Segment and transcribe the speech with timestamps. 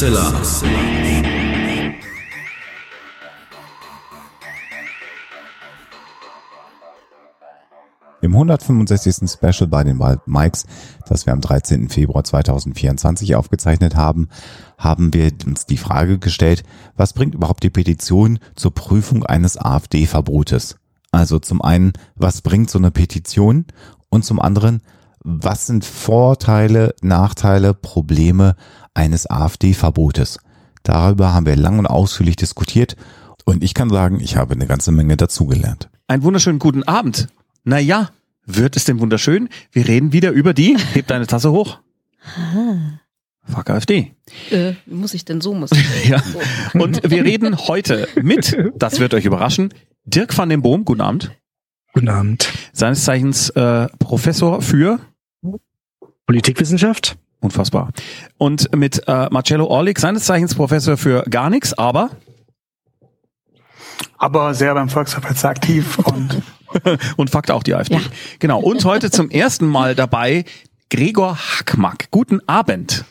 [0.00, 0.32] Hoaxilla.
[8.22, 9.30] Im 165.
[9.30, 10.64] Special bei den Wild Mikes,
[11.06, 11.90] das wir am 13.
[11.90, 14.28] Februar 2024 aufgezeichnet haben,
[14.78, 16.62] haben wir uns die Frage gestellt,
[16.96, 20.76] was bringt überhaupt die Petition zur Prüfung eines AfD-Verbotes?
[21.10, 23.66] Also zum einen, was bringt so eine Petition?
[24.08, 24.80] Und zum anderen,
[25.22, 28.56] was sind Vorteile, Nachteile, Probleme
[28.94, 30.38] eines AfD-Verbotes?
[30.82, 32.96] Darüber haben wir lang und ausführlich diskutiert
[33.44, 35.90] und ich kann sagen, ich habe eine ganze Menge dazugelernt.
[36.06, 37.28] Einen wunderschönen guten Abend.
[37.64, 38.10] Naja,
[38.46, 39.48] wird es denn wunderschön?
[39.72, 40.76] Wir reden wieder über die.
[40.94, 41.78] Heb deine Tasse hoch.
[43.44, 44.12] Fuck AfD.
[44.50, 45.54] Äh, muss ich denn so?
[45.54, 46.22] Muss ich Ja.
[46.74, 50.84] Und wir reden heute mit, das wird euch überraschen, Dirk van den Boom.
[50.84, 51.32] Guten Abend.
[51.92, 52.52] Guten Abend.
[52.72, 55.00] Seines Zeichens äh, Professor für
[56.26, 57.16] Politikwissenschaft?
[57.40, 57.90] Unfassbar.
[58.38, 62.10] Und mit äh, Marcello Orlik, seines Zeichens Professor für gar nichts, aber
[64.18, 66.42] aber sehr beim Volksverfall sehr aktiv und
[67.16, 67.94] und Fakt auch die AfD.
[67.94, 68.00] Ja.
[68.38, 68.60] Genau.
[68.60, 70.44] Und heute zum ersten Mal dabei
[70.90, 72.10] Gregor Hackmack.
[72.10, 73.04] Guten Abend.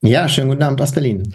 [0.00, 1.34] Ja, schönen guten Abend aus Berlin.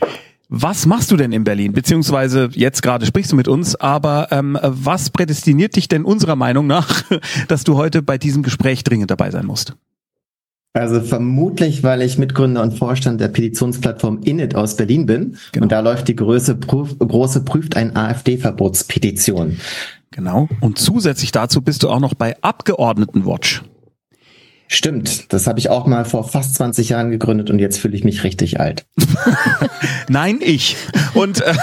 [0.50, 1.74] Was machst du denn in Berlin?
[1.74, 6.68] Beziehungsweise jetzt gerade sprichst du mit uns, aber ähm, was prädestiniert dich denn unserer Meinung
[6.68, 7.04] nach,
[7.50, 9.76] dass du heute bei diesem Gespräch dringend dabei sein musst?
[10.78, 15.38] Also vermutlich, weil ich Mitgründer und Vorstand der Petitionsplattform Init aus Berlin bin.
[15.52, 15.64] Genau.
[15.64, 19.58] Und da läuft die große, Prüf, große prüft ein AfD-Verbotspetition.
[20.12, 20.48] Genau.
[20.62, 23.64] Und zusätzlich dazu bist du auch noch bei Abgeordnetenwatch.
[24.70, 28.04] Stimmt, das habe ich auch mal vor fast 20 Jahren gegründet und jetzt fühle ich
[28.04, 28.86] mich richtig alt.
[30.10, 30.76] Nein, ich.
[31.14, 31.54] Und äh,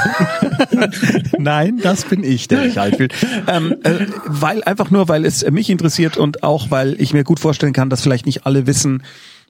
[1.38, 3.14] nein, das bin ich, der mich alt fühlt.
[3.46, 7.40] Ähm, äh, weil einfach nur, weil es mich interessiert und auch weil ich mir gut
[7.40, 9.02] vorstellen kann, dass vielleicht nicht alle wissen,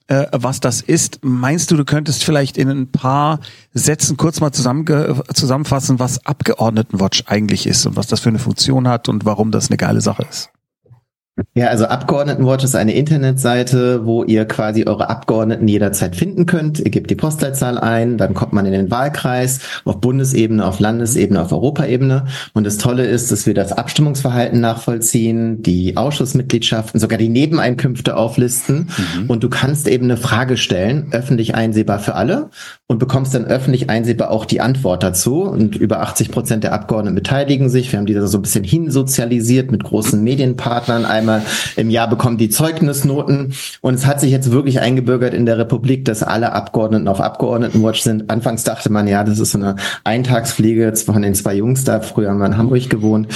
[0.09, 1.21] äh, was das ist.
[1.23, 3.41] Meinst du, du könntest vielleicht in ein paar
[3.73, 9.09] Sätzen kurz mal zusammenfassen, was Abgeordnetenwatch eigentlich ist und was das für eine Funktion hat
[9.09, 10.51] und warum das eine geile Sache ist?
[11.57, 16.79] Ja, also Abgeordnetenwatch ist eine Internetseite, wo ihr quasi eure Abgeordneten jederzeit finden könnt.
[16.79, 21.43] Ihr gebt die Postleitzahl ein, dann kommt man in den Wahlkreis auf Bundesebene, auf Landesebene,
[21.43, 22.27] auf Europaebene.
[22.53, 28.91] Und das Tolle ist, dass wir das Abstimmungsverhalten nachvollziehen, die Ausschussmitgliedschaften, sogar die Nebeneinkünfte auflisten.
[29.27, 32.51] Und du kannst eben eine Frage stellen, öffentlich einsehbar für alle
[32.87, 35.43] und bekommst dann öffentlich einsehbar auch die Antwort dazu.
[35.43, 37.91] Und über 80 Prozent der Abgeordneten beteiligen sich.
[37.91, 41.05] Wir haben die da so ein bisschen hinsozialisiert mit großen Medienpartnern.
[41.25, 41.43] Einmal
[41.77, 43.55] im Jahr bekommen die Zeugnisnoten.
[43.81, 48.03] Und es hat sich jetzt wirklich eingebürgert in der Republik, dass alle Abgeordneten auf Abgeordnetenwatch
[48.03, 48.29] sind.
[48.31, 52.01] Anfangs dachte man, ja, das ist so eine Eintagspflege von den zwei Jungs da.
[52.01, 53.29] Früher haben wir in Hamburg gewohnt.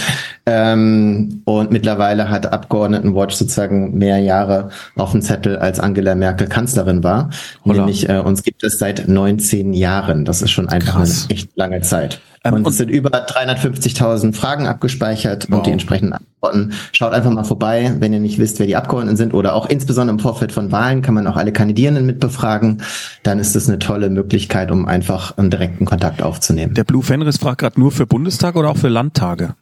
[0.44, 7.02] Ähm, und mittlerweile hat Abgeordnetenwatch sozusagen mehr Jahre auf dem Zettel, als Angela Merkel Kanzlerin
[7.02, 7.30] war.
[7.64, 7.78] Holla.
[7.78, 10.26] Nämlich äh, uns gibt es seit 19 Jahren.
[10.26, 11.26] Das ist schon einfach Krass.
[11.28, 12.20] eine echt lange Zeit.
[12.48, 15.58] Ähm, und es sind über 350.000 Fragen abgespeichert Wow.
[15.58, 16.72] und die entsprechenden Antworten.
[16.92, 20.14] Schaut einfach mal vorbei, wenn ihr nicht wisst, wer die Abgeordneten sind oder auch insbesondere
[20.16, 22.82] im Vorfeld von Wahlen kann man auch alle Kandidierenden mit befragen.
[23.22, 26.74] Dann ist es eine tolle Möglichkeit, um einfach einen direkten Kontakt aufzunehmen.
[26.74, 29.54] Der Blue Fenris fragt gerade nur für Bundestag oder auch für Landtage?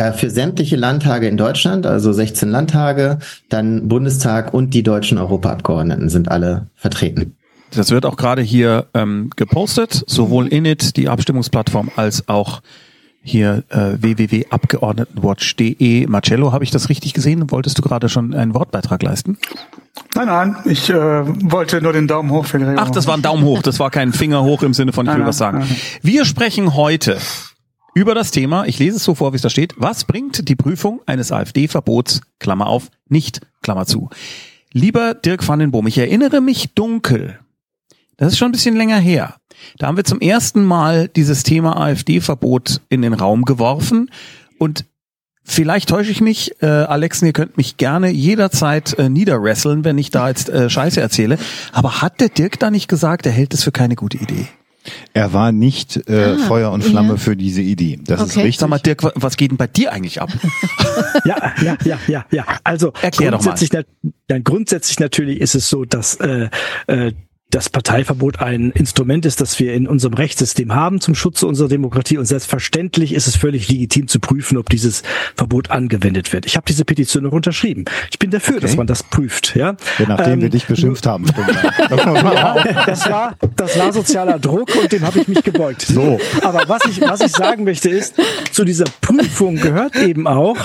[0.00, 6.08] Äh, Für sämtliche Landtage in Deutschland, also 16 Landtage, dann Bundestag und die deutschen Europaabgeordneten
[6.08, 7.34] sind alle vertreten.
[7.72, 12.60] Das wird auch gerade hier ähm, gepostet, sowohl Init, die Abstimmungsplattform, als auch
[13.22, 16.06] hier äh, www.abgeordnetenwatch.de.
[16.06, 17.50] Marcello, habe ich das richtig gesehen?
[17.50, 19.38] Wolltest du gerade schon einen Wortbeitrag leisten?
[20.14, 22.88] nein, nein, ich äh, wollte nur den Daumen hoch für die Regierung.
[22.88, 25.12] Ach, das war ein Daumen hoch, das war kein Finger hoch im Sinne von ich
[25.12, 25.66] will Nein, was nein, sagen.
[25.68, 25.76] nein.
[26.02, 27.18] Wir sprechen heute
[27.94, 30.56] über das Thema, ich lese es so vor, wie es da steht, was bringt die
[30.56, 34.08] Prüfung eines AfD-Verbots, Klammer auf, nicht, Klammer zu.
[34.72, 37.38] Lieber Dirk van den Boom, ich erinnere mich dunkel,
[38.18, 39.36] das ist schon ein bisschen länger her.
[39.78, 44.10] Da haben wir zum ersten Mal dieses Thema AfD-Verbot in den Raum geworfen
[44.58, 44.84] und
[45.50, 50.10] Vielleicht täusche ich mich, äh, Alexen, ihr könnt mich gerne jederzeit äh, niederwresteln, wenn ich
[50.10, 51.38] da jetzt äh, Scheiße erzähle.
[51.72, 54.46] Aber hat der Dirk da nicht gesagt, er hält es für keine gute Idee?
[55.14, 57.16] Er war nicht äh, Ah, Feuer und Flamme ja.
[57.16, 57.98] für diese Idee.
[58.04, 58.40] Das ist Okay.
[58.42, 58.58] richtig.
[58.60, 60.28] Sag mal, Dirk, wa- was geht denn bei dir eigentlich ab?
[61.24, 62.44] Ja, ja, ja, ja, ja.
[62.64, 63.52] Also Erklär doch mal.
[63.54, 63.86] grundsätzlich,
[64.30, 66.50] ja, grundsätzlich natürlich ist es so, dass äh,
[66.88, 67.12] äh,
[67.50, 72.18] das Parteiverbot ein Instrument ist, das wir in unserem Rechtssystem haben zum Schutze unserer Demokratie
[72.18, 75.02] und selbstverständlich ist es völlig legitim zu prüfen, ob dieses
[75.34, 76.44] Verbot angewendet wird.
[76.44, 77.86] Ich habe diese Petition noch unterschrieben.
[78.10, 78.66] Ich bin dafür, Okay.
[78.66, 79.56] dass man das prüft.
[79.56, 81.24] Ja, Ja, nachdem Ähm, wir dich beschimpft haben.
[81.90, 85.82] Ja, das war, das war sozialer Druck und dem habe ich mich gebeugt.
[85.82, 86.20] So.
[86.42, 88.14] Aber was ich, was ich sagen möchte ist,
[88.52, 90.56] zu dieser Prüfung gehört eben auch,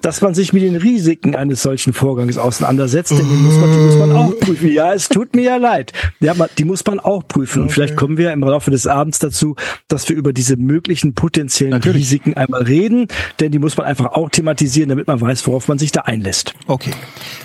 [0.00, 3.78] dass man sich mit den Risiken eines solchen Vorgangs auseinandersetzt, denn den muss man, die
[3.78, 4.72] muss man auch prüfen.
[4.72, 5.92] Ja, es tut mir ja leid.
[6.18, 7.62] Ja, Ja, die muss man auch prüfen.
[7.62, 9.56] Und vielleicht kommen wir im Laufe des Abends dazu,
[9.88, 12.02] dass wir über diese möglichen potenziellen Natürlich.
[12.02, 13.08] Risiken einmal reden,
[13.40, 16.54] denn die muss man einfach auch thematisieren, damit man weiß, worauf man sich da einlässt.
[16.66, 16.92] Okay.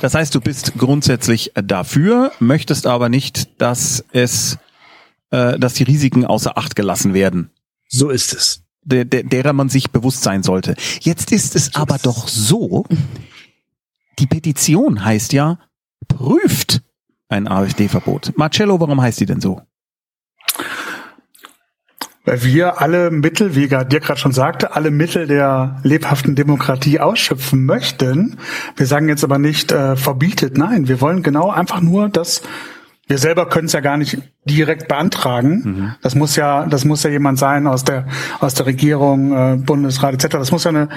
[0.01, 4.57] Das heißt, du bist grundsätzlich dafür, möchtest aber nicht, dass es,
[5.31, 7.49] äh, dass die Risiken außer Acht gelassen werden,
[7.87, 8.63] So ist es.
[8.83, 10.75] der, der, derer man sich bewusst sein sollte.
[11.01, 12.85] Jetzt ist es aber doch so,
[14.19, 15.59] die Petition heißt ja,
[16.07, 16.81] prüft
[17.29, 18.33] ein AfD-Verbot.
[18.35, 19.61] Marcello, warum heißt die denn so?
[22.25, 26.99] Weil wir alle Mittel, wie gerade dir gerade schon sagte, alle Mittel der lebhaften Demokratie
[26.99, 28.37] ausschöpfen möchten.
[28.75, 32.41] Wir sagen jetzt aber nicht äh, verbietet, nein, wir wollen genau einfach nur, dass
[33.07, 35.95] wir selber können es ja gar nicht direkt beantragen.
[36.01, 38.05] Das muss ja, das muss ja jemand sein aus der
[38.41, 40.33] aus der Regierung, äh, Bundesrat etc.
[40.37, 40.89] Das muss ja eine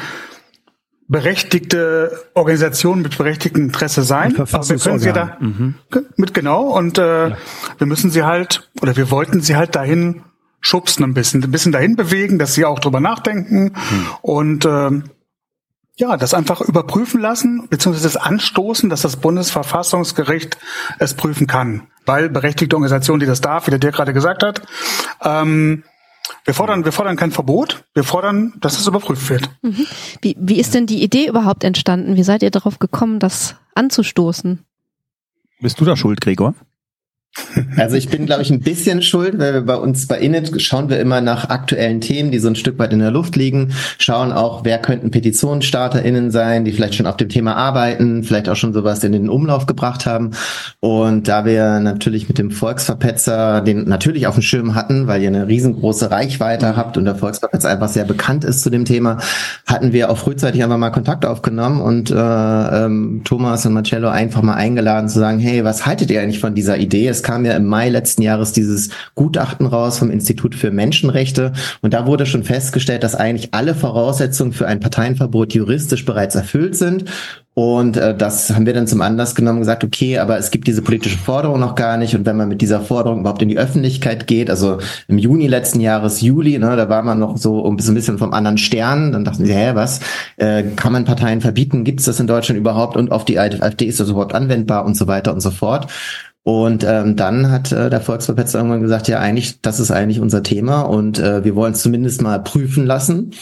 [1.11, 4.37] berechtigte Organisation mit berechtigtem Interesse sein.
[4.37, 5.37] Ein Aber wir können sie da
[5.91, 6.69] Ge- mit genau.
[6.69, 7.35] Und äh,
[7.79, 10.23] wir müssen sie halt oder wir wollten sie halt dahin
[10.61, 13.75] schubsen ein bisschen, ein bisschen dahin bewegen, dass sie auch drüber nachdenken.
[14.23, 15.05] Und ähm,
[15.97, 20.59] ja, das einfach überprüfen lassen, beziehungsweise das anstoßen, dass das Bundesverfassungsgericht
[20.99, 21.89] es prüfen kann.
[22.07, 24.63] Weil berechtigte Organisation, die das darf, wie der Dirk gerade gesagt hat,
[25.23, 25.83] ähm,
[26.45, 29.51] wir fordern, wir fordern kein Verbot, wir fordern, dass es überprüft wird.
[30.23, 32.17] Wie, wie ist denn die Idee überhaupt entstanden?
[32.17, 34.65] Wie seid ihr darauf gekommen, das anzustoßen?
[35.61, 36.55] Bist du da schuld, Gregor?
[37.77, 40.91] Also ich bin, glaube ich, ein bisschen schuld, weil wir bei uns bei Init schauen
[40.91, 44.33] wir immer nach aktuellen Themen, die so ein Stück weit in der Luft liegen, schauen
[44.33, 48.73] auch, wer könnten PetitionsstarterInnen sein, die vielleicht schon auf dem Thema arbeiten, vielleicht auch schon
[48.73, 50.33] sowas in den Umlauf gebracht haben.
[50.81, 55.29] Und da wir natürlich mit dem Volksverpetzer den natürlich auf dem Schirm hatten, weil ihr
[55.29, 59.19] eine riesengroße Reichweite habt und der Volksverpetzer einfach sehr bekannt ist zu dem Thema,
[59.67, 64.43] hatten wir auch frühzeitig einfach mal Kontakt aufgenommen und äh, ähm, Thomas und Marcello einfach
[64.43, 67.07] mal eingeladen zu sagen, hey, was haltet ihr eigentlich von dieser Idee?
[67.09, 71.53] Es kam ja im Mai letzten Jahres dieses Gutachten raus vom Institut für Menschenrechte
[71.83, 76.77] und da wurde schon festgestellt, dass eigentlich alle Voraussetzungen für ein Parteienverbot juristisch bereits erfüllt
[76.77, 77.05] sind
[77.55, 80.83] und äh, das haben wir dann zum Anlass genommen gesagt, okay, aber es gibt diese
[80.83, 82.15] politische Forderung noch gar nicht.
[82.15, 84.79] Und wenn man mit dieser Forderung überhaupt in die Öffentlichkeit geht, also
[85.09, 88.19] im Juni letzten Jahres, Juli, ne, da war man noch so ein bisschen, ein bisschen
[88.19, 90.01] vom anderen Stern, dann dachten sie, hä, was?
[90.37, 91.83] Äh, kann man Parteien verbieten?
[91.85, 92.97] Gibt es das in Deutschland überhaupt?
[92.97, 95.89] Und auf die AfD ist das überhaupt anwendbar und so weiter und so fort.
[96.43, 100.43] Und ähm, dann hat äh, der Volksverpetzer irgendwann gesagt, ja, eigentlich, das ist eigentlich unser
[100.43, 103.33] Thema und äh, wir wollen es zumindest mal prüfen lassen.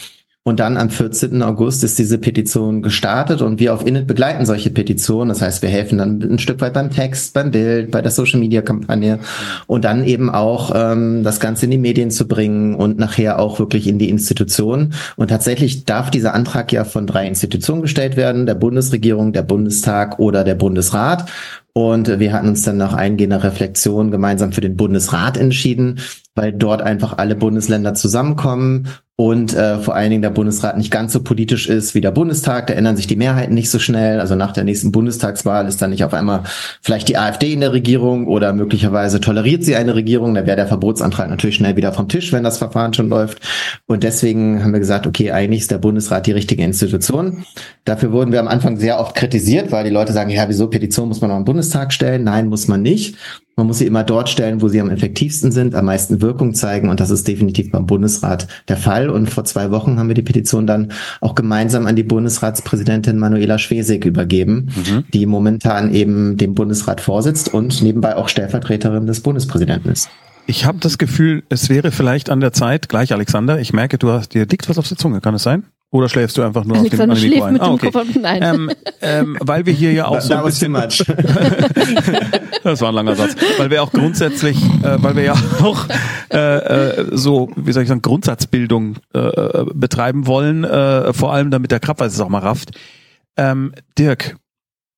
[0.43, 1.43] Und dann am 14.
[1.43, 5.29] August ist diese Petition gestartet und wir auf Init begleiten solche Petitionen.
[5.29, 8.39] Das heißt, wir helfen dann ein Stück weit beim Text, beim Bild, bei der Social
[8.39, 9.19] Media Kampagne
[9.67, 13.59] und dann eben auch ähm, das Ganze in die Medien zu bringen und nachher auch
[13.59, 14.95] wirklich in die Institutionen.
[15.17, 20.19] Und tatsächlich darf dieser Antrag ja von drei Institutionen gestellt werden, der Bundesregierung, der Bundestag
[20.19, 21.29] oder der Bundesrat.
[21.73, 25.99] Und wir hatten uns dann nach eingehender Reflexion gemeinsam für den Bundesrat entschieden,
[26.35, 28.87] weil dort einfach alle Bundesländer zusammenkommen
[29.19, 32.67] und äh, vor allen Dingen der Bundesrat nicht ganz so politisch ist wie der Bundestag.
[32.67, 34.21] Da ändern sich die Mehrheiten nicht so schnell.
[34.21, 36.43] Also nach der nächsten Bundestagswahl ist dann nicht auf einmal
[36.81, 40.35] vielleicht die AfD in der Regierung oder möglicherweise toleriert sie eine Regierung.
[40.35, 43.39] Da wäre der Verbotsantrag natürlich schnell wieder vom Tisch, wenn das Verfahren schon läuft.
[43.87, 47.43] Und deswegen haben wir gesagt, okay, eigentlich ist der Bundesrat die richtige Institution.
[47.83, 51.09] Dafür wurden wir am Anfang sehr oft kritisiert, weil die Leute sagen, ja, wieso Petition
[51.09, 52.23] muss man noch im Bundestag stellen?
[52.23, 53.17] Nein, muss man nicht.
[53.59, 56.87] Man muss sie immer dort stellen, wo sie am effektivsten sind, am meisten Wirkung zeigen.
[56.87, 59.09] Und das ist definitiv beim Bundesrat der Fall.
[59.09, 63.57] Und vor zwei Wochen haben wir die Petition dann auch gemeinsam an die Bundesratspräsidentin Manuela
[63.57, 64.69] Schwesig übergeben,
[65.11, 70.09] die momentan eben dem Bundesrat vorsitzt und nebenbei auch Stellvertreterin des Bundespräsidenten ist.
[70.47, 74.09] Ich habe das Gefühl, es wäre vielleicht an der Zeit, gleich Alexander, ich merke, du
[74.09, 75.65] hast dir liegt was auf der Zunge, kann es sein?
[75.91, 77.53] Oder schläfst du einfach nur Alexander auf dem, an dem schläft Mikro ein?
[77.53, 77.91] mit dem Ah, okay.
[77.91, 78.15] Kopf.
[78.21, 78.41] Nein.
[78.43, 81.03] Ähm, ähm, weil wir hier ja auch so ein bisschen, much.
[82.63, 85.87] das war ein langer Satz, weil wir auch grundsätzlich, äh, weil wir ja auch
[86.31, 91.71] äh, äh, so, wie soll ich sagen, Grundsatzbildung äh, betreiben wollen, äh, vor allem damit
[91.71, 92.71] der Krabbeis es auch mal rafft.
[93.37, 94.37] Ähm, Dirk,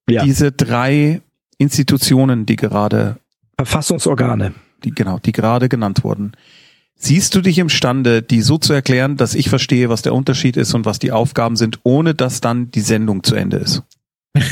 [0.10, 0.24] Ja.
[0.24, 1.22] diese drei
[1.58, 3.18] Institutionen, die gerade
[3.58, 4.54] Verfassungsorgane.
[4.84, 6.34] die genau, die gerade genannt wurden.
[7.04, 10.76] Siehst du dich imstande, die so zu erklären, dass ich verstehe, was der Unterschied ist
[10.76, 13.82] und was die Aufgaben sind, ohne dass dann die Sendung zu Ende ist?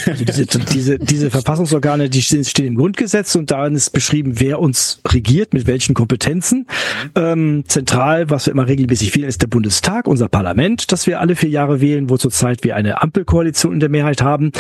[0.07, 4.59] Also diese, diese, diese Verfassungsorgane, die stehen, stehen im Grundgesetz und darin ist beschrieben, wer
[4.59, 6.65] uns regiert, mit welchen Kompetenzen.
[7.15, 11.35] Ähm, zentral, was wir immer regelmäßig wählen, ist der Bundestag, unser Parlament, das wir alle
[11.35, 14.51] vier Jahre wählen, wo zurzeit wir eine Ampelkoalition in der Mehrheit haben.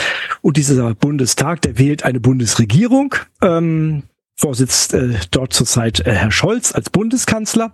[0.41, 3.15] Und dieser Bundestag, der wählt eine Bundesregierung.
[3.41, 4.03] Ähm,
[4.39, 7.73] vorsitzt äh, dort zurzeit äh, Herr Scholz als Bundeskanzler.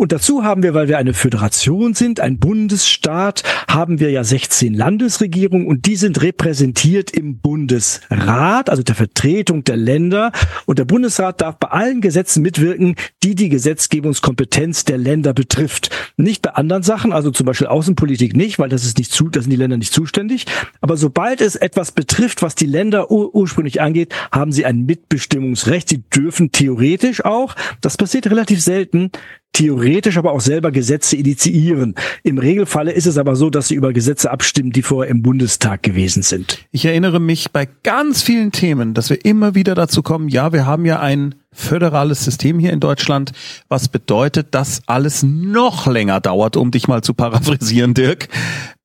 [0.00, 4.72] Und dazu haben wir, weil wir eine Föderation sind, ein Bundesstaat, haben wir ja 16
[4.72, 10.32] Landesregierungen und die sind repräsentiert im Bundesrat, also der Vertretung der Länder.
[10.64, 15.90] Und der Bundesrat darf bei allen Gesetzen mitwirken, die die Gesetzgebungskompetenz der Länder betrifft.
[16.16, 19.44] Nicht bei anderen Sachen, also zum Beispiel Außenpolitik nicht, weil das ist nicht zu, das
[19.44, 20.46] sind die Länder nicht zuständig.
[20.80, 25.90] Aber sobald es etwas betrifft, was die Länder ur ursprünglich angeht, haben sie ein Mitbestimmungsrecht.
[25.90, 29.10] Sie dürfen theoretisch auch, das passiert relativ selten,
[29.52, 31.94] theoretisch aber auch selber Gesetze initiieren.
[32.22, 35.82] Im Regelfalle ist es aber so, dass sie über Gesetze abstimmen, die vorher im Bundestag
[35.82, 36.58] gewesen sind.
[36.70, 40.66] Ich erinnere mich bei ganz vielen Themen, dass wir immer wieder dazu kommen, ja, wir
[40.66, 43.32] haben ja ein föderales System hier in Deutschland,
[43.68, 48.28] was bedeutet, dass alles noch länger dauert, um dich mal zu paraphrasieren, Dirk.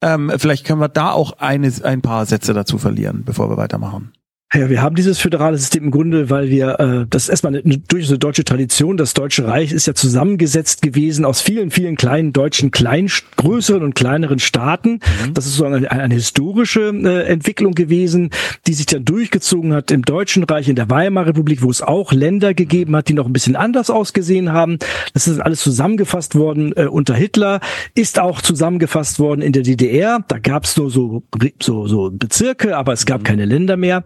[0.02, 4.12] Ähm, vielleicht können wir da auch eine, ein paar Sätze dazu verlieren, bevor wir weitermachen.
[4.56, 7.78] Ja, wir haben dieses föderale System im Grunde, weil wir, äh, das ist erstmal eine,
[7.78, 8.96] durchaus eine deutsche Tradition.
[8.96, 13.96] Das Deutsche Reich ist ja zusammengesetzt gewesen aus vielen, vielen kleinen deutschen, kleinen, größeren und
[13.96, 15.02] kleineren Staaten.
[15.26, 15.34] Mhm.
[15.34, 18.30] Das ist so eine, eine historische äh, Entwicklung gewesen,
[18.66, 22.14] die sich dann durchgezogen hat im Deutschen Reich, in der Weimarer Republik, wo es auch
[22.14, 24.80] Länder gegeben hat, die noch ein bisschen anders ausgesehen haben.
[25.14, 27.60] Das ist alles zusammengefasst worden äh, unter Hitler,
[27.94, 30.24] ist auch zusammengefasst worden in der DDR.
[30.30, 31.24] Da gab es nur so,
[31.62, 33.26] so, so Bezirke, aber es gab mhm.
[33.26, 34.06] keine Länder mehr.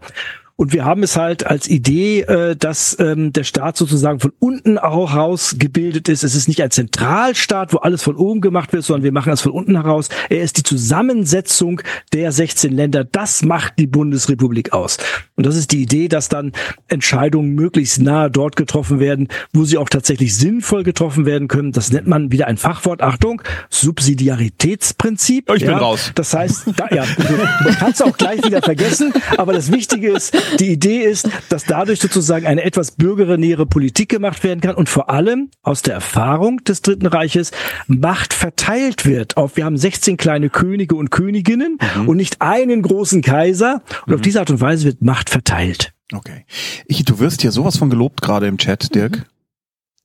[0.60, 4.78] Und wir haben es halt als Idee, äh, dass ähm, der Staat sozusagen von unten
[4.78, 6.26] auch raus gebildet ist.
[6.26, 9.40] Es ist nicht ein Zentralstaat, wo alles von oben gemacht wird, sondern wir machen es
[9.40, 10.10] von unten heraus.
[10.30, 13.06] Er ist die Zusammensetzung der 16 Länder.
[13.06, 14.98] Das macht die Bundesrepublik aus.
[15.38, 16.52] Und das ist die Idee, dass dann
[16.90, 21.72] Entscheidungen möglichst nahe dort getroffen werden, wo sie auch tatsächlich sinnvoll getroffen werden können.
[21.72, 23.02] Das nennt man wieder ein Fachwort.
[23.02, 25.50] Achtung, Subsidiaritätsprinzip.
[25.56, 26.12] Ich bin ja, raus.
[26.16, 29.14] Das heißt, da, ja, du kannst auch gleich wieder vergessen.
[29.38, 34.44] Aber das Wichtige ist, die Idee ist, dass dadurch sozusagen eine etwas bürgernähere Politik gemacht
[34.44, 37.52] werden kann und vor allem aus der Erfahrung des Dritten Reiches
[37.88, 42.10] Macht verteilt wird auf, wir haben 16 kleine Könige und Königinnen mhm.
[42.10, 44.14] und nicht einen großen Kaiser und mhm.
[44.16, 45.94] auf diese Art und Weise wird Macht verteilt.
[46.14, 46.46] Okay.
[46.88, 49.18] Ich, du wirst hier sowas von gelobt gerade im Chat, Dirk.
[49.18, 49.24] Mhm.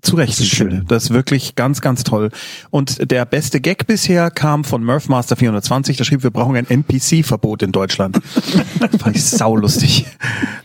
[0.04, 0.84] Zu Recht, ich finde.
[0.86, 2.28] Das ist wirklich ganz, ganz toll.
[2.68, 7.62] Und der beste Gag bisher kam von Murphmaster 420, der schrieb, wir brauchen ein NPC-Verbot
[7.62, 8.20] in Deutschland.
[8.98, 10.04] Fand ich saulustig.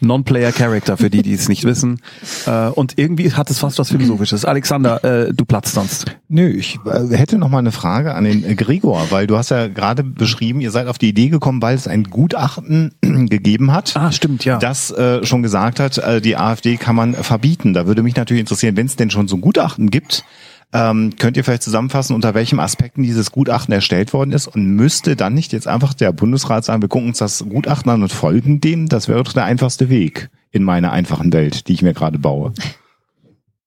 [0.01, 2.01] Non-Player Character, für die, die es nicht wissen.
[2.47, 4.43] Äh, und irgendwie hat es fast was Philosophisches.
[4.43, 6.17] Alexander, äh, du platzt sonst.
[6.27, 9.67] Nö, ich äh, hätte noch mal eine Frage an den Gregor, weil du hast ja
[9.69, 13.95] gerade beschrieben, ihr seid auf die Idee gekommen, weil es ein Gutachten gegeben hat.
[13.95, 14.57] Ah, stimmt, ja.
[14.57, 14.93] Das
[15.23, 17.73] schon gesagt hat, die AfD kann man verbieten.
[17.73, 20.25] Da würde mich natürlich interessieren, wenn es denn schon so ein Gutachten gibt,
[20.71, 25.15] ähm, könnt ihr vielleicht zusammenfassen, unter welchen Aspekten dieses Gutachten erstellt worden ist und müsste
[25.15, 28.61] dann nicht jetzt einfach der Bundesrat sagen, wir gucken uns das Gutachten an und folgen
[28.61, 28.87] dem?
[28.87, 32.53] Das wäre doch der einfachste Weg in meiner einfachen Welt, die ich mir gerade baue.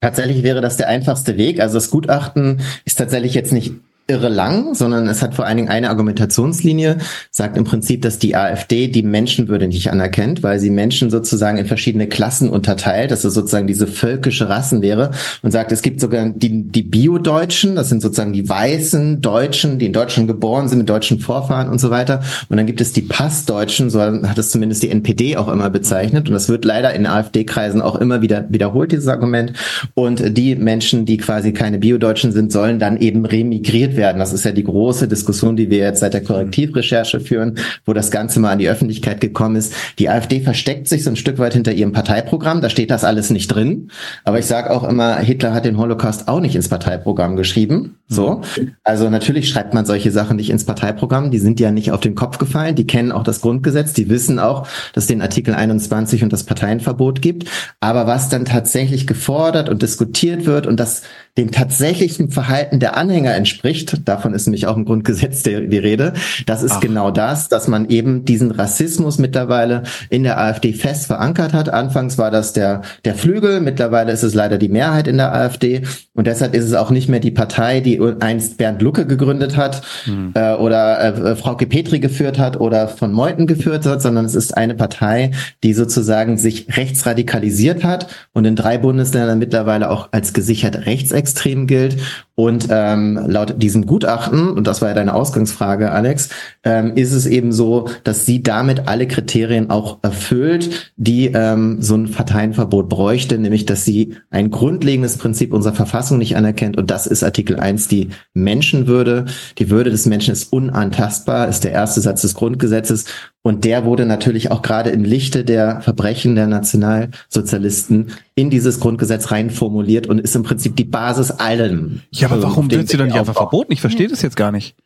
[0.00, 1.60] Tatsächlich wäre das der einfachste Weg.
[1.60, 3.74] Also das Gutachten ist tatsächlich jetzt nicht
[4.08, 6.98] irre lang, sondern es hat vor allen Dingen eine Argumentationslinie,
[7.30, 11.66] sagt im Prinzip, dass die AfD die Menschenwürde nicht anerkennt, weil sie Menschen sozusagen in
[11.66, 16.28] verschiedene Klassen unterteilt, dass es sozusagen diese völkische Rassen wäre und sagt, es gibt sogar
[16.30, 20.88] die, die Bio-Deutschen, das sind sozusagen die weißen Deutschen, die in Deutschland geboren sind, mit
[20.88, 22.22] deutschen Vorfahren und so weiter.
[22.48, 26.28] Und dann gibt es die Passdeutschen, so hat es zumindest die NPD auch immer bezeichnet.
[26.28, 29.52] Und das wird leider in AfD-Kreisen auch immer wieder wiederholt, dieses Argument.
[29.94, 34.18] Und die Menschen, die quasi keine Bio-Deutschen sind, sollen dann eben remigriert diskutiert werden.
[34.18, 38.10] Das ist ja die große Diskussion, die wir jetzt seit der Korrektivrecherche führen, wo das
[38.10, 39.74] Ganze mal an die Öffentlichkeit gekommen ist.
[39.98, 42.60] Die AfD versteckt sich so ein Stück weit hinter ihrem Parteiprogramm.
[42.60, 43.90] Da steht das alles nicht drin.
[44.24, 47.96] Aber ich sage auch immer, Hitler hat den Holocaust auch nicht ins Parteiprogramm geschrieben.
[48.08, 48.42] So.
[48.84, 51.30] Also natürlich schreibt man solche Sachen nicht ins Parteiprogramm.
[51.30, 52.74] Die sind ja nicht auf den Kopf gefallen.
[52.74, 53.92] Die kennen auch das Grundgesetz.
[53.92, 57.48] Die wissen auch, dass den Artikel 21 und das Parteienverbot gibt.
[57.80, 61.02] Aber was dann tatsächlich gefordert und diskutiert wird und das
[61.38, 66.12] dem tatsächlichen Verhalten der Anhänger entspricht, davon ist nämlich auch im Grundgesetz die, die Rede,
[66.46, 66.80] das ist Ach.
[66.80, 71.68] genau das, dass man eben diesen Rassismus mittlerweile in der AfD fest verankert hat.
[71.68, 75.82] Anfangs war das der, der Flügel, mittlerweile ist es leider die Mehrheit in der AfD
[76.14, 79.82] und deshalb ist es auch nicht mehr die Partei, die einst Bernd Lucke gegründet hat
[80.04, 80.32] hm.
[80.34, 84.56] äh, oder äh, Frauke Petri geführt hat oder von Meuthen geführt hat, sondern es ist
[84.56, 90.86] eine Partei, die sozusagen sich rechtsradikalisiert hat und in drei Bundesländern mittlerweile auch als gesichert
[90.86, 91.96] rechtsextrem extrem gilt.
[92.34, 96.28] Und ähm, laut diesem Gutachten, und das war ja deine Ausgangsfrage, Alex,
[96.62, 101.94] ähm, ist es eben so, dass sie damit alle Kriterien auch erfüllt, die ähm, so
[101.94, 106.76] ein Parteienverbot bräuchte, nämlich dass sie ein grundlegendes Prinzip unserer Verfassung nicht anerkennt.
[106.76, 109.24] Und das ist Artikel 1, die Menschenwürde.
[109.58, 113.06] Die Würde des Menschen ist unantastbar, ist der erste Satz des Grundgesetzes.
[113.42, 119.32] Und der wurde natürlich auch gerade im Lichte der Verbrechen der Nationalsozialisten in dieses Grundgesetz
[119.32, 122.02] rein formuliert und ist im Prinzip die Basis allem.
[122.12, 123.72] Ja, aber Also, warum wird sie dann nicht einfach verboten?
[123.72, 124.76] Ich verstehe das jetzt gar nicht.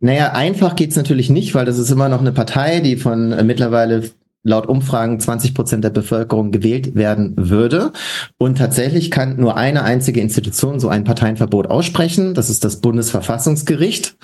[0.00, 3.44] Naja, einfach geht's natürlich nicht, weil das ist immer noch eine Partei, die von äh,
[3.44, 4.10] mittlerweile
[4.42, 7.92] laut Umfragen 20 Prozent der Bevölkerung gewählt werden würde.
[8.38, 12.34] Und tatsächlich kann nur eine einzige Institution so ein Parteienverbot aussprechen.
[12.34, 14.16] Das ist das Bundesverfassungsgericht.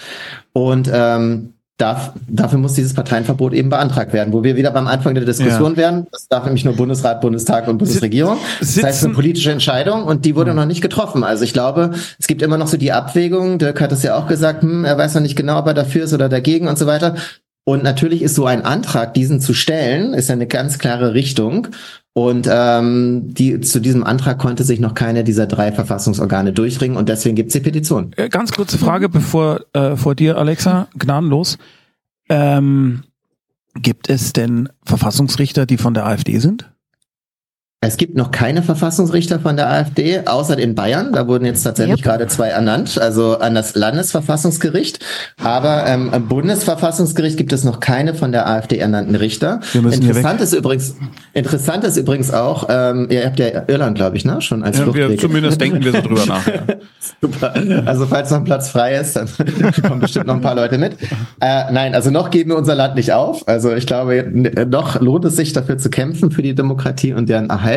[0.52, 5.14] Und ähm, darf, dafür muss dieses Parteienverbot eben beantragt werden, wo wir wieder beim Anfang
[5.14, 6.06] der Diskussion wären.
[6.12, 8.36] Das darf nämlich nur Bundesrat, Bundestag und Bundesregierung.
[8.60, 11.24] Das heißt, sitzen- eine politische Entscheidung und die wurde noch nicht getroffen.
[11.24, 13.58] Also ich glaube, es gibt immer noch so die Abwägung.
[13.58, 16.04] Dirk hat es ja auch gesagt, hm, er weiß noch nicht genau, ob er dafür
[16.04, 17.14] ist oder dagegen und so weiter.
[17.68, 21.68] Und natürlich ist so ein Antrag, diesen zu stellen, ist eine ganz klare Richtung.
[22.14, 27.10] Und ähm, die, zu diesem Antrag konnte sich noch keine dieser drei Verfassungsorgane durchringen und
[27.10, 28.12] deswegen gibt es die Petition.
[28.16, 31.58] Äh, Ganz kurze Frage bevor äh, vor dir, Alexa, gnadenlos.
[32.30, 33.02] Ähm,
[33.74, 36.70] gibt es denn Verfassungsrichter, die von der AfD sind?
[37.80, 41.12] Es gibt noch keine Verfassungsrichter von der AfD, außer in Bayern.
[41.12, 42.04] Da wurden jetzt tatsächlich Yep.
[42.04, 44.98] gerade zwei ernannt, also an das Landesverfassungsgericht.
[45.40, 49.60] Aber ähm, am Bundesverfassungsgericht gibt es noch keine von der AfD ernannten Richter.
[49.74, 50.96] Interessant ist übrigens,
[51.34, 54.92] interessant ist übrigens auch, ähm, ihr habt ja Irland, glaube ich, ne, schon als Ja,
[54.92, 56.48] wir, zumindest denken wir so drüber nach.
[56.48, 56.54] Ja.
[57.20, 57.54] Super.
[57.86, 59.28] Also falls noch ein Platz frei ist, dann
[59.86, 60.94] kommen bestimmt noch ein paar Leute mit.
[61.40, 63.46] Äh, nein, also noch geben wir unser Land nicht auf.
[63.46, 64.24] Also ich glaube,
[64.68, 67.67] noch lohnt es sich dafür zu kämpfen für die Demokratie und deren Erhalt.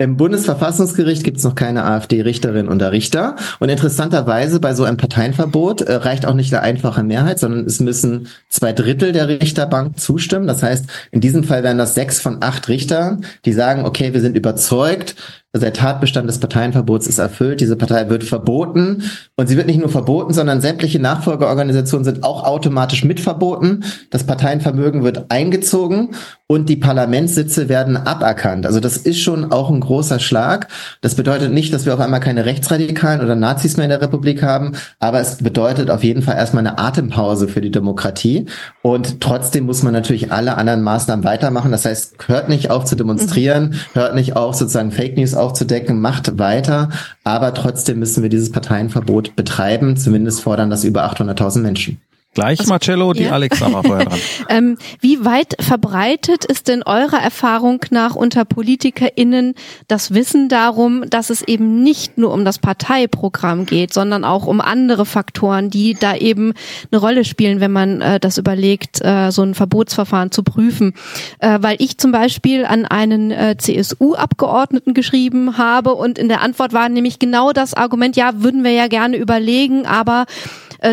[0.00, 3.36] Im Bundesverfassungsgericht gibt es noch keine AfD-Richterin oder Richter.
[3.58, 7.80] Und interessanterweise bei so einem Parteienverbot äh, reicht auch nicht eine einfache Mehrheit, sondern es
[7.80, 10.46] müssen zwei Drittel der Richterbank zustimmen.
[10.46, 14.22] Das heißt, in diesem Fall wären das sechs von acht Richtern, die sagen, okay, wir
[14.22, 15.16] sind überzeugt,
[15.52, 19.02] der Tatbestand des Parteienverbots ist erfüllt, diese Partei wird verboten
[19.36, 23.82] und sie wird nicht nur verboten, sondern sämtliche Nachfolgeorganisationen sind auch automatisch mit verboten.
[24.10, 26.10] Das Parteienvermögen wird eingezogen
[26.46, 28.64] und die Parlamentssitze werden aberkannt.
[28.64, 30.68] Also das ist schon auch ein großer Schlag.
[31.00, 34.44] Das bedeutet nicht, dass wir auf einmal keine Rechtsradikalen oder Nazis mehr in der Republik
[34.44, 38.46] haben, aber es bedeutet auf jeden Fall erstmal eine Atempause für die Demokratie
[38.82, 41.72] und trotzdem muss man natürlich alle anderen Maßnahmen weitermachen.
[41.72, 46.38] Das heißt, hört nicht auf zu demonstrieren, hört nicht auf sozusagen Fake News aufzudecken, macht
[46.38, 46.90] weiter,
[47.24, 49.96] aber trotzdem müssen wir dieses Parteienverbot betreiben.
[49.96, 52.00] Zumindest fordern das über 800.000 Menschen.
[52.32, 53.32] Gleich Marcello, die Ja.
[53.32, 54.18] Alexa war vorher dran.
[54.48, 59.54] Ähm, wie weit verbreitet ist denn eurer Erfahrung nach unter PolitikerInnen
[59.86, 64.60] das Wissen darum, dass es eben nicht nur um das Parteiprogramm geht, sondern auch um
[64.60, 66.52] andere Faktoren, die da eben
[66.90, 70.94] eine Rolle spielen, wenn man äh, das überlegt, äh, so ein Verbotsverfahren zu prüfen?
[71.38, 76.72] Äh, weil ich zum Beispiel an einen äh, CSU-Abgeordneten geschrieben habe und in der Antwort
[76.72, 80.26] war nämlich genau das Argument, ja, würden wir ja gerne überlegen, aber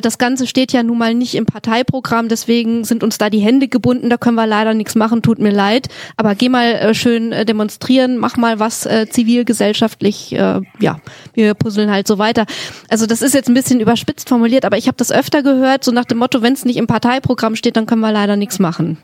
[0.02, 3.68] das Ganze steht ja nun mal nicht im Parteiprogramm, deswegen sind uns da die Hände
[3.68, 5.88] gebunden, da können wir leider nichts machen, tut mir leid.
[6.18, 11.00] Aber geh mal äh, schön äh, demonstrieren, mach mal was äh, zivilgesellschaftlich, äh, ja,
[11.34, 12.46] wir puzzeln halt so weiter.
[12.90, 15.92] Also das ist jetzt ein bisschen überspitzt formuliert, aber ich habe das öfter gehört, so
[15.92, 18.98] nach dem Motto, wenn es nicht im Parteiprogramm steht, dann können wir leider nichts machen.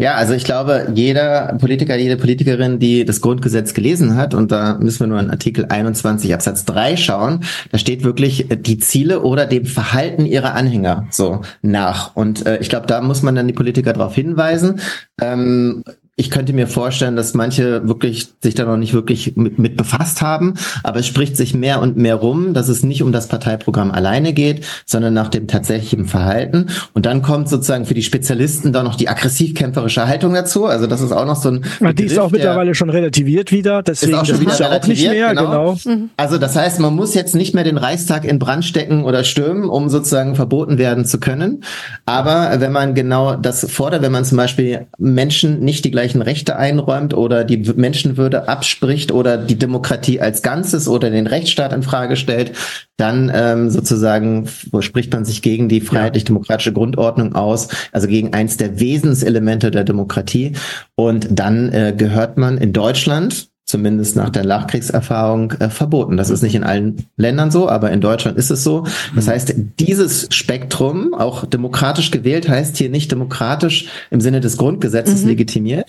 [0.00, 4.78] Ja, also ich glaube, jeder Politiker, jede Politikerin, die das Grundgesetz gelesen hat, und da
[4.80, 9.20] müssen wir nur in Artikel 21 Absatz 3 schauen, da steht wirklich äh, die Ziele
[9.20, 12.16] oder dem Verhalten ihrer Anhänger so nach.
[12.16, 14.80] Und äh, ich glaube, da muss man dann die Politiker darauf hinweisen.
[15.20, 15.84] Ähm,
[16.16, 20.20] ich könnte mir vorstellen, dass manche wirklich sich da noch nicht wirklich mit, mit befasst
[20.20, 23.90] haben, aber es spricht sich mehr und mehr rum, dass es nicht um das Parteiprogramm
[23.90, 26.66] alleine geht, sondern nach dem tatsächlichen Verhalten.
[26.92, 30.66] Und dann kommt sozusagen für die Spezialisten da noch die aggressiv-kämpferische Haltung dazu.
[30.66, 33.50] Also das ist auch noch so ein Ja, die ist Begriff, auch mittlerweile schon relativiert
[33.50, 35.76] wieder, deswegen auch schon das wieder ist ja auch nicht relativiert, mehr, genau.
[35.82, 36.08] genau.
[36.18, 39.70] Also das heißt, man muss jetzt nicht mehr den Reichstag in Brand stecken oder stürmen,
[39.70, 41.64] um sozusagen verboten werden zu können.
[42.04, 46.56] Aber wenn man genau das fordert, wenn man zum Beispiel Menschen nicht die gleichen Rechte
[46.56, 52.16] einräumt oder die Menschenwürde abspricht oder die Demokratie als Ganzes oder den Rechtsstaat in Frage
[52.16, 52.52] stellt,
[52.96, 54.48] dann ähm, sozusagen
[54.80, 60.52] spricht man sich gegen die freiheitlich-demokratische Grundordnung aus, also gegen eins der Wesenselemente der Demokratie.
[60.96, 66.16] Und dann äh, gehört man in Deutschland zumindest nach der Nachkriegserfahrung äh, verboten.
[66.16, 68.84] Das ist nicht in allen Ländern so, aber in Deutschland ist es so.
[69.14, 75.24] Das heißt, dieses Spektrum, auch demokratisch gewählt, heißt hier nicht demokratisch im Sinne des Grundgesetzes
[75.24, 75.86] legitimiert.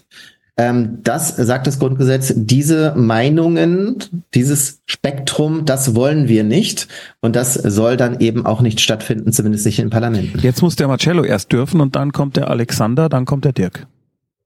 [0.57, 6.87] Ähm, das sagt das Grundgesetz, diese Meinungen, dieses Spektrum, das wollen wir nicht.
[7.21, 10.39] Und das soll dann eben auch nicht stattfinden, zumindest nicht in Parlamenten.
[10.39, 13.87] Jetzt muss der Marcello erst dürfen und dann kommt der Alexander, dann kommt der Dirk.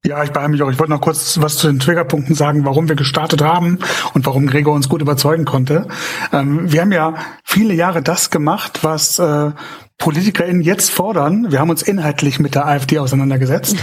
[0.05, 0.69] Ja, ich beeile mich auch.
[0.69, 3.79] Ich wollte noch kurz was zu den Triggerpunkten sagen, warum wir gestartet haben
[4.13, 5.87] und warum Gregor uns gut überzeugen konnte.
[6.31, 9.49] Ähm, wir haben ja viele Jahre das gemacht, was äh,
[9.97, 11.51] PolitikerInnen jetzt fordern.
[11.51, 13.77] Wir haben uns inhaltlich mit der AfD auseinandergesetzt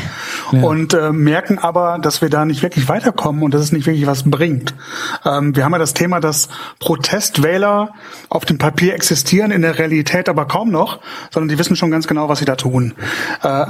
[0.52, 0.62] ja.
[0.62, 4.06] und äh, merken aber, dass wir da nicht wirklich weiterkommen und dass es nicht wirklich
[4.06, 4.76] was bringt.
[5.24, 7.94] Ähm, wir haben ja das Thema, dass Protestwähler
[8.28, 11.00] auf dem Papier existieren, in der Realität aber kaum noch,
[11.32, 12.94] sondern die wissen schon ganz genau, was sie da tun.
[13.42, 13.66] Äh,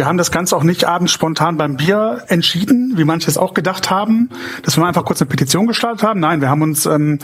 [0.00, 3.52] wir haben das Ganze auch nicht abends spontan beim Bier entschieden, wie manche es auch
[3.52, 4.30] gedacht haben,
[4.62, 6.20] dass wir einfach kurz eine Petition gestartet haben.
[6.20, 7.18] Nein, wir haben uns ähm,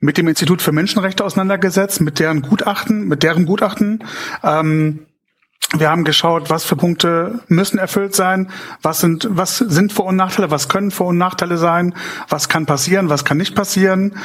[0.00, 4.02] mit dem Institut für Menschenrechte auseinandergesetzt, mit deren Gutachten, mit deren Gutachten.
[4.42, 5.06] Ähm,
[5.72, 8.50] wir haben geschaut, was für Punkte müssen erfüllt sein,
[8.82, 11.94] was sind, was sind Vor- und Nachteile, was können Vor- und Nachteile sein,
[12.28, 14.16] was kann passieren, was kann nicht passieren,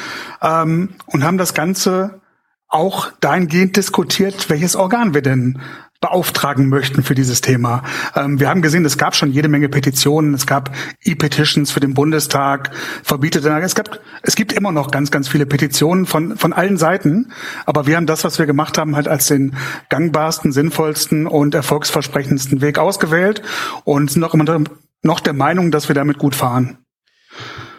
[0.42, 2.20] ähm, und haben das Ganze
[2.66, 5.60] auch dahingehend diskutiert, welches Organ wir denn
[6.00, 7.82] beauftragen möchten für dieses Thema.
[8.14, 10.70] Ähm, wir haben gesehen, es gab schon jede Menge Petitionen, es gab
[11.02, 12.70] E-Petitions für den Bundestag,
[13.02, 17.32] verbietete, es gab, es gibt immer noch ganz, ganz viele Petitionen von, von allen Seiten,
[17.64, 19.56] aber wir haben das, was wir gemacht haben, halt als den
[19.88, 23.42] gangbarsten, sinnvollsten und erfolgsversprechendsten Weg ausgewählt
[23.84, 24.64] und sind noch immer
[25.02, 26.78] noch der Meinung, dass wir damit gut fahren.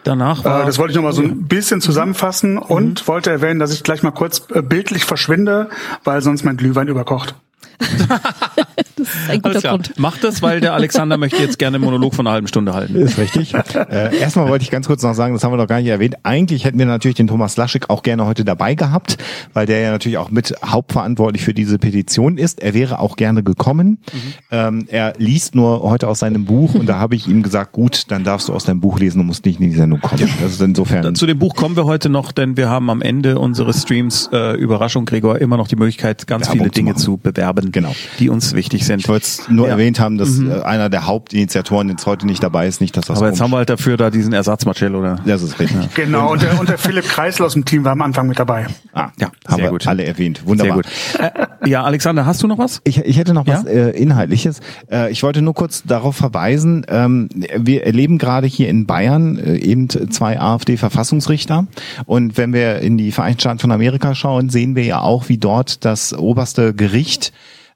[0.04, 2.58] Danach war, äh, das wollte ich noch mal so ein bisschen zusammenfassen mhm.
[2.58, 5.68] und wollte erwähnen, dass ich gleich mal kurz äh, bildlich verschwinde,
[6.04, 7.34] weil sonst mein Glühwein überkocht
[8.96, 9.98] das ist ein guter Grund.
[9.98, 12.96] Macht das, weil der Alexander möchte jetzt gerne einen Monolog von einer halben Stunde halten.
[12.96, 13.54] Ist richtig.
[13.54, 16.16] äh, erstmal wollte ich ganz kurz noch sagen, das haben wir noch gar nicht erwähnt.
[16.24, 19.18] Eigentlich hätten wir natürlich den Thomas Laschik auch gerne heute dabei gehabt,
[19.52, 22.60] weil der ja natürlich auch mit hauptverantwortlich für diese Petition ist.
[22.60, 23.98] Er wäre auch gerne gekommen.
[24.12, 24.34] Mhm.
[24.50, 28.04] Ähm, er liest nur heute aus seinem Buch und da habe ich ihm gesagt, gut,
[28.08, 30.28] dann darfst du aus deinem Buch lesen und musst nicht in die Sendung kommen.
[30.40, 31.14] Das ist insofern.
[31.14, 34.56] Zu dem Buch kommen wir heute noch, denn wir haben am Ende unseres Streams äh,
[34.56, 37.94] Überraschung, Gregor, immer noch die Möglichkeit, ganz Werbung viele Dinge zu, zu bewerben genau.
[38.18, 39.00] die uns wichtig sind.
[39.00, 39.72] Ich wollte es nur ja.
[39.72, 40.50] erwähnt haben, dass mhm.
[40.50, 43.50] Äh, einer der Hauptinitiatoren jetzt heute nicht dabei ist, nicht, dass das Aber jetzt haben
[43.50, 45.16] wir halt dafür da diesen Ersatz Marcello, oder?
[45.24, 45.82] Das ist richtig.
[45.82, 45.88] Ja.
[45.94, 48.66] Genau, und der, und der Philipp Kreisel aus dem Team war am Anfang mit dabei.
[48.92, 49.86] Ah, ja, haben wir gut.
[49.86, 50.46] alle erwähnt.
[50.46, 50.82] Wunderbar.
[50.84, 51.40] Sehr gut.
[51.64, 52.80] Äh, ja, Alexander, hast du noch was?
[52.84, 53.58] Ich, ich hätte noch ja?
[53.58, 54.60] was äh, Inhaltliches.
[54.90, 59.56] Äh, ich wollte nur kurz darauf verweisen, ähm, wir erleben gerade hier in Bayern äh,
[59.56, 61.66] eben zwei AfD-Verfassungsrichter.
[62.06, 65.38] Und wenn wir in die Vereinigten Staaten von Amerika schauen, sehen wir ja auch, wie
[65.38, 67.32] dort das oberste Gericht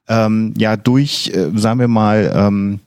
[0.08, 2.80] ähm, ja durch, äh, sagen wir mal, ähm,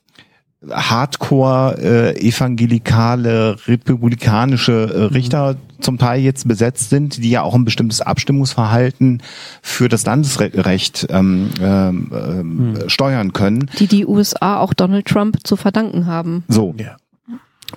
[0.70, 5.06] Hardcore äh, evangelikale republikanische äh, mhm.
[5.08, 5.82] Richter mhm.
[5.82, 9.22] zum Teil jetzt besetzt sind, die ja auch ein bestimmtes Abstimmungsverhalten
[9.62, 12.90] für das Landesrecht ähm, ähm, mhm.
[12.90, 13.70] steuern können.
[13.80, 16.44] Die die USA auch Donald Trump zu verdanken haben.
[16.48, 16.74] So.
[16.78, 16.98] Ja.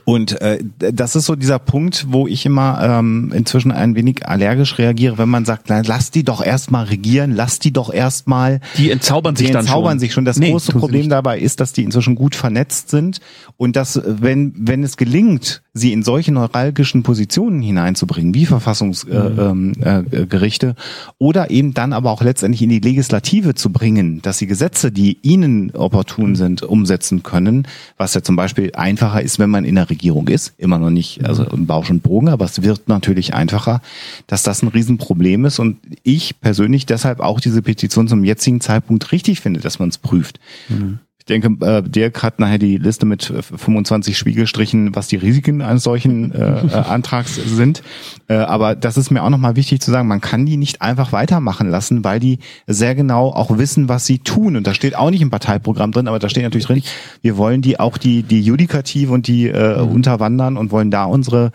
[0.04, 4.78] Und äh, das ist so dieser Punkt, wo ich immer ähm, inzwischen ein wenig allergisch
[4.78, 8.60] reagiere, wenn man sagt, na, lass die doch erstmal regieren, lass die doch erstmal.
[8.76, 9.98] Die entzaubern sich die dann entzaubern schon.
[10.00, 10.24] sich schon.
[10.24, 13.20] Das nee, große Problem dabei ist, dass die inzwischen gut vernetzt sind
[13.56, 19.74] und dass, wenn, wenn es gelingt, sie in solche neuralgischen Positionen hineinzubringen, wie Verfassungsgerichte, mhm.
[19.82, 20.74] äh, äh,
[21.18, 25.18] oder eben dann aber auch letztendlich in die Legislative zu bringen, dass sie Gesetze, die
[25.22, 29.90] ihnen opportun sind, umsetzen können, was ja zum Beispiel einfacher ist, wenn man in der
[29.90, 33.80] Regierung ist, immer noch nicht, also im Bausch und Bogen, aber es wird natürlich einfacher,
[34.26, 39.12] dass das ein Riesenproblem ist und ich persönlich deshalb auch diese Petition zum jetzigen Zeitpunkt
[39.12, 40.40] richtig finde, dass man es prüft.
[40.68, 45.82] Mhm denke, äh, Dirk hat nachher die Liste mit 25 Spiegelstrichen, was die Risiken eines
[45.82, 47.82] solchen äh, äh, Antrags sind.
[48.28, 51.12] Äh, aber das ist mir auch nochmal wichtig zu sagen, man kann die nicht einfach
[51.12, 54.56] weitermachen lassen, weil die sehr genau auch wissen, was sie tun.
[54.56, 56.82] Und da steht auch nicht im Parteiprogramm drin, aber da steht natürlich drin,
[57.22, 59.92] wir wollen die auch die, die Judikative und die äh, mhm.
[59.92, 61.52] unterwandern und wollen da unsere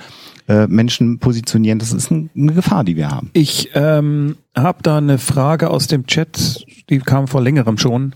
[0.48, 1.80] äh, Menschen positionieren.
[1.80, 3.30] Das ist eine Gefahr, die wir haben.
[3.34, 8.14] Ich ähm, habe da eine Frage aus dem Chat, die kam vor längerem schon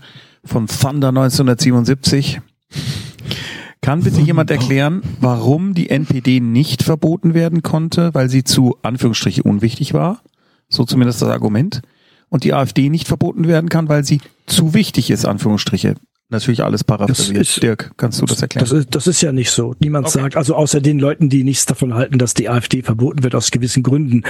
[0.48, 2.40] von Thunder 1977.
[3.80, 9.42] Kann bitte jemand erklären, warum die NPD nicht verboten werden konnte, weil sie zu Anführungsstriche
[9.44, 10.22] unwichtig war?
[10.68, 11.82] So zumindest das Argument.
[12.28, 15.94] Und die AfD nicht verboten werden kann, weil sie zu wichtig ist, Anführungsstriche.
[16.30, 17.62] Natürlich alles paraphrasiert.
[17.62, 18.66] Dirk, kannst du das erklären?
[18.68, 19.74] Das ist, das ist ja nicht so.
[19.78, 20.20] Niemand okay.
[20.20, 23.50] sagt, also außer den Leuten, die nichts davon halten, dass die AfD verboten wird aus
[23.50, 24.24] gewissen Gründen,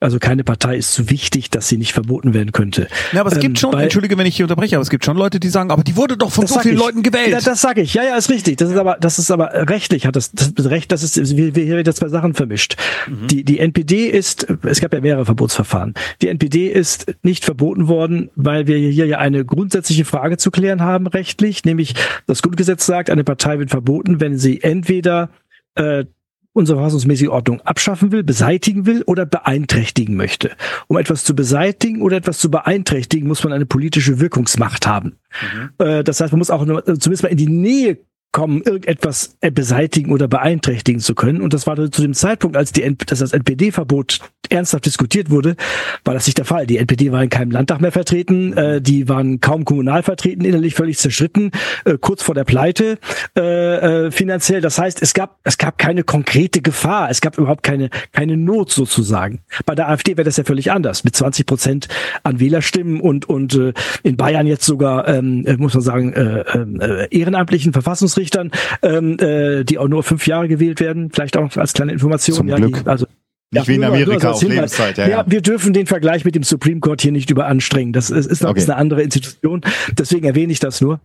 [0.00, 2.88] also keine Partei ist so wichtig, dass sie nicht verboten werden könnte.
[3.12, 5.16] Ja, aber es ähm, gibt schon, entschuldige, wenn ich hier unterbreche, aber es gibt schon
[5.16, 6.80] Leute, die sagen, aber die wurde doch von so vielen ich.
[6.80, 7.28] Leuten gewählt.
[7.28, 7.92] Ja, das sage ich.
[7.92, 8.56] Ja, ja, ist richtig.
[8.56, 11.64] Das ist aber, das ist aber rechtlich hat das, das Recht, das ist, wir, wir
[11.64, 12.76] hier zwei Sachen vermischt.
[13.08, 13.28] Mhm.
[13.28, 15.94] Die, die NPD ist, es gab ja mehrere Verbotsverfahren.
[16.22, 20.80] Die NPD ist nicht verboten worden, weil wir hier ja eine grundsätzliche Frage zu klären
[20.80, 21.94] haben rechtlich, nämlich
[22.26, 25.28] das Grundgesetz sagt, eine Partei wird verboten, wenn sie entweder
[25.74, 26.04] äh,
[26.52, 30.50] unsere verfassungsmäßige Ordnung abschaffen will, beseitigen will oder beeinträchtigen möchte.
[30.88, 35.18] Um etwas zu beseitigen oder etwas zu beeinträchtigen, muss man eine politische Wirkungsmacht haben.
[35.54, 35.70] Mhm.
[35.78, 37.98] Äh, das heißt, man muss auch nur, zumindest mal in die Nähe
[38.32, 41.40] kommen, irgendetwas äh, beseitigen oder beeinträchtigen zu können.
[41.40, 45.56] Und das war zu dem Zeitpunkt, als die, dass das NPD-Verbot ernsthaft diskutiert wurde,
[46.04, 46.66] war das nicht der Fall.
[46.66, 50.74] Die NPD war in keinem Landtag mehr vertreten, äh, die waren kaum kommunal vertreten, innerlich
[50.74, 51.52] völlig zerschritten,
[51.84, 52.98] äh, kurz vor der Pleite
[53.36, 54.60] äh, äh, finanziell.
[54.60, 58.70] Das heißt, es gab es gab keine konkrete Gefahr, es gab überhaupt keine keine Not
[58.70, 59.40] sozusagen.
[59.66, 61.88] Bei der AfD wäre das ja völlig anders, mit 20 Prozent
[62.22, 66.40] an Wählerstimmen und und äh, in Bayern jetzt sogar ähm, äh, muss man sagen äh,
[66.40, 68.50] äh, ehrenamtlichen Verfassungsrechten Richtern,
[68.82, 72.36] ähm, äh, die auch nur fünf Jahre gewählt werden, vielleicht auch als kleine Information.
[72.36, 72.82] Zum ja, Glück.
[72.84, 73.06] Die, also
[73.50, 74.56] Nicht wie in Amerika auf Hinweis.
[74.56, 75.24] Lebenszeit, ja, Ja, ja.
[75.26, 77.92] wir dürfen den Vergleich mit dem Supreme Court hier nicht überanstrengen.
[77.92, 78.60] Das ist, ist, noch Okay.
[78.60, 79.62] ist eine andere Institution.
[79.98, 81.00] Deswegen erwähne ich das nur.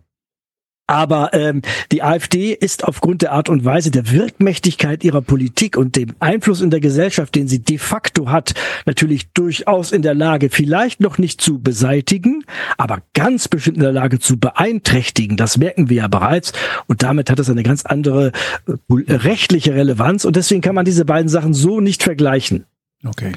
[0.86, 5.96] Aber ähm, die AfD ist aufgrund der Art und Weise der Wirkmächtigkeit ihrer Politik und
[5.96, 10.48] dem Einfluss in der Gesellschaft, den sie de facto hat, natürlich durchaus in der Lage,
[10.50, 12.44] vielleicht noch nicht zu beseitigen,
[12.78, 15.36] aber ganz bestimmt in der Lage zu beeinträchtigen.
[15.36, 16.52] Das merken wir ja bereits.
[16.86, 18.30] Und damit hat es eine ganz andere
[18.66, 18.72] äh,
[19.12, 20.24] rechtliche Relevanz.
[20.24, 22.64] Und deswegen kann man diese beiden Sachen so nicht vergleichen.
[23.04, 23.32] Okay.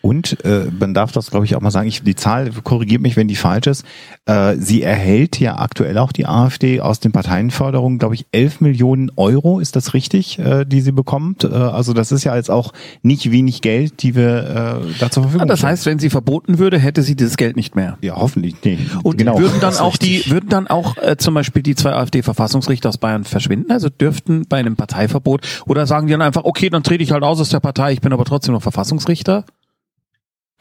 [0.00, 3.16] Und äh, man darf das, glaube ich, auch mal sagen, ich, die Zahl korrigiert mich,
[3.16, 3.84] wenn die falsch ist.
[4.26, 9.10] Äh, sie erhält ja aktuell auch die AfD aus den Parteienförderungen, glaube ich, 11 Millionen
[9.16, 11.44] Euro, ist das richtig, äh, die sie bekommt?
[11.44, 15.22] Äh, also das ist ja jetzt auch nicht wenig Geld, die wir äh, da zur
[15.22, 15.70] Ja, Verfügung das stellen.
[15.72, 17.98] heißt, wenn sie verboten würde, hätte sie dieses Geld nicht mehr.
[18.02, 18.54] Ja, hoffentlich.
[18.64, 19.38] Nee, Und genau.
[19.38, 22.98] würden dann Das auch die, würden dann auch äh, zum Beispiel die zwei AfD-Verfassungsrichter aus
[22.98, 23.70] Bayern verschwinden?
[23.70, 27.22] Also dürften bei einem Parteiverbot oder sagen die dann einfach, okay, dann trete ich halt
[27.22, 29.44] aus aus der Partei, ich bin aber trotzdem noch Verfassungsrichter?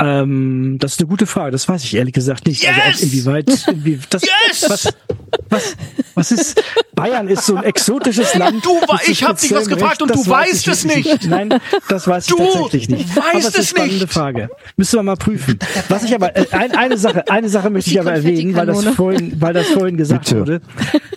[0.03, 1.51] Ähm, das ist eine gute Frage.
[1.51, 2.67] Das weiß ich ehrlich gesagt nicht.
[2.67, 2.97] Also Yes!
[2.97, 4.65] auch inwieweit, inwie, das, Yes!
[4.69, 4.93] was,
[5.49, 5.75] was,
[6.15, 6.63] was ist,
[6.95, 8.65] Bayern ist so ein exotisches Land.
[8.65, 8.71] du,
[9.05, 11.27] ich hab dich was gefragt und das du weiß weißt ich es nicht.
[11.29, 11.53] Nein,
[11.87, 13.15] das weiß ich Du tatsächlich nicht.
[13.15, 14.13] weißt aber es ist eine spannende nicht.
[14.13, 14.49] Frage.
[14.75, 15.59] Müssen wir mal prüfen.
[15.89, 18.83] Was ich aber, äh, ein, eine Sache, eine Sache möchte ich aber erwähnen, weil das
[18.95, 20.39] vorhin, weil das vorhin gesagt Bitte.
[20.39, 20.61] wurde.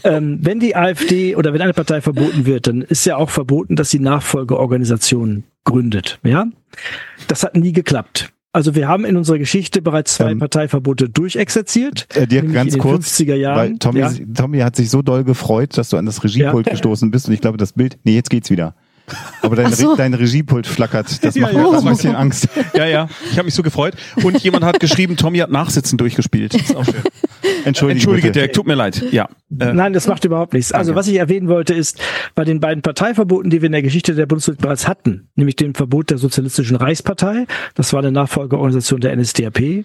[0.05, 3.77] Ähm, wenn die AfD oder wenn eine Partei verboten wird, dann ist ja auch verboten,
[3.77, 6.19] dass sie Nachfolgeorganisationen gründet.
[6.23, 6.47] Ja?
[7.29, 8.31] Das hat nie geklappt.
[8.55, 12.07] Also wir haben in unserer Geschichte bereits zwei Ähm, Parteiverbote durchexerziert.
[12.15, 13.57] Äh, dir nämlich ganz kurz, 50er Jahren.
[13.57, 14.13] weil Tommy, ja.
[14.35, 16.73] Tommy hat sich so doll gefreut, dass du an das Regiepult Ja.
[16.73, 18.77] gestoßen bist und ich glaube, das Bild, nee, jetzt geht's wieder.
[19.43, 19.91] Aber dein, so.
[19.91, 22.49] Re- dein Regiepult flackert, das Ja, macht ja, mir gerade ein bisschen Angst.
[22.75, 23.95] Ja, ja, ich habe mich so gefreut.
[24.23, 26.55] Und jemand hat geschrieben, Tommy hat Nachsitzen durchgespielt.
[26.55, 26.95] Ist auch schön.
[27.65, 28.31] Entschuldige, Entschuldige.
[28.33, 29.03] Dirk, tut mir leid.
[29.13, 29.25] Ja.
[29.59, 30.73] Äh, Nein, das macht überhaupt nichts.
[30.73, 30.99] Also danke.
[31.01, 31.99] was ich erwähnen wollte ist,
[32.35, 35.75] bei den beiden Parteiverboten, die wir in der Geschichte der Bundesrepublik bereits hatten, nämlich dem
[35.75, 39.85] Verbot der Sozialistischen Reichspartei, das war eine Nachfolgeorganisation der NSDAP,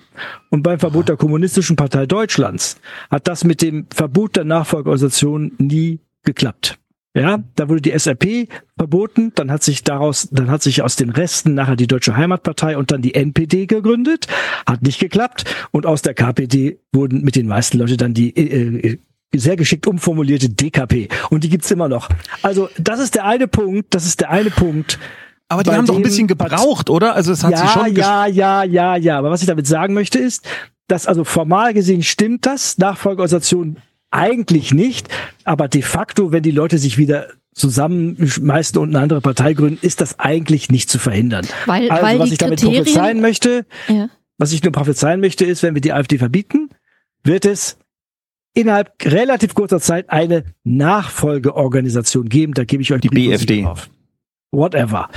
[0.49, 2.77] und beim Verbot der Kommunistischen Partei Deutschlands
[3.11, 6.77] hat das mit dem Verbot der Nachfolgeorganisation nie geklappt.
[7.15, 11.09] Ja, da wurde die SRP verboten, dann hat sich daraus, dann hat sich aus den
[11.09, 14.27] Resten nachher die Deutsche Heimatpartei und dann die NPD gegründet,
[14.67, 18.91] hat nicht geklappt und aus der KPD wurden mit den meisten Leute dann die äh,
[18.91, 18.97] äh,
[19.35, 22.09] sehr geschickt umformulierte DKP und die gibt's immer noch.
[22.43, 24.99] Also das ist der eine Punkt, das ist der eine Punkt.
[25.49, 27.15] aber die haben doch ein bisschen gebraucht, oder?
[27.15, 29.17] Also es hat sie ja, schon ges- ja, ja, ja, ja.
[29.17, 30.47] Aber was ich damit sagen möchte ist,
[30.87, 33.77] dass also formal gesehen stimmt das, Nachfolgeorganisation
[34.11, 35.07] eigentlich nicht,
[35.43, 40.01] aber de facto, wenn die Leute sich wieder zusammenschmeißen und eine andere Partei gründen, ist
[40.01, 41.45] das eigentlich nicht zu verhindern.
[41.65, 44.09] Weil, Also weil was ich damit Kriterien, prophezeien möchte, ja.
[44.37, 46.69] was ich nur prophezeien möchte, ist, wenn wir die AfD verbieten,
[47.23, 47.77] wird es
[48.53, 52.53] innerhalb relativ kurzer Zeit eine Nachfolgeorganisation geben.
[52.53, 53.65] Da gebe ich euch Die BFD.
[53.65, 53.89] Auf.
[54.51, 55.09] Whatever.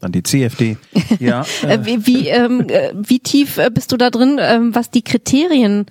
[0.00, 0.76] Dann die CFD.
[1.18, 1.44] Ja.
[1.62, 5.02] Äh, wie, wie, ähm, äh, wie tief äh, bist du da drin, ähm, was die
[5.02, 5.86] Kriterien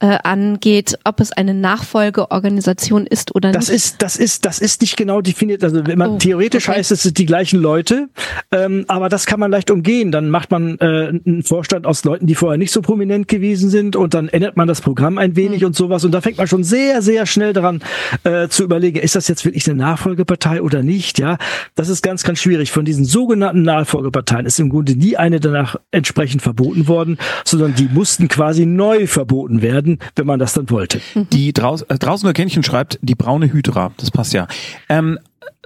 [0.00, 3.76] äh, angeht, ob es eine Nachfolgeorganisation ist oder Das nicht?
[3.76, 5.64] ist, das ist, das ist nicht genau definiert.
[5.64, 6.78] Also wenn man Oh, theoretisch okay.
[6.78, 8.08] heißt, es sind die gleichen Leute,
[8.52, 10.12] ähm, aber das kann man leicht umgehen.
[10.12, 13.96] Dann macht man äh, einen Vorstand aus Leuten, die vorher nicht so prominent gewesen sind,
[13.96, 15.68] und dann ändert man das Programm ein wenig Hm.
[15.68, 16.04] und sowas.
[16.04, 17.82] Und da fängt man schon sehr, sehr schnell daran
[18.24, 21.18] äh, zu überlegen, ist das jetzt wirklich eine Nachfolgepartei oder nicht?
[21.18, 21.38] Ja,
[21.74, 22.70] das ist ganz, ganz schwierig.
[22.70, 27.88] Von diesen sogenannten Nachfolgeparteien ist im Grunde nie eine danach entsprechend verboten worden, sondern die
[27.92, 31.00] mussten quasi neu verboten werden, wenn man das dann wollte.
[31.32, 33.92] Die draus, äh, draußen Kännchen schreibt, die braune Hydra.
[33.96, 34.46] Das passt ja.
[34.88, 35.18] Ähm,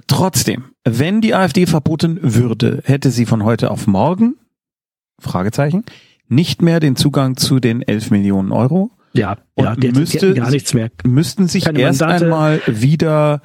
[0.07, 4.35] trotzdem, wenn die AfD verboten würde, hätte sie von heute auf morgen,
[5.19, 5.83] Fragezeichen,
[6.27, 10.73] nicht mehr den Zugang zu den 11 Millionen Euro, Ja, Und ja, müsste- gar nichts
[10.73, 10.89] mehr.
[11.03, 12.25] müssten sich Keine erst Mandate.
[12.25, 13.41] einmal wieder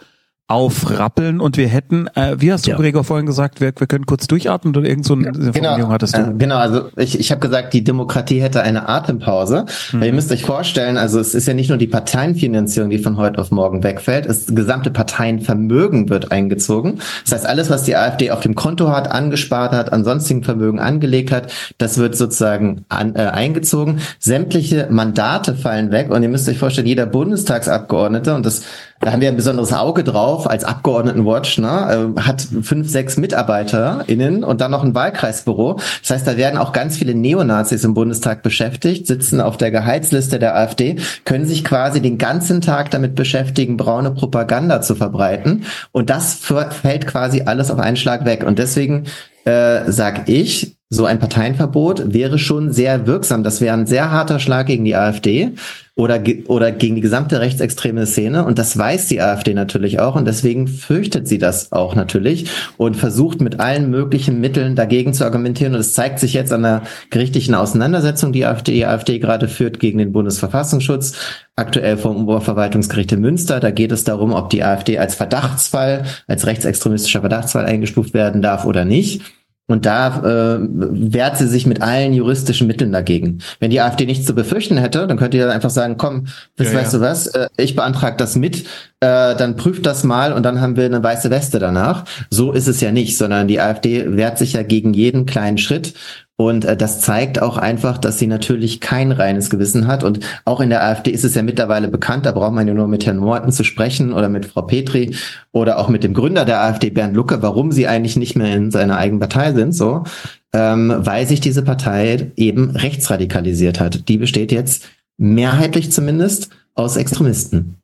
[0.48, 2.78] aufrappeln und wir hätten, äh, wie hast du Ja.
[2.78, 6.22] Gregor vorhin gesagt, wir, wir können kurz durchatmen oder irgend so eine Formulierung hattest du?
[6.22, 9.66] Äh, genau, also ich, ich habe gesagt, die Demokratie hätte eine Atempause.
[9.92, 10.00] Mhm.
[10.00, 13.18] Weil ihr müsst euch vorstellen, also es ist ja nicht nur die Parteienfinanzierung, die von
[13.18, 17.00] heute auf morgen wegfällt, das gesamte Parteienvermögen wird eingezogen.
[17.24, 20.80] Das heißt, alles, was die AfD auf dem Konto hat, angespart hat, an sonstigen Vermögen
[20.80, 23.98] angelegt hat, das wird sozusagen an, äh, eingezogen.
[24.18, 28.62] Sämtliche Mandate fallen weg und ihr müsst euch vorstellen, jeder Bundestagsabgeordnete, und das
[29.00, 32.14] da haben wir ein besonderes Auge drauf als Abgeordnetenwatch, ne?
[32.16, 35.78] Äh, hat fünf, sechs MitarbeiterInnen und dann noch ein Wahlkreisbüro.
[36.00, 40.38] Das heißt, da werden auch ganz viele Neonazis im Bundestag beschäftigt, sitzen auf der Gehaltsliste
[40.38, 45.64] der AfD, können sich quasi den ganzen Tag damit beschäftigen, braune Propaganda zu verbreiten.
[45.92, 48.44] Und das fällt quasi alles auf einen Schlag weg.
[48.44, 49.04] Und deswegen
[49.44, 53.44] äh, sag ich, so ein Parteienverbot wäre schon sehr wirksam.
[53.44, 55.54] Das wäre ein sehr harter Schlag gegen die AfD
[55.98, 58.44] oder, oder gegen die gesamte rechtsextreme Szene.
[58.44, 60.14] Und das weiß die AfD natürlich auch.
[60.14, 65.24] Und deswegen fürchtet sie das auch natürlich und versucht mit allen möglichen Mitteln dagegen zu
[65.24, 65.74] argumentieren.
[65.74, 69.80] Und es zeigt sich jetzt an der gerichtlichen Auseinandersetzung, die AfD, die AfD gerade führt
[69.80, 71.14] gegen den Bundesverfassungsschutz,
[71.56, 73.58] aktuell vom Oberverwaltungsgericht in Münster.
[73.58, 78.64] Da geht es darum, ob die AfD als Verdachtsfall, als rechtsextremistischer Verdachtsfall eingestuft werden darf
[78.66, 79.22] oder nicht.
[79.68, 83.40] Und da äh, wehrt sie sich mit allen juristischen Mitteln dagegen.
[83.61, 86.26] Wenn die AfD nichts zu befürchten hätte, dann könnte ihr einfach sagen, komm,
[86.57, 86.98] das ja, weißt ja.
[86.98, 88.64] du was, äh, ich beantrage das mit,
[89.00, 92.04] äh, dann prüft das mal und dann haben wir eine weiße Weste danach.
[92.31, 95.92] So ist es ja nicht, sondern die AfD wehrt sich ja gegen jeden kleinen Schritt
[96.40, 100.05] und äh, das zeigt auch einfach, dass sie natürlich kein reines Gewissen hat.
[100.05, 102.87] Und auch in der AfD ist es ja mittlerweile bekannt, da braucht man ja nur
[102.87, 105.16] mit Herrn Morten zu sprechen oder mit Frau Petri
[105.51, 108.70] oder auch mit dem Gründer der AfD, Bernd Lucke, warum sie eigentlich nicht mehr in
[108.70, 110.05] seiner eigenen Partei sind, so,
[110.53, 114.09] ähm, weil sich diese Partei eben rechtsradikalisiert hat.
[114.09, 117.79] Die besteht jetzt mehrheitlich zumindest aus Extremisten.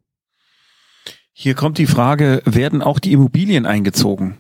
[1.33, 4.39] Hier kommt die Frage, werden auch die Immobilien eingezogen?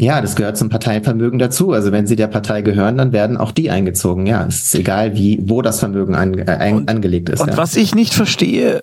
[0.00, 1.72] Ja, das gehört zum Parteivermögen dazu.
[1.72, 4.26] Also wenn sie der Partei gehören, dann werden auch die eingezogen.
[4.26, 7.40] Ja, es ist egal, wie, wo das Vermögen an, äh, ein, angelegt ist.
[7.40, 7.56] Und ja.
[7.58, 8.82] was ich nicht verstehe,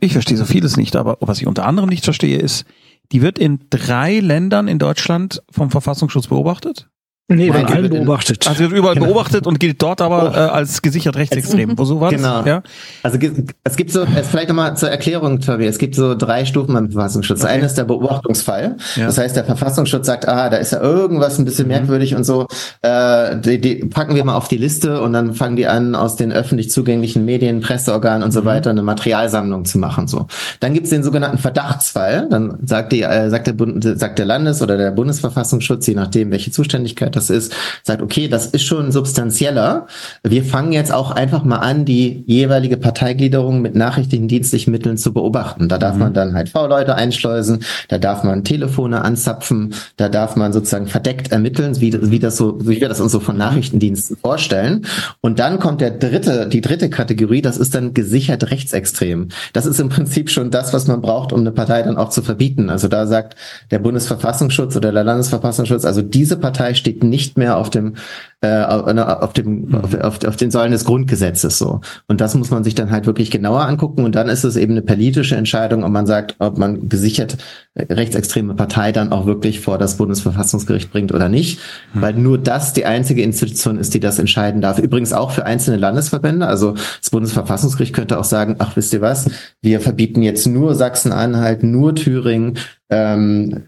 [0.00, 2.64] ich verstehe so vieles nicht, aber was ich unter anderem nicht verstehe, ist,
[3.10, 6.88] die wird in drei Ländern in Deutschland vom Verfassungsschutz beobachtet.
[7.36, 8.46] Nee, Nein, allen beobachtet.
[8.48, 9.06] Also wird überall genau.
[9.06, 10.36] beobachtet und gilt dort aber oh.
[10.36, 11.76] äh, als gesichert rechtsextrem.
[11.76, 12.38] Wo so war genau.
[12.38, 12.46] das?
[12.46, 12.62] Ja?
[13.02, 13.18] Also
[13.64, 16.90] es gibt so, es vielleicht nochmal zur Erklärung, Tobi, es gibt so drei Stufen beim
[16.90, 17.42] Verfassungsschutz.
[17.42, 17.54] Okay.
[17.54, 18.76] Eine ist der Beobachtungsfall.
[18.96, 19.06] Ja.
[19.06, 21.74] Das heißt, der Verfassungsschutz sagt, ah, da ist ja irgendwas ein bisschen mhm.
[21.74, 22.46] merkwürdig und so.
[22.82, 26.16] Äh, die, die packen wir mal auf die Liste und dann fangen die an, aus
[26.16, 28.46] den öffentlich zugänglichen Medien, Presseorganen und so mhm.
[28.46, 30.06] weiter eine Materialsammlung zu machen.
[30.08, 30.26] So.
[30.60, 32.28] Dann gibt es den sogenannten Verdachtsfall.
[32.30, 36.30] Dann sagt, die, äh, sagt, der Bund, sagt der Landes- oder der Bundesverfassungsschutz, je nachdem,
[36.30, 39.86] welche Zuständigkeit das ist, sagt, okay, das ist schon substanzieller.
[40.22, 45.12] Wir fangen jetzt auch einfach mal an, die jeweilige Parteigliederung mit nachrichtigen dienstlichen Mitteln zu
[45.12, 45.68] beobachten.
[45.68, 46.00] Da darf mhm.
[46.00, 51.32] man dann halt V-Leute einschleusen, da darf man Telefone anzapfen, da darf man sozusagen verdeckt
[51.32, 54.86] ermitteln, wie, wie das so, wie wir das uns so von Nachrichtendiensten vorstellen.
[55.20, 59.28] Und dann kommt der dritte, die dritte Kategorie, das ist dann gesichert rechtsextrem.
[59.52, 62.22] Das ist im Prinzip schon das, was man braucht, um eine Partei dann auch zu
[62.22, 62.70] verbieten.
[62.70, 63.36] Also da sagt
[63.70, 67.94] der Bundesverfassungsschutz oder der Landesverfassungsschutz, also diese Partei steht nicht mehr auf dem
[68.42, 71.80] äh, auf dem auf, auf, auf den Säulen des Grundgesetzes so.
[72.08, 74.04] Und das muss man sich dann halt wirklich genauer angucken.
[74.04, 77.38] Und dann ist es eben eine politische Entscheidung, ob man sagt, ob man gesichert
[77.76, 81.60] rechtsextreme Partei dann auch wirklich vor das Bundesverfassungsgericht bringt oder nicht,
[81.92, 82.02] hm.
[82.02, 84.78] weil nur das die einzige Institution ist, die das entscheiden darf.
[84.78, 89.30] Übrigens auch für einzelne Landesverbände, also das Bundesverfassungsgericht könnte auch sagen, ach wisst ihr was,
[89.62, 92.58] wir verbieten jetzt nur Sachsen-Anhalt, nur Thüringen,
[92.90, 93.62] ähm,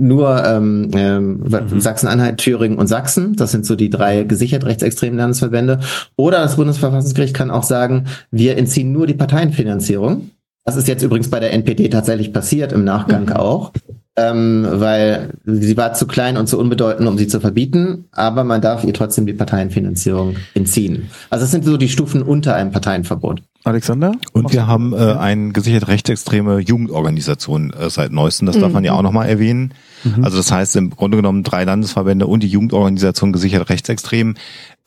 [0.00, 1.80] nur ähm, ähm, mhm.
[1.80, 3.36] Sachsen-Anhalt, Thüringen und Sachsen.
[3.36, 5.80] Das sind so die drei gesichert rechtsextremen Landesverbände.
[6.16, 10.30] Oder das Bundesverfassungsgericht kann auch sagen, wir entziehen nur die Parteienfinanzierung.
[10.64, 13.32] Das ist jetzt übrigens bei der NPD tatsächlich passiert, im Nachgang mhm.
[13.32, 13.72] auch.
[14.16, 18.60] Ähm, weil sie war zu klein und zu unbedeutend, um sie zu verbieten, aber man
[18.60, 21.10] darf ihr trotzdem die Parteienfinanzierung entziehen.
[21.30, 23.40] Also das sind so die Stufen unter einem Parteienverbot.
[23.62, 24.12] Alexander?
[24.32, 28.94] Und wir haben äh, eine gesichert rechtsextreme Jugendorganisation äh, seit neuestem, das darf man ja
[28.94, 29.74] auch nochmal erwähnen.
[30.02, 30.24] Mhm.
[30.24, 34.34] Also das heißt im Grunde genommen drei Landesverbände und die Jugendorganisation gesichert rechtsextrem.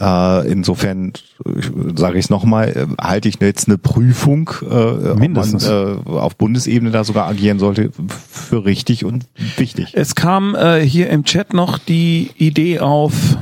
[0.01, 1.13] Äh, insofern
[1.45, 1.51] äh,
[1.95, 5.69] sage ich es nochmal, äh, halte ich jetzt eine Prüfung, äh, Mindestens.
[5.69, 9.91] ob man äh, auf Bundesebene da sogar agieren sollte, für richtig und wichtig.
[9.93, 13.38] Es kam äh, hier im Chat noch die Idee auf,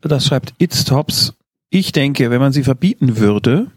[0.00, 1.34] das schreibt Itstops,
[1.70, 3.68] ich denke, wenn man sie verbieten würde,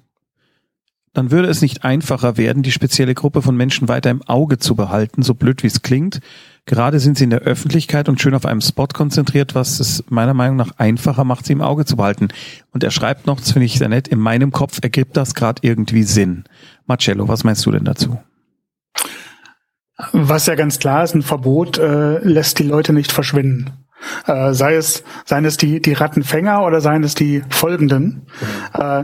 [1.14, 4.76] dann würde es nicht einfacher werden, die spezielle Gruppe von Menschen weiter im Auge zu
[4.76, 6.20] behalten, so blöd wie es klingt.
[6.66, 10.34] Gerade sind sie in der Öffentlichkeit und schön auf einem Spot konzentriert, was es meiner
[10.34, 12.30] Meinung nach einfacher macht, sie im Auge zu behalten.
[12.72, 15.60] Und er schreibt noch, das finde ich sehr nett, in meinem Kopf ergibt das gerade
[15.62, 16.46] irgendwie Sinn.
[16.88, 18.18] Marcello, was meinst du denn dazu?
[20.12, 23.72] Was ja ganz klar ist, ein Verbot äh, lässt die Leute nicht verschwinden.
[24.26, 28.24] Äh, sei es, seien es die, die Rattenfänger oder seien es die Folgenden.
[28.74, 29.04] Äh,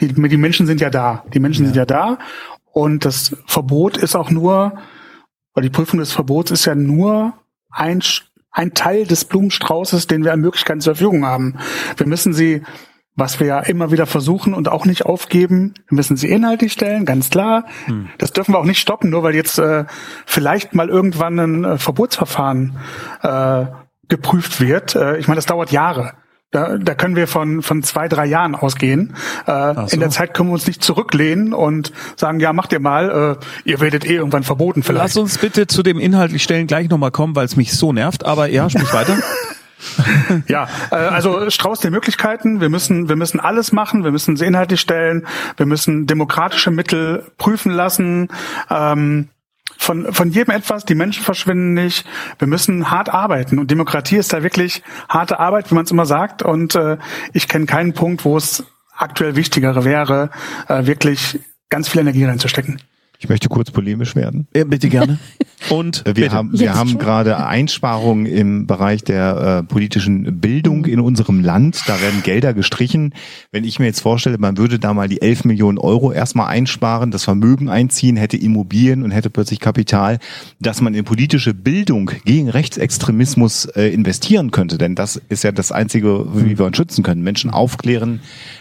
[0.00, 1.24] die, die Menschen sind ja da.
[1.32, 1.68] Die Menschen ja.
[1.68, 2.18] sind ja da.
[2.72, 4.78] Und das Verbot ist auch nur,
[5.54, 7.34] weil die Prüfung des Verbots ist ja nur
[7.70, 8.02] ein,
[8.50, 11.58] ein Teil des Blumenstraußes, den wir an Möglichkeiten zur Verfügung haben.
[11.96, 12.62] Wir müssen sie
[13.16, 15.74] was wir ja immer wieder versuchen und auch nicht aufgeben.
[15.88, 17.66] Wir müssen sie inhaltlich stellen, ganz klar.
[17.84, 18.08] Hm.
[18.18, 19.84] Das dürfen wir auch nicht stoppen, nur weil jetzt äh,
[20.26, 22.78] vielleicht mal irgendwann ein äh, Verbotsverfahren
[23.22, 23.66] äh,
[24.08, 24.94] geprüft wird.
[24.94, 26.14] Äh, ich meine, das dauert Jahre.
[26.52, 29.14] Da, da können wir von, von zwei, drei Jahren ausgehen.
[29.46, 29.94] Äh, so.
[29.94, 33.68] In der Zeit können wir uns nicht zurücklehnen und sagen, ja, macht ihr mal, äh,
[33.70, 35.04] ihr werdet eh irgendwann verboten vielleicht.
[35.04, 38.26] Lass uns bitte zu dem inhaltlich Stellen gleich nochmal kommen, weil es mich so nervt.
[38.26, 39.16] Aber ja, sprich weiter.
[40.48, 42.60] ja, äh, also Strauß der Möglichkeiten.
[42.60, 44.02] Wir müssen, wir müssen alles machen.
[44.02, 45.28] Wir müssen sie inhaltlich stellen.
[45.56, 48.28] Wir müssen demokratische Mittel prüfen lassen.
[48.68, 49.28] Ähm,
[49.78, 52.06] von, von jedem etwas, die Menschen verschwinden nicht.
[52.38, 56.06] Wir müssen hart arbeiten und Demokratie ist da wirklich harte Arbeit, wie man es immer
[56.06, 56.42] sagt.
[56.42, 56.98] Und äh,
[57.32, 58.64] ich kenne keinen Punkt, wo es
[58.96, 60.30] aktuell wichtiger wäre,
[60.68, 61.40] äh, wirklich
[61.70, 62.80] ganz viel Energie reinzustecken.
[63.22, 64.48] Ich möchte kurz polemisch werden.
[64.56, 65.18] Ja, bitte gerne.
[65.68, 66.32] Und wir bitte.
[66.32, 71.82] haben wir haben gerade Einsparungen im Bereich der äh, politischen Bildung in unserem Land.
[71.86, 73.12] Da werden Gelder gestrichen.
[73.52, 77.10] Wenn ich mir jetzt vorstelle, man würde da mal die 11 Millionen Euro erstmal einsparen,
[77.10, 80.18] das Vermögen einziehen, hätte Immobilien und hätte plötzlich Kapital,
[80.58, 84.78] dass man in politische Bildung gegen Rechtsextremismus äh, investieren könnte.
[84.78, 87.22] Denn das ist ja das Einzige, wie wir uns schützen können.
[87.22, 88.20] Menschen aufklären,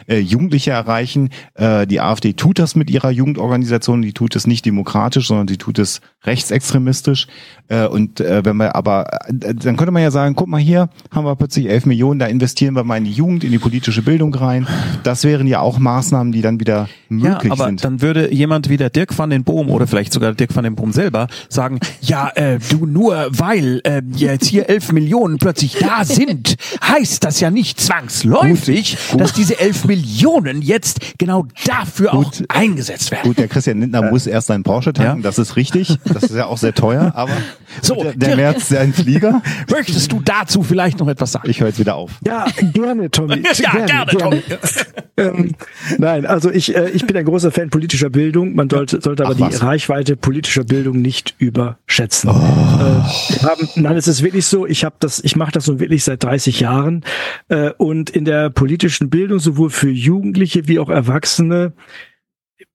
[0.10, 1.30] äh, Jugendliche erreichen.
[1.54, 5.58] Äh, die AfD tut das mit ihrer Jugendorganisation, die tut es nicht demokratisch, sondern die
[5.58, 7.28] tut es rechtsextremistisch.
[7.70, 10.90] Äh, und äh, wenn wir aber, äh, dann könnte man ja sagen, guck mal hier,
[11.12, 14.02] haben wir plötzlich elf Millionen, da investieren wir mal in die Jugend, in die politische
[14.02, 14.68] Bildung rein.
[15.04, 17.84] Das wären ja auch Maßnahmen, die dann wieder möglich ja, aber sind.
[17.84, 20.76] Dann würde jemand wie der Dirk van den Boom oder vielleicht sogar Dirk van den
[20.76, 26.04] Boom selber sagen, ja, äh, du nur weil äh, jetzt hier elf Millionen plötzlich da
[26.06, 29.22] sind, heißt das ja nicht zwangsläufig, gut, gut.
[29.22, 33.24] dass diese elf Millionen jetzt genau dafür gut, auch eingesetzt werden.
[33.24, 35.24] Gut, der Christian Lindner muss erst seinen Porsche tanken, ja?
[35.24, 35.98] das ist richtig.
[36.06, 37.32] Das ist ja auch sehr teuer, aber
[37.82, 39.42] so, der, der März, der ein Flieger.
[39.70, 41.50] Möchtest du dazu vielleicht noch etwas sagen?
[41.50, 42.12] Ich höre jetzt wieder auf.
[42.26, 43.44] Ja, gerne, Tommy.
[43.58, 44.44] ja, gerne, gerne, Tommy.
[45.18, 45.56] ähm,
[45.98, 48.56] nein, also ich, äh, ich bin ein großer Fan politischer Bildung.
[48.56, 52.30] Man sollte, sollte aber Ach, die Reichweite politischer Bildung nicht überschätzen.
[52.30, 52.34] Oh.
[52.34, 54.66] Äh, haben, nein, es ist wirklich so.
[54.66, 57.04] Ich habe das, ich mache das nun wirklich seit 30 Jahren
[57.50, 61.74] äh, und in der politischen Bildung sowohl für Jugendliche wie auch Erwachsene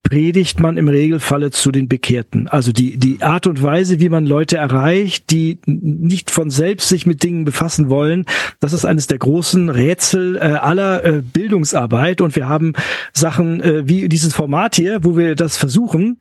[0.05, 2.47] predigt man im Regelfalle zu den Bekehrten.
[2.47, 7.07] Also die, die Art und Weise, wie man Leute erreicht, die nicht von selbst sich
[7.07, 8.25] mit Dingen befassen wollen,
[8.59, 12.21] das ist eines der großen Rätsel äh, aller äh, Bildungsarbeit.
[12.21, 12.73] Und wir haben
[13.13, 16.17] Sachen äh, wie dieses Format hier, wo wir das versuchen,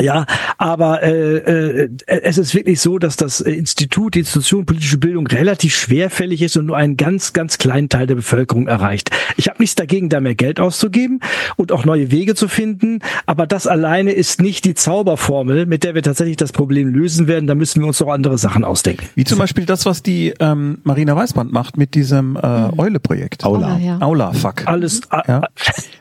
[0.00, 0.26] ja,
[0.58, 5.74] aber äh, äh, es ist wirklich so, dass das Institut, die Institution politische Bildung relativ
[5.74, 9.10] schwerfällig ist und nur einen ganz, ganz kleinen Teil der Bevölkerung erreicht.
[9.38, 11.20] Ich habe nichts dagegen, da mehr Geld auszugeben
[11.56, 15.94] und auch neue Wege zu finden, aber das alleine ist nicht die Zauberformel, mit der
[15.94, 17.46] wir tatsächlich das Problem lösen werden.
[17.46, 19.06] Da müssen wir uns noch andere Sachen ausdenken.
[19.14, 22.78] Wie zum Beispiel das, was die ähm, Marina Weißband macht mit diesem äh, mhm.
[22.78, 23.44] Eule-Projekt.
[23.44, 23.78] Aula.
[23.78, 23.98] Ja.
[24.02, 24.66] Aula, fuck.
[24.66, 25.00] Alles.
[25.26, 25.42] Ja.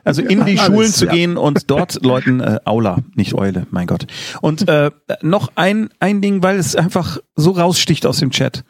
[0.06, 1.12] Also in die Alles, Schulen zu ja.
[1.14, 4.08] gehen und dort Leuten äh, Aula, nicht Eule, mein Gott.
[4.42, 8.64] Und äh, noch ein, ein Ding, weil es einfach so raussticht aus dem Chat.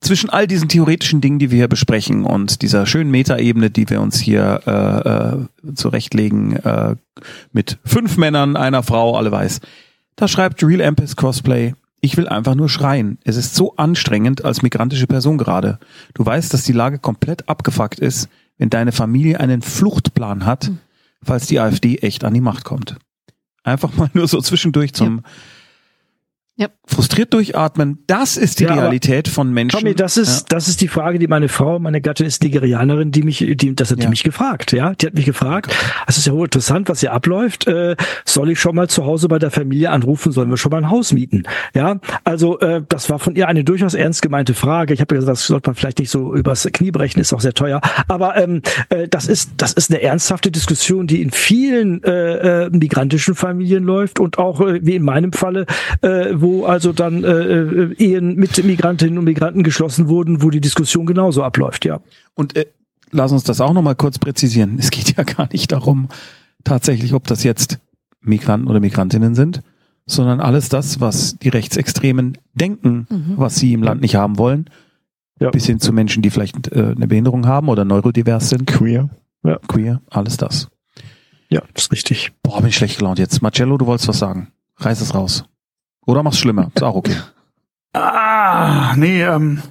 [0.00, 4.00] Zwischen all diesen theoretischen Dingen, die wir hier besprechen und dieser schönen Metaebene, die wir
[4.00, 6.94] uns hier äh, äh, zurechtlegen, äh,
[7.52, 9.60] mit fünf Männern, einer Frau, alle weiß,
[10.14, 13.18] da schreibt Real Ampus Cosplay, ich will einfach nur schreien.
[13.24, 15.78] Es ist so anstrengend als migrantische Person gerade.
[16.14, 20.70] Du weißt, dass die Lage komplett abgefuckt ist, wenn deine Familie einen Fluchtplan hat,
[21.22, 22.96] falls die AfD echt an die Macht kommt.
[23.68, 25.22] Einfach mal nur so zwischendurch zum
[26.56, 26.66] ja.
[26.66, 26.68] Ja.
[26.88, 29.78] Frustriert durchatmen, das ist die ja, Realität von Menschen.
[29.78, 30.56] Tommy, das ist, ja.
[30.56, 33.90] das ist die Frage, die meine Frau, meine Gattin ist Nigerianerin, die mich, die, das
[33.90, 34.04] hat ja.
[34.04, 34.94] die mich gefragt, ja.
[34.94, 35.74] Die hat mich gefragt,
[36.06, 37.68] es ist ja wohl interessant, was hier abläuft.
[37.68, 40.32] Äh, soll ich schon mal zu Hause bei der Familie anrufen?
[40.32, 41.44] Sollen wir schon mal ein Haus mieten?
[41.74, 42.00] Ja.
[42.24, 44.92] Also, äh, das war von ihr eine durchaus ernst gemeinte Frage.
[44.92, 47.54] Ich habe gesagt, das sollte man vielleicht nicht so übers Knie brechen, ist auch sehr
[47.54, 47.80] teuer.
[48.08, 52.70] Aber ähm, äh, das ist, das ist eine ernsthafte Diskussion, die in vielen äh, äh,
[52.70, 55.66] migrantischen Familien läuft und auch, äh, wie in meinem Falle,
[56.02, 60.50] äh, wo wo also dann äh, äh, Ehen mit Migrantinnen und Migranten geschlossen wurden, wo
[60.50, 61.98] die Diskussion genauso abläuft, ja.
[62.34, 62.66] Und äh,
[63.10, 64.76] lass uns das auch nochmal kurz präzisieren.
[64.78, 66.08] Es geht ja gar nicht darum,
[66.62, 67.80] tatsächlich, ob das jetzt
[68.20, 69.62] Migranten oder Migrantinnen sind,
[70.06, 73.32] sondern alles das, was die Rechtsextremen denken, mhm.
[73.34, 74.70] was sie im Land nicht haben wollen,
[75.40, 75.50] ja.
[75.50, 78.68] bis hin zu Menschen, die vielleicht äh, eine Behinderung haben oder neurodivers sind.
[78.68, 79.10] Queer.
[79.42, 79.58] Ja.
[79.66, 80.68] Queer, alles das.
[81.48, 82.30] Ja, ist richtig.
[82.44, 83.42] Boah, bin ich schlecht gelaunt jetzt.
[83.42, 84.52] Marcello, du wolltest was sagen.
[84.76, 85.44] Reiß es raus.
[86.08, 86.70] Oder mach's schlimmer.
[86.74, 87.16] Ist auch okay.
[87.94, 89.62] Ah, nee, ähm,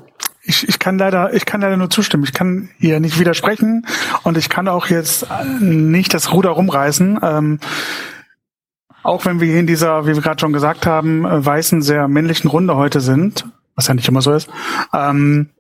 [0.42, 2.24] ich, ich kann leider, ich kann leider nur zustimmen.
[2.24, 3.86] Ich kann ihr nicht widersprechen
[4.24, 5.28] und ich kann auch jetzt
[5.60, 7.20] nicht das Ruder rumreißen.
[7.22, 7.60] Ähm,
[9.04, 12.76] auch wenn wir in dieser, wie wir gerade schon gesagt haben, weißen, sehr männlichen Runde
[12.76, 14.50] heute sind, was ja nicht immer so ist,
[14.94, 15.52] ähm,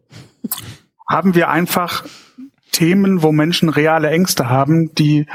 [1.07, 2.03] haben wir einfach
[2.71, 5.27] Themen, wo Menschen reale Ängste haben, die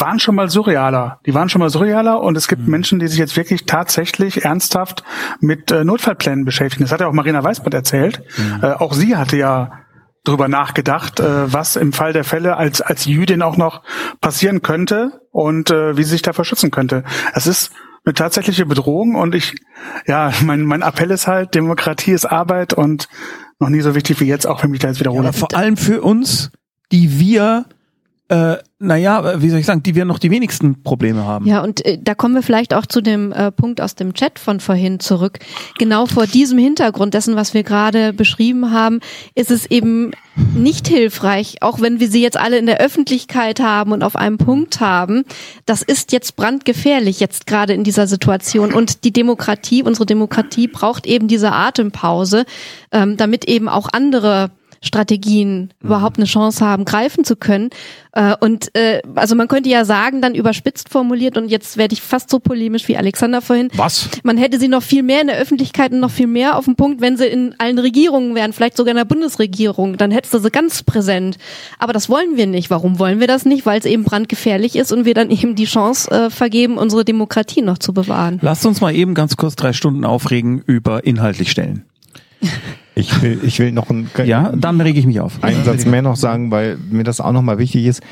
[0.00, 1.20] waren schon mal surrealer.
[1.26, 2.70] Die waren schon mal surrealer und es gibt mhm.
[2.70, 5.04] Menschen, die sich jetzt wirklich tatsächlich ernsthaft
[5.40, 6.84] mit äh, Notfallplänen beschäftigen.
[6.84, 8.22] Das hat ja auch Marina Weißband erzählt.
[8.36, 8.64] Mhm.
[8.64, 9.72] Äh, auch sie hatte ja
[10.24, 13.82] drüber nachgedacht, äh, was im Fall der Fälle als als Jüdin auch noch
[14.20, 17.04] passieren könnte und äh, wie sie sich davor schützen könnte.
[17.34, 17.72] Es ist
[18.04, 19.56] eine tatsächliche Bedrohung und ich,
[20.06, 23.08] ja, mein, mein Appell ist halt, Demokratie ist Arbeit und
[23.58, 25.26] noch nie so wichtig wie jetzt, auch wenn mich da jetzt wiederhole.
[25.26, 26.50] Ja, vor allem für uns,
[26.92, 27.66] die wir
[28.30, 31.46] äh, naja, wie soll ich sagen, die wir noch die wenigsten Probleme haben.
[31.46, 34.38] Ja, und äh, da kommen wir vielleicht auch zu dem äh, Punkt aus dem Chat
[34.38, 35.40] von vorhin zurück.
[35.80, 39.00] Genau vor diesem Hintergrund dessen, was wir gerade beschrieben haben,
[39.34, 40.12] ist es eben
[40.54, 44.38] nicht hilfreich, auch wenn wir sie jetzt alle in der Öffentlichkeit haben und auf einem
[44.38, 45.24] Punkt haben.
[45.66, 48.72] Das ist jetzt brandgefährlich, jetzt gerade in dieser Situation.
[48.72, 52.44] Und die Demokratie, unsere Demokratie braucht eben diese Atempause,
[52.92, 54.52] ähm, damit eben auch andere
[54.82, 55.86] Strategien mhm.
[55.86, 57.70] überhaupt eine Chance haben, greifen zu können.
[58.12, 62.00] Äh, und äh, also man könnte ja sagen, dann überspitzt formuliert, und jetzt werde ich
[62.00, 63.68] fast so polemisch wie Alexander vorhin.
[63.76, 64.08] Was?
[64.22, 66.76] Man hätte sie noch viel mehr in der Öffentlichkeit und noch viel mehr auf dem
[66.76, 70.38] Punkt, wenn sie in allen Regierungen wären, vielleicht sogar in der Bundesregierung, dann hättest du
[70.38, 71.36] sie ganz präsent.
[71.78, 72.70] Aber das wollen wir nicht.
[72.70, 73.66] Warum wollen wir das nicht?
[73.66, 77.60] Weil es eben brandgefährlich ist und wir dann eben die Chance äh, vergeben, unsere Demokratie
[77.60, 78.38] noch zu bewahren.
[78.40, 81.84] Lasst uns mal eben ganz kurz drei Stunden aufregen über inhaltlich stellen.
[82.94, 85.42] Ich will, ich will noch einen, ja, dann rege ich mich auf.
[85.42, 88.02] einen Satz mehr noch sagen, weil mir das auch nochmal wichtig ist.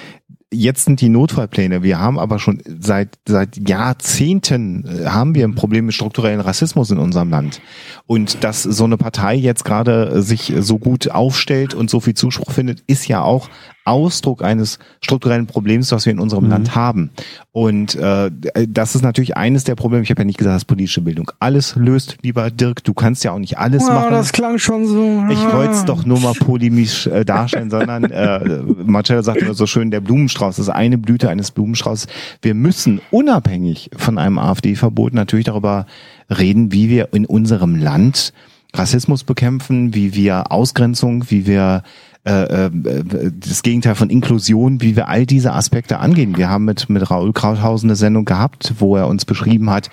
[0.51, 1.83] Jetzt sind die Notfallpläne.
[1.83, 6.91] Wir haben aber schon seit, seit Jahrzehnten äh, haben wir ein Problem mit strukturellen Rassismus
[6.91, 7.61] in unserem Land.
[8.07, 12.53] Und dass so eine Partei jetzt gerade sich so gut aufstellt und so viel Zuspruch
[12.53, 13.51] findet, ist ja auch
[13.89, 16.51] Ausdruck eines strukturellen Problems, was wir in unserem mhm.
[16.51, 17.11] Land haben.
[17.53, 18.31] Und äh,
[18.69, 20.03] das ist natürlich eines der Probleme.
[20.05, 22.85] Ich habe ja nicht gesagt, das politische Bildung alles löst, lieber Dirk.
[22.85, 24.11] Du kannst ja auch nicht alles ja, machen.
[24.11, 25.25] Das klang schon so.
[25.31, 29.67] Ich wollte es doch nur mal polemisch äh, darstellen, sondern äh, Marcello sagt immer so
[29.67, 32.07] schön, der Blumenstrauß ist eine Blüte eines Blumenstraußes.
[32.43, 35.87] Wir müssen unabhängig von einem AfD-Verbot natürlich darüber
[36.31, 38.33] reden, wie wir in unserem Land
[38.75, 41.83] Rassismus bekämpfen, wie wir Ausgrenzung, wie wir
[42.29, 46.37] äh, äh, das Gegenteil von Inklusion, wie wir all diese Aspekte angehen.
[46.37, 49.89] Wir haben mit, mit Raoul Krauthausen eine Sendung gehabt, wo er uns beschrieben hat,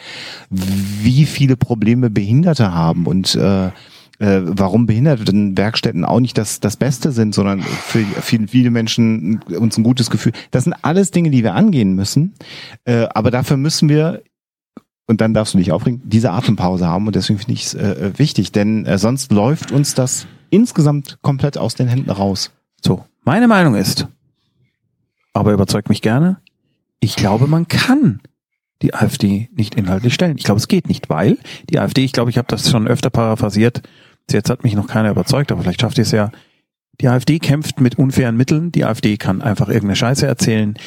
[0.49, 3.71] wie viele Probleme Behinderte haben und äh, äh,
[4.19, 9.83] warum Behindertenwerkstätten auch nicht das, das Beste sind, sondern für viele, viele Menschen uns ein
[9.83, 10.33] gutes Gefühl.
[10.51, 12.33] Das sind alles Dinge, die wir angehen müssen.
[12.83, 14.23] Äh, aber dafür müssen wir
[15.07, 18.11] und dann darfst du dich aufregen, diese Atempause haben und deswegen finde ich es äh,
[18.17, 22.51] wichtig, denn äh, sonst läuft uns das insgesamt komplett aus den Händen raus.
[22.81, 24.07] So, meine Meinung ist,
[25.33, 26.37] aber überzeugt mich gerne,
[26.99, 28.21] ich glaube, man kann
[28.81, 30.37] die AfD nicht inhaltlich stellen.
[30.37, 31.37] Ich glaube, es geht nicht, weil
[31.69, 33.81] die AfD, ich glaube, ich habe das schon öfter paraphrasiert,
[34.31, 36.31] jetzt hat mich noch keiner überzeugt, aber vielleicht schafft ihr es ja.
[37.01, 40.77] Die AfD kämpft mit unfairen Mitteln, die AfD kann einfach irgendeine Scheiße erzählen,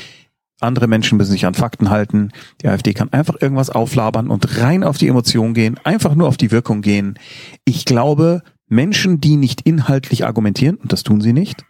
[0.61, 2.31] andere Menschen müssen sich an Fakten halten,
[2.62, 6.37] die AfD kann einfach irgendwas auflabern und rein auf die Emotion gehen, einfach nur auf
[6.37, 7.19] die Wirkung gehen.
[7.64, 11.64] Ich glaube, Menschen, die nicht inhaltlich argumentieren, und das tun sie nicht,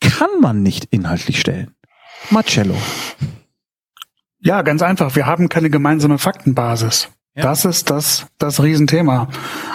[0.00, 1.74] kann man nicht inhaltlich stellen.
[2.30, 2.76] Marcello.
[4.40, 5.16] Ja, ganz einfach.
[5.16, 7.08] Wir haben keine gemeinsame Faktenbasis.
[7.34, 7.42] Ja.
[7.44, 9.28] Das ist das, das Riesenthema.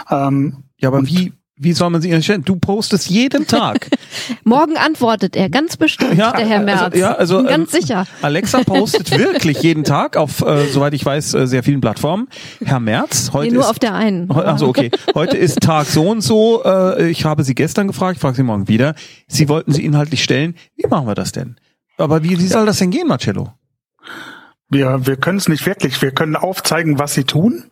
[0.10, 2.44] Ähm, ja, aber wie, wie soll man sich stellen?
[2.44, 3.90] Du postest jeden Tag.
[4.46, 6.82] Morgen antwortet er, ganz bestimmt, ja, der Herr also, Merz.
[6.82, 8.08] Also, ja, also, ganz ähm, sicher.
[8.22, 12.30] Alexa postet wirklich jeden Tag auf, äh, soweit ich weiß, äh, sehr vielen Plattformen.
[12.64, 14.32] Herr Merz, heute nee, nur ist, auf der einen.
[14.32, 16.64] Also okay, heute ist Tag so und so.
[16.64, 18.96] Äh, ich habe Sie gestern gefragt, ich frage Sie morgen wieder.
[19.28, 20.56] Sie wollten Sie inhaltlich stellen.
[20.78, 21.58] Wie machen wir das denn?
[21.98, 23.54] Aber wie, wie soll das denn gehen, Marcello?
[24.70, 26.02] Wir, wir können es nicht wirklich.
[26.02, 27.66] Wir können aufzeigen, was Sie tun.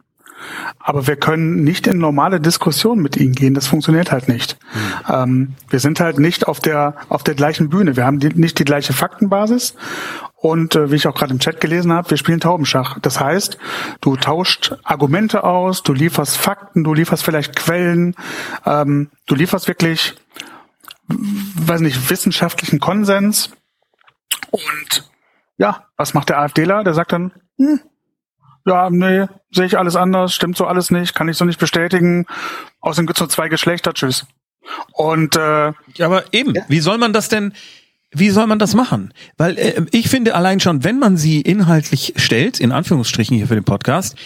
[0.79, 3.53] Aber wir können nicht in normale Diskussion mit ihnen gehen.
[3.53, 4.57] Das funktioniert halt nicht.
[4.73, 5.13] Mhm.
[5.13, 7.95] Ähm, wir sind halt nicht auf der auf der gleichen Bühne.
[7.95, 9.75] Wir haben die, nicht die gleiche Faktenbasis.
[10.39, 12.99] Und äh, wie ich auch gerade im Chat gelesen habe, wir spielen Taubenschach.
[13.01, 13.57] Das heißt,
[14.01, 18.15] du tauscht Argumente aus, du lieferst Fakten, du lieferst vielleicht Quellen,
[18.63, 20.15] ähm, du lieferst wirklich,
[21.07, 23.51] weiß nicht, wissenschaftlichen Konsens.
[24.51, 25.09] Und
[25.57, 26.83] ja, was macht der AfDler?
[26.83, 27.81] Der sagt dann, hm,
[28.67, 32.25] ja, nee, sehe ich alles anders, stimmt so alles nicht, kann ich so nicht bestätigen.
[32.81, 34.25] Außerdem gibt's nur zwei Geschlechter, tschüss.
[34.91, 36.63] Und äh, ja, aber eben, ja.
[36.67, 37.53] wie soll man das denn,
[38.11, 39.13] wie soll man das machen?
[39.37, 43.55] Weil äh, ich finde allein schon, wenn man sie inhaltlich stellt, in Anführungsstrichen hier für
[43.55, 44.17] den Podcast,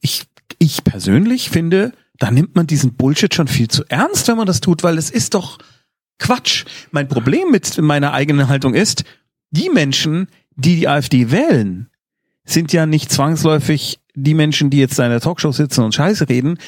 [0.00, 0.22] ich,
[0.58, 4.60] ich persönlich finde, da nimmt man diesen Bullshit schon viel zu ernst, wenn man das
[4.60, 5.58] tut, weil es ist doch
[6.18, 6.64] Quatsch.
[6.90, 9.04] Mein Problem mit meiner eigenen Haltung ist,
[9.50, 11.89] die Menschen, die die AfD wählen,
[12.50, 16.28] sind ja nicht zwangsläufig die Menschen, die jetzt da in der Talkshow sitzen und Scheiße
[16.28, 16.58] reden.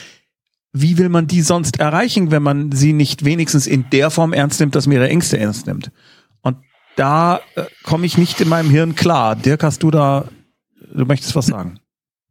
[0.72, 4.60] Wie will man die sonst erreichen, wenn man sie nicht wenigstens in der Form ernst
[4.60, 5.90] nimmt, dass man ihre Ängste ernst nimmt?
[6.96, 9.36] da äh, komme ich nicht in meinem Hirn klar.
[9.36, 10.26] Dirk, hast du da,
[10.92, 11.78] du möchtest was sagen?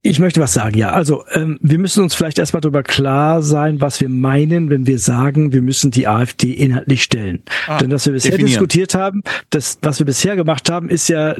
[0.04, 0.92] Ich möchte was sagen, ja.
[0.92, 4.98] Also ähm, wir müssen uns vielleicht erstmal darüber klar sein, was wir meinen, wenn wir
[4.98, 7.44] sagen, wir müssen die AfD inhaltlich stellen.
[7.68, 8.54] Ah, Denn was wir bisher definieren.
[8.54, 9.22] diskutiert haben,
[9.52, 11.36] das, was wir bisher gemacht haben, ist ja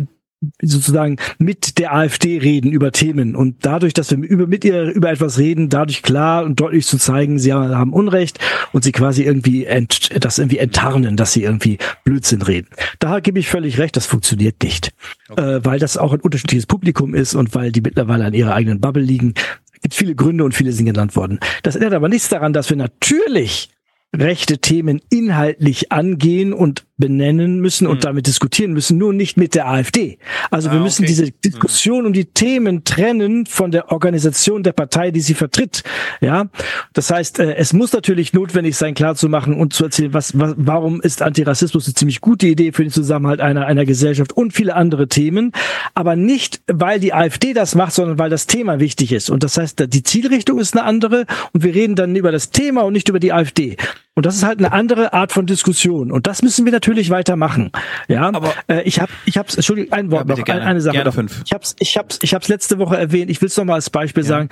[0.62, 5.12] sozusagen mit der AfD reden über Themen und dadurch, dass wir über, mit ihr über
[5.12, 8.40] etwas reden, dadurch klar und deutlich zu zeigen, sie haben Unrecht
[8.72, 12.70] und sie quasi irgendwie ent, das irgendwie enttarnen, dass sie irgendwie Blödsinn reden.
[13.00, 14.94] Da gebe ich völlig recht, das funktioniert nicht,
[15.36, 18.82] äh, weil das auch ein unterschiedliches Publikum ist und weil die mittlerweile an ihrer eigenen
[18.82, 19.36] Bubble liegen.
[19.74, 21.40] Es gibt viele Gründe und viele sind genannt worden.
[21.64, 23.70] Das ändert aber nichts daran, dass wir natürlich
[24.16, 28.02] rechte Themen inhaltlich angehen und benennen müssen und Mhm.
[28.02, 30.18] damit diskutieren müssen, nur nicht mit der AfD.
[30.50, 31.12] Also wir Ah, müssen okay.
[31.12, 35.84] diese Diskussion um die Themen trennen von der Organisation der Partei, die sie vertritt.
[36.22, 36.46] Ja,
[36.94, 41.02] das heißt, äh, es muss natürlich notwendig sein, klarzumachen und zu erzählen, was, was, warum
[41.02, 45.10] ist Antirassismus eine ziemlich gute Idee für den Zusammenhalt einer, einer Gesellschaft und viele andere
[45.10, 45.52] Themen,
[45.96, 49.30] aber nicht, weil die AfD das macht, sondern weil das Thema wichtig ist.
[49.30, 52.82] Und das heißt, die Zielrichtung ist eine andere und wir reden dann über das Thema
[52.84, 53.76] und nicht über die AfD.
[54.14, 56.12] Und das ist halt eine andere Art von Diskussion.
[56.12, 57.72] Und das müssen wir natürlich weitermachen.
[58.10, 60.62] Ja, Aber- äh, ich habe, ich habe, Entschuldigung, ein Wort Ja, noch, gerne.
[60.64, 61.16] eine, Sache Gerne noch.
[61.16, 61.42] fünf.
[61.46, 63.32] Ich hab's, ich hab's, ich hab's letzte Woche erwähnt.
[63.32, 64.50] Ich will es noch mal als Beispiel sagen.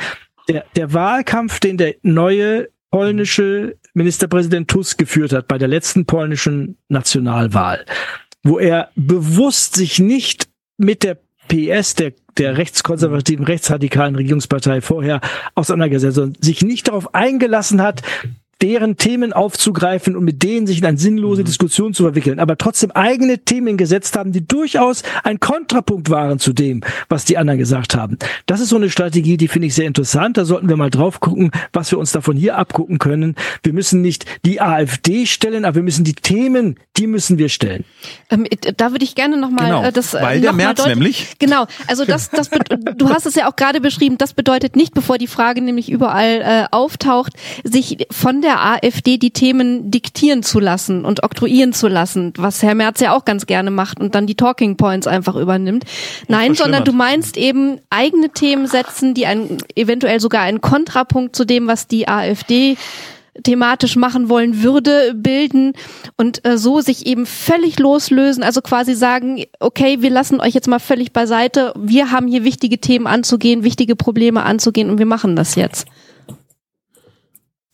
[0.47, 6.77] Der, der Wahlkampf, den der neue polnische Ministerpräsident Tusk geführt hat bei der letzten polnischen
[6.87, 7.85] Nationalwahl,
[8.43, 10.47] wo er bewusst sich nicht
[10.77, 11.17] mit der
[11.49, 15.19] PS, der, der rechtskonservativen, rechtsradikalen Regierungspartei vorher
[15.55, 18.01] auseinandergesetzt, sondern sich nicht darauf eingelassen hat,
[18.61, 22.91] deren Themen aufzugreifen und mit denen sich in eine sinnlose Diskussion zu verwickeln, aber trotzdem
[22.91, 27.95] eigene Themen gesetzt haben, die durchaus ein Kontrapunkt waren zu dem, was die anderen gesagt
[27.95, 28.17] haben.
[28.47, 30.37] Das ist so eine Strategie, die finde ich sehr interessant.
[30.37, 33.35] Da sollten wir mal drauf gucken, was wir uns davon hier abgucken können.
[33.63, 37.85] Wir müssen nicht die AfD stellen, aber wir müssen die Themen, die müssen wir stellen.
[38.29, 38.45] Ähm,
[38.75, 41.35] da würde ich gerne nochmal Genau, äh, das äh, weil der noch mal März nämlich-
[41.39, 42.49] Genau, also das, das
[42.97, 46.41] du hast es ja auch gerade beschrieben, das bedeutet nicht, bevor die Frage nämlich überall
[46.41, 47.33] äh, auftaucht,
[47.63, 52.75] sich von der AfD die Themen diktieren zu lassen und oktroyieren zu lassen, was Herr
[52.75, 55.85] Merz ja auch ganz gerne macht und dann die Talking Points einfach übernimmt.
[56.27, 61.45] Nein, sondern du meinst eben eigene Themen setzen, die ein, eventuell sogar einen Kontrapunkt zu
[61.45, 62.77] dem, was die AfD
[63.43, 65.73] thematisch machen wollen würde, bilden
[66.17, 70.67] und äh, so sich eben völlig loslösen, also quasi sagen, okay, wir lassen euch jetzt
[70.67, 75.35] mal völlig beiseite, wir haben hier wichtige Themen anzugehen, wichtige Probleme anzugehen und wir machen
[75.35, 75.87] das jetzt.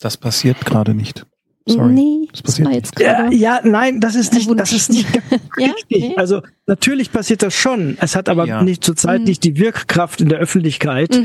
[0.00, 1.26] Das passiert gerade nicht.
[1.66, 1.92] Sorry.
[1.92, 3.34] Nee, Das das passiert jetzt Ja, gerade.
[3.36, 5.06] ja, nein, das ist nicht, das ist nicht
[5.58, 5.66] Ja?
[5.66, 6.00] richtig.
[6.10, 6.14] Nee?
[6.16, 7.96] Also natürlich passiert das schon.
[8.00, 8.62] Es hat aber Ja.
[8.62, 11.20] nicht zurzeit nicht die Wirkkraft in der Öffentlichkeit,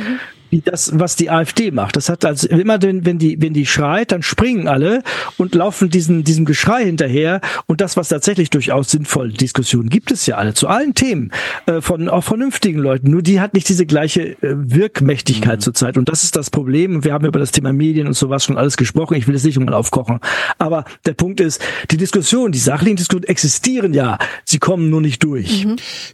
[0.49, 1.95] wie das, was die AfD macht.
[1.95, 5.01] Das hat also immer, den, wenn die, wenn die schreit, dann springen alle
[5.38, 7.39] und laufen diesen, diesem Geschrei hinterher.
[7.68, 11.32] Und das, was tatsächlich durchaus sinnvolle Diskussionen gibt es ja alle zu allen Themen
[11.68, 13.09] äh, von auch vernünftigen Leuten.
[13.12, 15.97] Nur die hat nicht diese gleiche äh, Wirkmächtigkeit zurzeit.
[15.97, 17.05] Und das ist das Problem.
[17.05, 19.16] Wir haben über das Thema Medien und sowas schon alles gesprochen.
[19.16, 20.20] Ich will es nicht nochmal aufkochen.
[20.57, 24.18] Aber der Punkt ist, die Diskussion, die sachlichen Diskussionen existieren ja.
[24.45, 25.66] Sie kommen nur nicht durch.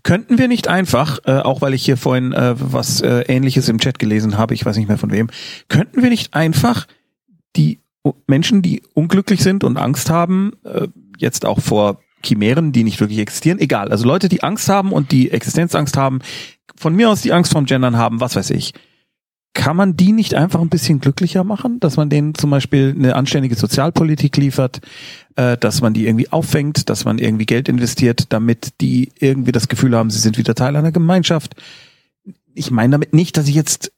[0.04, 3.80] Könnten wir nicht einfach, äh, auch weil ich hier vorhin äh, was äh, Ähnliches im
[3.80, 5.30] Chat gelesen habe, ich weiß nicht mehr von wem,
[5.68, 6.88] könnten wir nicht einfach
[7.56, 7.80] die
[8.28, 13.20] Menschen, die unglücklich sind und Angst haben, äh, jetzt auch vor Chimären, die nicht wirklich
[13.20, 16.20] existieren, egal, also Leute, die Angst haben und die Existenzangst haben,
[16.76, 18.74] von mir aus die Angst vom Gendern haben, was weiß ich.
[19.58, 23.16] Kann man die nicht einfach ein bisschen glücklicher machen, dass man denen zum Beispiel eine
[23.16, 24.82] anständige Sozialpolitik liefert,
[25.36, 29.68] äh, dass man die irgendwie auffängt, dass man irgendwie Geld investiert, damit die irgendwie das
[29.68, 31.56] Gefühl haben, sie sind wieder Teil einer Gemeinschaft.
[32.54, 33.92] Ich meine damit nicht, dass ich jetzt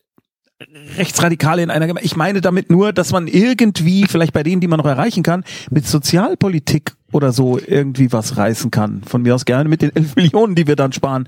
[0.97, 4.69] Rechtsradikale in einer Gemeinschaft, ich meine damit nur, dass man irgendwie, vielleicht bei denen, die
[4.69, 9.01] man noch erreichen kann, mit Sozialpolitik oder so irgendwie was reißen kann.
[9.03, 11.27] Von mir aus gerne mit den 11 Millionen, die wir dann sparen,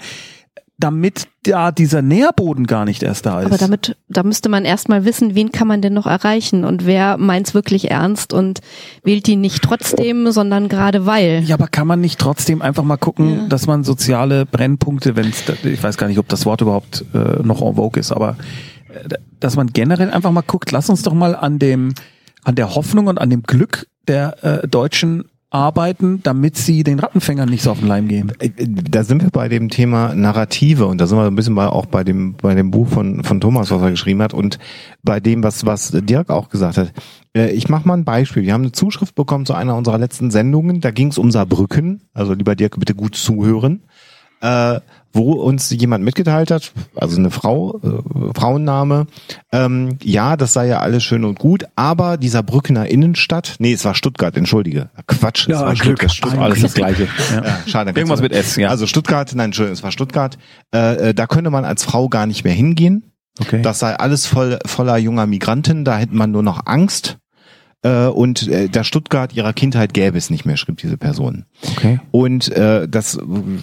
[0.82, 3.46] damit da dieser Nährboden gar nicht erst da ist.
[3.46, 7.18] Aber damit, da müsste man erstmal wissen, wen kann man denn noch erreichen und wer
[7.18, 8.60] meint's wirklich ernst und
[9.04, 11.44] wählt die nicht trotzdem, sondern gerade weil.
[11.46, 13.48] Ja, aber kann man nicht trotzdem einfach mal gucken, Ja.
[13.48, 17.42] dass man soziale Brennpunkte, wenn es, ich weiß gar nicht, ob das Wort überhaupt äh,
[17.44, 18.36] noch en vogue ist, aber
[18.90, 19.08] äh,
[19.40, 21.94] dass man generell einfach mal guckt, lass uns doch mal an dem,
[22.44, 27.48] an der Hoffnung und an dem Glück der äh, Deutschen arbeiten, damit sie den Rattenfängern
[27.50, 28.32] nicht so auf den Leim gehen.
[28.40, 31.68] Äh, Da sind wir bei dem Thema Narrative und da sind wir ein bisschen bei,
[31.68, 34.58] auch bei dem, bei dem Buch von, von Thomas, was er geschrieben hat und
[35.04, 36.94] bei dem, was, was Dirk auch gesagt hat.
[37.36, 38.44] Äh, Ich mache mal ein Beispiel.
[38.44, 40.80] Wir haben eine Zuschrift bekommen zu einer unserer letzten Sendungen.
[40.82, 42.02] Da ging es um Saarbrücken.
[42.14, 43.84] Also lieber Dirk, bitte gut zuhören.
[45.14, 49.08] Wo uns jemand mitgeteilt hat, also eine Frau, äh, Frauenname,
[49.52, 53.84] ähm, ja, das sei ja alles schön und gut, aber dieser Brückener Innenstadt, nee, es
[53.86, 56.12] war Stuttgart, entschuldige, Quatsch, es Ja, war ein Stuttgart, Glück.
[56.12, 56.74] Stuttgart Ein alles das.
[56.74, 57.04] Gleiche.
[57.04, 57.44] Ja.
[57.44, 57.44] schade.
[57.44, 58.70] dann kannst Irgendwas mit S, ja.
[58.70, 60.38] Also Stuttgart, nein, Entschuldigung, es war Stuttgart,
[60.74, 63.04] äh, äh, da könnte man als Frau gar nicht mehr hingehen.
[63.40, 63.62] Okay.
[63.62, 67.18] Das sei alles voll, voller junger Migranten, da hätte man nur noch Angst.
[67.84, 71.46] Äh, und äh, der Stuttgart ihrer Kindheit gäbe es nicht mehr, schrieb diese Person.
[71.72, 72.00] okay.
[72.12, 73.20] Und äh, das,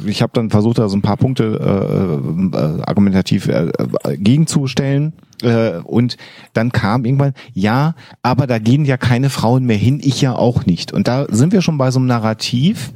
[0.06, 3.68] ich habe dann versucht, da so ein paar Punkte äh, äh, argumentativ äh,
[4.04, 5.12] äh, gegenzustellen.
[5.42, 6.16] Äh, und
[6.52, 10.66] dann kam irgendwann, ja, aber da gehen ja keine Frauen mehr hin, ich ja auch
[10.66, 10.92] nicht.
[10.92, 12.92] Und da sind wir schon bei so einem Narrativ,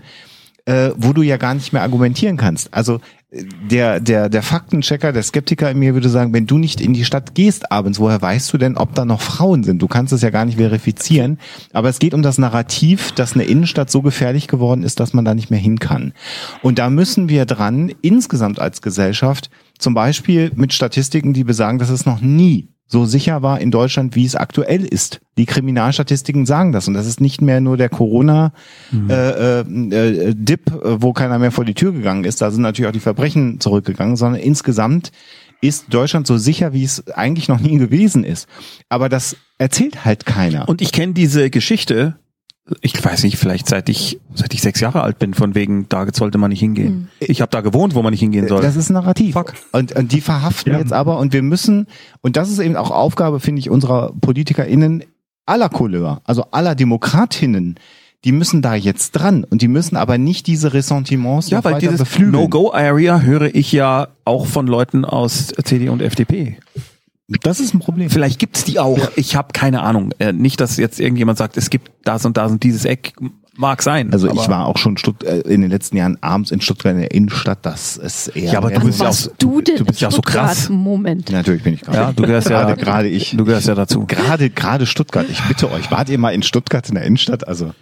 [0.64, 2.74] äh, wo du ja gar nicht mehr argumentieren kannst.
[2.74, 3.00] Also
[3.32, 7.04] der, der, der Faktenchecker, der Skeptiker in mir würde sagen, wenn du nicht in die
[7.04, 9.80] Stadt gehst abends, woher weißt du denn, ob da noch Frauen sind?
[9.80, 11.38] Du kannst es ja gar nicht verifizieren.
[11.72, 15.24] Aber es geht um das Narrativ, dass eine Innenstadt so gefährlich geworden ist, dass man
[15.24, 16.12] da nicht mehr hin kann.
[16.60, 21.88] Und da müssen wir dran, insgesamt als Gesellschaft, zum Beispiel mit Statistiken, die besagen, dass
[21.88, 25.22] es noch nie so sicher war in Deutschland, wie es aktuell ist.
[25.38, 28.52] Die Kriminalstatistiken sagen das und das ist nicht mehr nur der Corona
[28.92, 32.42] äh, äh, äh, Dip, wo keiner mehr vor die Tür gegangen ist.
[32.42, 35.10] Da sind natürlich auch die Verbrechen zurückgegangen, sondern insgesamt
[35.62, 38.46] ist Deutschland so sicher, wie es eigentlich noch nie gewesen ist.
[38.90, 40.68] Aber das erzählt halt keiner.
[40.68, 42.18] Und ich kenne diese Geschichte,
[42.80, 46.06] ich weiß nicht, vielleicht seit ich seit ich sechs Jahre alt bin, von wegen, da
[46.12, 47.08] sollte man nicht hingehen.
[47.18, 48.62] Ich habe da gewohnt, wo man nicht hingehen soll.
[48.62, 49.34] Das ist ein Narrativ.
[49.34, 49.54] Fuck.
[49.72, 50.78] Und, und die verhaften Ja.
[50.78, 51.86] jetzt aber und wir müssen,
[52.20, 55.04] und das ist eben auch Aufgabe, finde ich, unserer PolitikerInnen
[55.44, 57.76] aller Couleur, also aller DemokratInnen,
[58.24, 61.74] die müssen da jetzt dran und die müssen aber nicht diese Ressentiments ja, noch weil
[61.74, 62.18] weiter dieses.
[62.20, 66.58] No-Go-Area höre ich ja auch von Leuten aus CDU und FDP.
[67.28, 68.10] Das ist ein Problem.
[68.10, 68.98] Vielleicht gibt's die auch.
[69.16, 70.12] Ich habe keine Ahnung.
[70.18, 73.14] Äh, nicht, dass jetzt irgendjemand sagt, es gibt das und das und dieses Eck.
[73.54, 74.10] Mag sein.
[74.12, 77.00] Also ich war auch schon Stutt äh, in den letzten Jahren abends in Stuttgart in
[77.00, 78.52] der Innenstadt, das ist eher...
[78.52, 80.70] Ja, aber du bist ja auch du denn du bist ja in so krass.
[80.70, 81.30] Moment.
[81.30, 81.98] Natürlich bin ich gerade.
[81.98, 83.36] Ja, du gehörst ja- gerade, gerade ich.
[83.36, 84.06] Du gehörst ja dazu.
[84.06, 85.26] Gerade, gerade Stuttgart.
[85.30, 87.46] Ich bitte euch, wart ihr mal in Stuttgart in der Innenstadt?
[87.46, 87.72] Also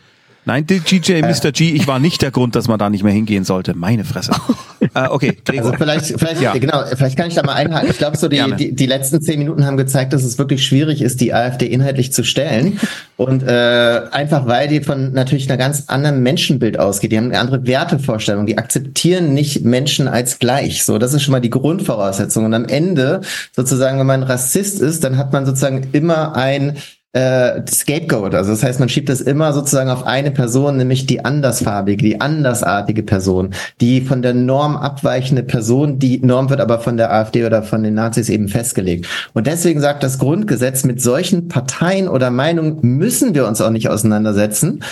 [0.46, 1.52] Nein, die GJ, Mr.
[1.52, 3.74] G, ich war nicht der Grund, dass man da nicht mehr hingehen sollte.
[3.74, 4.32] Meine Fresse.
[4.94, 5.66] äh, okay, Gregor.
[5.72, 6.52] Also vielleicht, vielleicht, Ja.
[6.54, 7.90] genau, vielleicht kann ich da mal einhaken.
[7.90, 11.02] Ich glaube, so die, die, die letzten zehn Minuten haben gezeigt, dass es wirklich schwierig
[11.02, 12.80] ist, die AfD inhaltlich zu stellen.
[13.16, 17.12] Und äh, einfach weil die von natürlich einer ganz anderen Menschenbild ausgeht.
[17.12, 18.46] Die haben eine andere Wertevorstellung.
[18.46, 20.84] Die akzeptieren nicht Menschen als gleich.
[20.84, 22.46] So, das ist schon mal die Grundvoraussetzung.
[22.46, 23.20] Und am Ende,
[23.54, 26.78] sozusagen, wenn man Rassist ist, dann hat man sozusagen immer ein
[27.12, 28.34] äh, Scapegoat.
[28.34, 32.20] Also das heißt, man schiebt es immer sozusagen auf eine Person, nämlich die andersfarbige, die
[32.20, 35.98] andersartige Person, die von der Norm abweichende Person.
[35.98, 39.06] Die Norm wird aber von der AfD oder von den Nazis eben festgelegt.
[39.32, 43.88] Und deswegen sagt das Grundgesetz, mit solchen Parteien oder Meinungen müssen wir uns auch nicht
[43.88, 44.84] auseinandersetzen,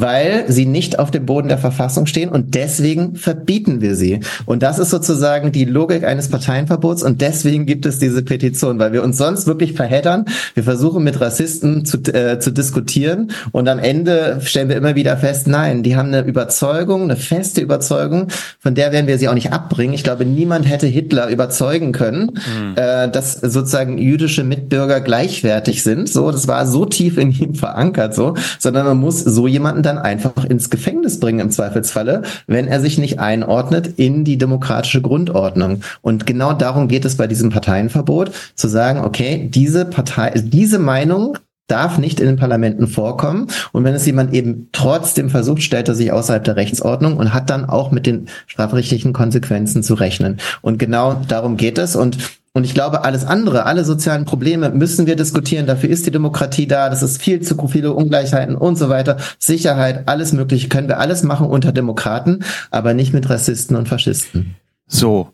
[0.00, 4.20] weil sie nicht auf dem Boden der Verfassung stehen und deswegen verbieten wir sie.
[4.46, 8.92] Und das ist sozusagen die Logik eines Parteienverbots und deswegen gibt es diese Petition, weil
[8.92, 10.24] wir uns sonst wirklich verheddern.
[10.54, 15.16] Wir versuchen mit Rassisten zu, äh, zu diskutieren und am Ende stellen wir immer wieder
[15.16, 18.28] fest, nein, die haben eine Überzeugung, eine feste Überzeugung,
[18.60, 19.94] von der werden wir sie auch nicht abbringen.
[19.94, 22.32] Ich glaube, niemand hätte Hitler überzeugen können,
[22.76, 26.08] äh, dass sozusagen jüdische Mitbürger gleichwertig sind.
[26.08, 29.98] So, das war so tief in ihm verankert, so, sondern man muss so jemanden dann
[29.98, 35.82] einfach ins Gefängnis bringen im Zweifelsfalle, wenn er sich nicht einordnet in die demokratische Grundordnung.
[36.00, 41.38] Und genau darum geht es bei diesem Parteienverbot, zu sagen, okay, diese Partei, diese Meinung
[41.68, 43.46] darf nicht in den Parlamenten vorkommen.
[43.72, 47.48] Und wenn es jemand eben trotzdem versucht, stellt er sich außerhalb der Rechtsordnung und hat
[47.48, 50.38] dann auch mit den strafrechtlichen Konsequenzen zu rechnen.
[50.60, 51.96] Und genau darum geht es.
[51.96, 52.18] Und
[52.54, 55.66] und ich glaube, alles andere, alle sozialen Probleme müssen wir diskutieren.
[55.66, 56.90] Dafür ist die Demokratie da.
[56.90, 59.16] Das ist viel zu viele Ungleichheiten und so weiter.
[59.38, 64.56] Sicherheit, alles Mögliche können wir alles machen unter Demokraten, aber nicht mit Rassisten und Faschisten.
[64.86, 65.32] So.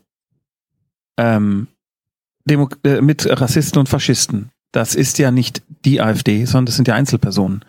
[1.17, 1.67] Ähm,
[2.45, 4.51] Demo äh, mit Rassisten und Faschisten.
[4.71, 7.65] Das ist ja nicht die AfD, sondern das sind ja Einzelpersonen.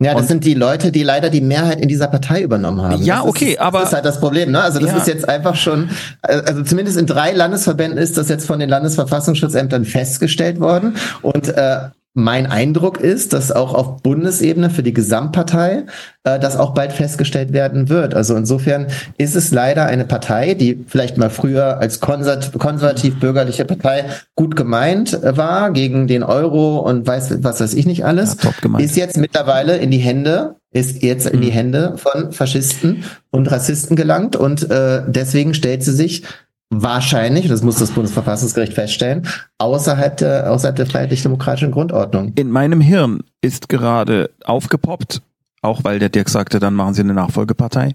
[0.00, 3.02] Ja, das Und- sind die Leute, die leider die Mehrheit in dieser Partei übernommen haben.
[3.02, 4.60] Ja, das ist, okay, aber- Das ist halt das Problem, ne?
[4.60, 4.96] Also das Ja.
[4.98, 5.90] ist jetzt einfach schon,
[6.22, 10.94] äh, also zumindest in drei Landesverbänden ist das jetzt von den Landesverfassungsschutzämtern festgestellt worden.
[11.22, 11.78] Und äh,
[12.18, 15.84] mein Eindruck ist, dass auch auf Bundesebene für die Gesamtpartei
[16.24, 18.14] äh, das auch bald festgestellt werden wird.
[18.14, 24.06] Also insofern ist es leider eine Partei, die vielleicht mal früher als konserv- konservativ-bürgerliche Partei
[24.34, 28.78] gut gemeint äh, war gegen den Euro und weiß was weiß ich nicht alles, Ja,
[28.78, 33.96] ist jetzt mittlerweile in die Hände ist jetzt in die Hände von Faschisten und Rassisten
[33.96, 36.24] gelangt und äh, deswegen stellt sie sich
[36.70, 39.26] wahrscheinlich, das muss das Bundesverfassungsgericht feststellen,
[39.58, 42.32] außerhalb der, außerhalb der freiheitlich-demokratischen Grundordnung.
[42.34, 45.22] In meinem Hirn ist gerade aufgepoppt,
[45.62, 47.94] auch weil der Dirk sagte, dann machen sie eine Nachfolgepartei.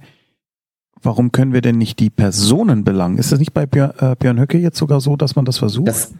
[1.01, 3.17] Warum können wir denn nicht die Personen belangen?
[3.17, 5.89] Ist das nicht bei Björn, äh, Björn Höcke jetzt sogar so, dass man das versucht?
[5.89, 6.13] Das,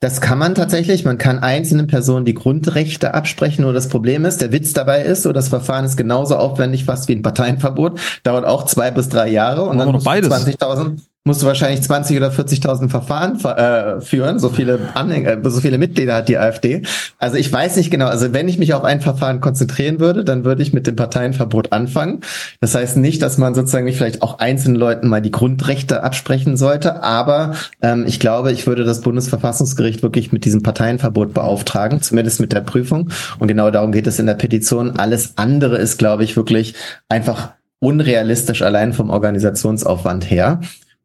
[0.00, 1.06] das kann man tatsächlich.
[1.06, 3.62] Man kann einzelnen Personen die Grundrechte absprechen.
[3.62, 7.08] Nur das Problem ist, der Witz dabei ist, so das Verfahren ist genauso aufwendig fast
[7.08, 7.98] wie ein Parteienverbot.
[8.22, 10.30] Dauert auch zwei bis drei Jahre und dann noch beides.
[10.30, 14.38] 20.000 musst du wahrscheinlich 20 oder 40.000 Verfahren äh, führen.
[14.38, 16.82] So viele Anhänger, äh, so viele Mitglieder hat die AfD.
[17.18, 18.06] Also ich weiß nicht genau.
[18.06, 21.72] Also wenn ich mich auf ein Verfahren konzentrieren würde, dann würde ich mit dem Parteienverbot
[21.72, 22.20] anfangen.
[22.60, 26.56] Das heißt nicht, dass man sozusagen nicht vielleicht auch einzelnen Leuten mal die Grundrechte absprechen
[26.56, 27.02] sollte.
[27.02, 32.54] Aber ähm, ich glaube, ich würde das Bundesverfassungsgericht wirklich mit diesem Parteienverbot beauftragen, zumindest mit
[32.54, 33.10] der Prüfung.
[33.38, 34.98] Und genau darum geht es in der Petition.
[34.98, 36.74] Alles andere ist, glaube ich, wirklich
[37.10, 40.60] einfach unrealistisch allein vom Organisationsaufwand her.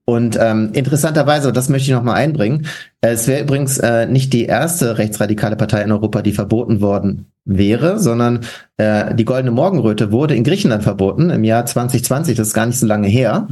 [0.05, 2.67] Und ähm, interessanterweise, das möchte ich noch mal einbringen,
[3.01, 7.31] äh, es wäre übrigens äh, nicht die erste rechtsradikale Partei in Europa, die verboten worden
[7.43, 8.41] wäre, sondern
[8.77, 12.79] äh, die Goldene Morgenröte wurde in Griechenland verboten im Jahr 2020, das ist gar nicht
[12.79, 13.47] so lange her.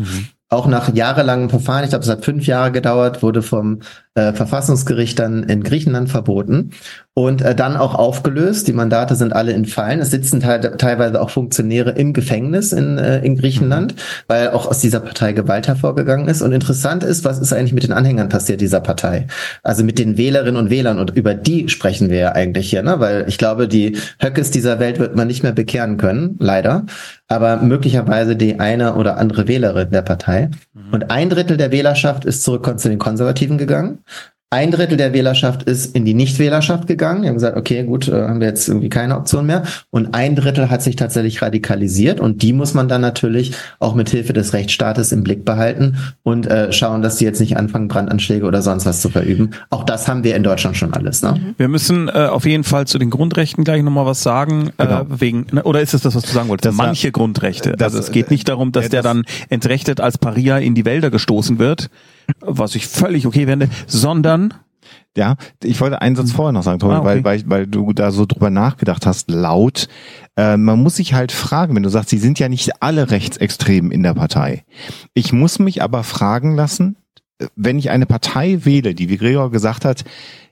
[0.49, 3.80] Auch nach jahrelangem Verfahren, ich glaube, es hat fünf Jahre gedauert, wurde vom
[4.14, 6.72] äh, Verfassungsgericht dann in Griechenland verboten
[7.16, 8.68] und äh, dann auch aufgelöst.
[8.68, 9.99] Die Mandate sind alle in Fallen.
[9.99, 13.95] Es sitzen te teilweise auch Funktionäre im Gefängnis in, äh, in Griechenland,
[14.28, 16.41] weil auch aus dieser Partei Gewalt hervorgegangen ist.
[16.41, 19.28] Und interessant ist, was ist eigentlich mit den Anhängern passiert dieser Partei?
[19.61, 22.99] Also mit den Wählerinnen und Wählern und über die sprechen wir ja eigentlich hier, ne?
[22.99, 26.86] Weil ich glaube, die Höckes dieser Welt wird man nicht mehr bekehren können, leider.
[27.28, 30.49] Aber möglicherweise die eine oder andere Wählerin der Partei.
[30.91, 33.99] Und ein Drittel der Wählerschaft ist zurück zu den Konservativen gegangen.
[34.54, 37.24] Ein Drittel der Wählerschaft ist in die Nichtwählerschaft gegangen.
[37.24, 39.64] Die haben gesagt, okay, gut, äh, haben wir jetzt irgendwie keine Option mehr.
[39.89, 42.20] Und ein Drittel hat sich tatsächlich radikalisiert.
[42.20, 46.45] Und die muss man dann natürlich auch mit Hilfe des Rechtsstaates im Blick behalten und
[46.45, 49.49] äh, schauen, dass die jetzt nicht anfangen, Brandanschläge oder sonst was zu verüben.
[49.72, 51.24] Auch das haben wir in Deutschland schon alles.
[51.24, 51.56] Ne?
[51.58, 54.70] Wir müssen äh, auf jeden Fall zu den Grundrechten gleich nochmal was sagen.
[54.78, 55.01] Genau.
[55.01, 56.66] Äh, wegen, ne, oder ist es das, was du sagen wolltest?
[56.74, 57.72] Das war- Manche Grundrechte.
[57.72, 61.10] das- also es geht nicht darum, dass der dann entrechtet als Paria in die Wälder
[61.10, 61.89] gestoßen wird,
[62.41, 64.53] was ich völlig okay finde, sondern
[65.15, 67.07] Ja, ich wollte einen Satz vorher noch sagen, Tobi, Ah, okay.
[67.07, 69.88] weil, weil, weil du da so drüber nachgedacht hast, laut.
[70.36, 73.91] Äh, man muss sich halt fragen, wenn du sagst, sie sind ja nicht alle Rechtsextremen
[73.91, 74.65] in der Partei.
[75.13, 76.95] Ich muss mich aber fragen lassen,
[77.38, 80.03] äh, wenn ich eine Partei wähle, die, wie Gregor gesagt hat,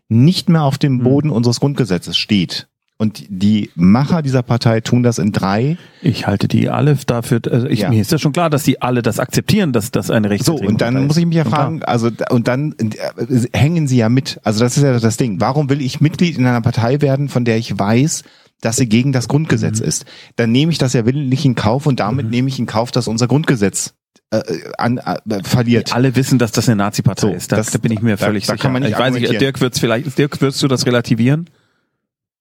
[0.09, 2.67] nicht mehr auf dem Boden unseres Grundgesetzes steht.
[3.02, 5.78] Und die Macher dieser Partei tun das in drei.
[6.04, 7.89] ich halte die alle dafür, also ich, Ja.
[7.89, 10.70] mir ist ja schon klar, dass die alle das akzeptieren, dass das eine So, Rechtsextreme
[10.72, 14.08] und dann Partei muss ich mich ja fragen, also, und dann äh, hängen sie ja
[14.08, 14.39] mit.
[14.43, 15.41] Also das ist ja das Ding.
[15.41, 18.22] Warum will ich Mitglied in einer Partei werden, von der ich weiß,
[18.62, 19.86] dass sie gegen das Grundgesetz Mhm.
[19.88, 20.06] ist?
[20.36, 23.08] Dann nehme ich das ja willentlich in Kauf und damit nehme ich in Kauf, dass
[23.08, 23.95] unser Grundgesetz
[24.30, 24.41] äh,
[24.78, 25.95] an, äh, verliert.
[25.95, 27.52] Alle wissen, dass das eine Nazi-Partei So, ist.
[27.52, 28.62] Da, das- da bin ich mir da- völlig da sicher.
[28.62, 29.41] kann man nicht ich weiß nicht.
[29.41, 31.49] Dirk wird's vielleicht, Dirk, würdest du das relativieren?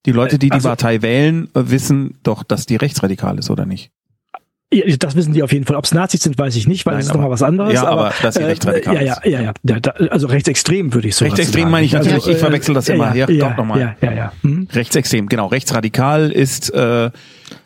[0.07, 3.67] Die Leute, die die Also- Partei wählen, äh, wissen doch, dass die rechtsradikal ist, oder
[3.67, 3.91] nicht?
[4.73, 5.75] Ja, das wissen die auf jeden Fall.
[5.75, 7.73] Ob es Nazis sind, weiß ich nicht, weil Nein, das ist aber- nochmal was anderes.
[7.75, 11.17] ja, aber dass sie rechtsradikal ja, ja, ja, ja, ja, da, also rechtsextrem würde ich
[11.17, 11.73] so Rechtsextrem sagen.
[11.73, 13.09] meine ich natürlich, ich verwechsel das ja, immer.
[13.17, 13.81] Ja, Ja, ja, kommt noch mal.
[13.81, 14.33] ja, ja, ja.
[14.43, 14.69] Hm?
[14.73, 15.49] Rechtsextrem, genau.
[15.49, 17.11] Rechtsradikal ist, äh,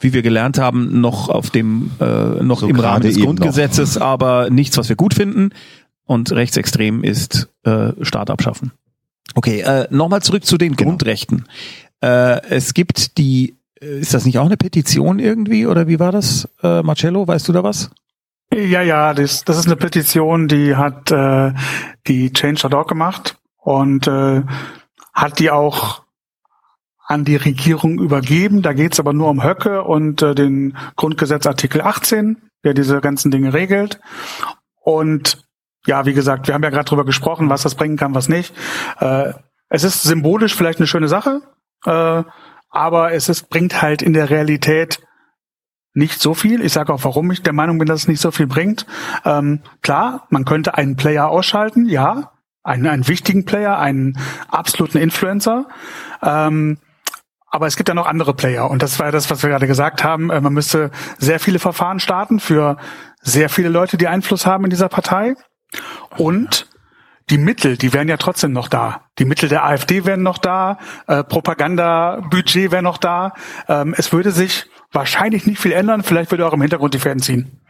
[0.01, 2.05] wie wir gelernt haben, noch auf dem, äh,
[2.43, 5.51] noch So im Rahmen des Grundgesetzes, aber nichts, was wir gut finden.
[6.07, 8.72] Und rechtsextrem ist äh, Staat abschaffen.
[9.35, 10.91] Okay, äh, nochmal zurück zu den Genau.
[10.91, 11.45] Grundrechten.
[12.05, 16.12] Äh, es gibt die, äh, ist das nicht auch eine Petition irgendwie oder wie war
[16.12, 17.26] das, äh, Marcello?
[17.26, 17.90] Weißt du da was?
[18.52, 21.52] Ja, ja, das, das ist eine Petition, die hat äh,
[22.07, 24.42] die Change.org gemacht und äh,
[25.14, 26.02] hat die auch
[27.07, 28.61] an die Regierung übergeben.
[28.61, 33.30] Da geht's aber nur um Höcke und äh, den Grundgesetz Artikel 18, der diese ganzen
[33.30, 33.98] Dinge regelt.
[34.82, 35.42] Und
[35.86, 38.55] ja, wie gesagt, wir haben ja gerade drüber gesprochen, was das bringen kann, was nicht.
[39.00, 39.32] Äh,
[39.70, 41.40] es ist symbolisch vielleicht eine schöne Sache,
[41.85, 42.22] äh,
[42.70, 45.01] aber es ist, bringt halt in der Realität
[45.93, 46.61] nicht so viel.
[46.64, 48.85] Ich sage auch, warum ich der Meinung bin, dass es nicht so viel bringt.
[49.24, 52.32] Ähm, klar, man könnte einen Player ausschalten, ja,
[52.64, 54.18] einen, einen wichtigen Player, einen
[54.49, 55.68] absoluten Influencer.
[56.22, 56.78] Ähm,
[57.47, 59.68] aber es gibt ja noch andere Player und das war ja das, was wir gerade
[59.68, 60.30] gesagt haben.
[60.30, 62.76] Äh, Man müsste sehr viele Verfahren starten für
[63.20, 65.37] sehr viele Leute, die Einfluss haben in dieser Partei.
[66.16, 66.68] Und
[67.30, 69.02] die Mittel, die wären ja trotzdem noch da.
[69.18, 73.32] Die Mittel der AfD wären noch da, äh, Propagandabudget wäre noch da.
[73.68, 76.02] Ähm, es würde sich wahrscheinlich nicht viel ändern.
[76.02, 77.60] Vielleicht würde auch im Hintergrund die Fäden ziehen.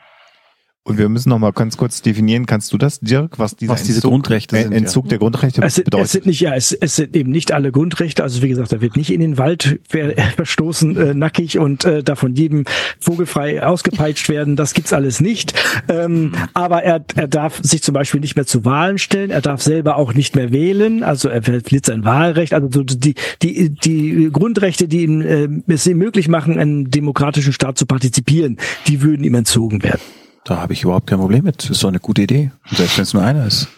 [0.87, 3.85] Und wir müssen noch mal ganz kurz definieren, kannst du das, Dirk, was, dieser Was
[3.85, 6.11] diese Entzug, Grundrechte äh, sind, Entzug der Grundrechte Es sind, es bedeutet?
[6.11, 8.22] sind nicht, ja, es, es sind eben nicht alle Grundrechte.
[8.22, 12.03] Also wie gesagt, da wird nicht in den Wald ver- verstoßen, äh, nackig und äh,
[12.03, 12.64] da von jedem
[13.01, 14.57] vogelfrei ausgepeitscht werden.
[14.57, 15.55] Das gibt's alles nicht.
[15.89, 19.30] Ähm, aber er, er darf sich zum Beispiel nicht mehr zu Wahlen stellen.
[19.30, 21.03] Er darf selber auch nicht mehr wählen.
[21.03, 22.53] Also er verliert sein Wahlrecht.
[22.53, 27.55] Also so die, die, die Grundrechte, die ihm, äh, es ihm möglich machen, einen demokratischen
[27.55, 30.01] Staat zu partizipieren, die würden ihm entzogen werden.
[30.45, 31.62] Da habe ich überhaupt kein Problem mit.
[31.62, 32.53] Das ist doch eine gute Idee.
[32.70, 33.68] Selbst wenn es nur einer ist.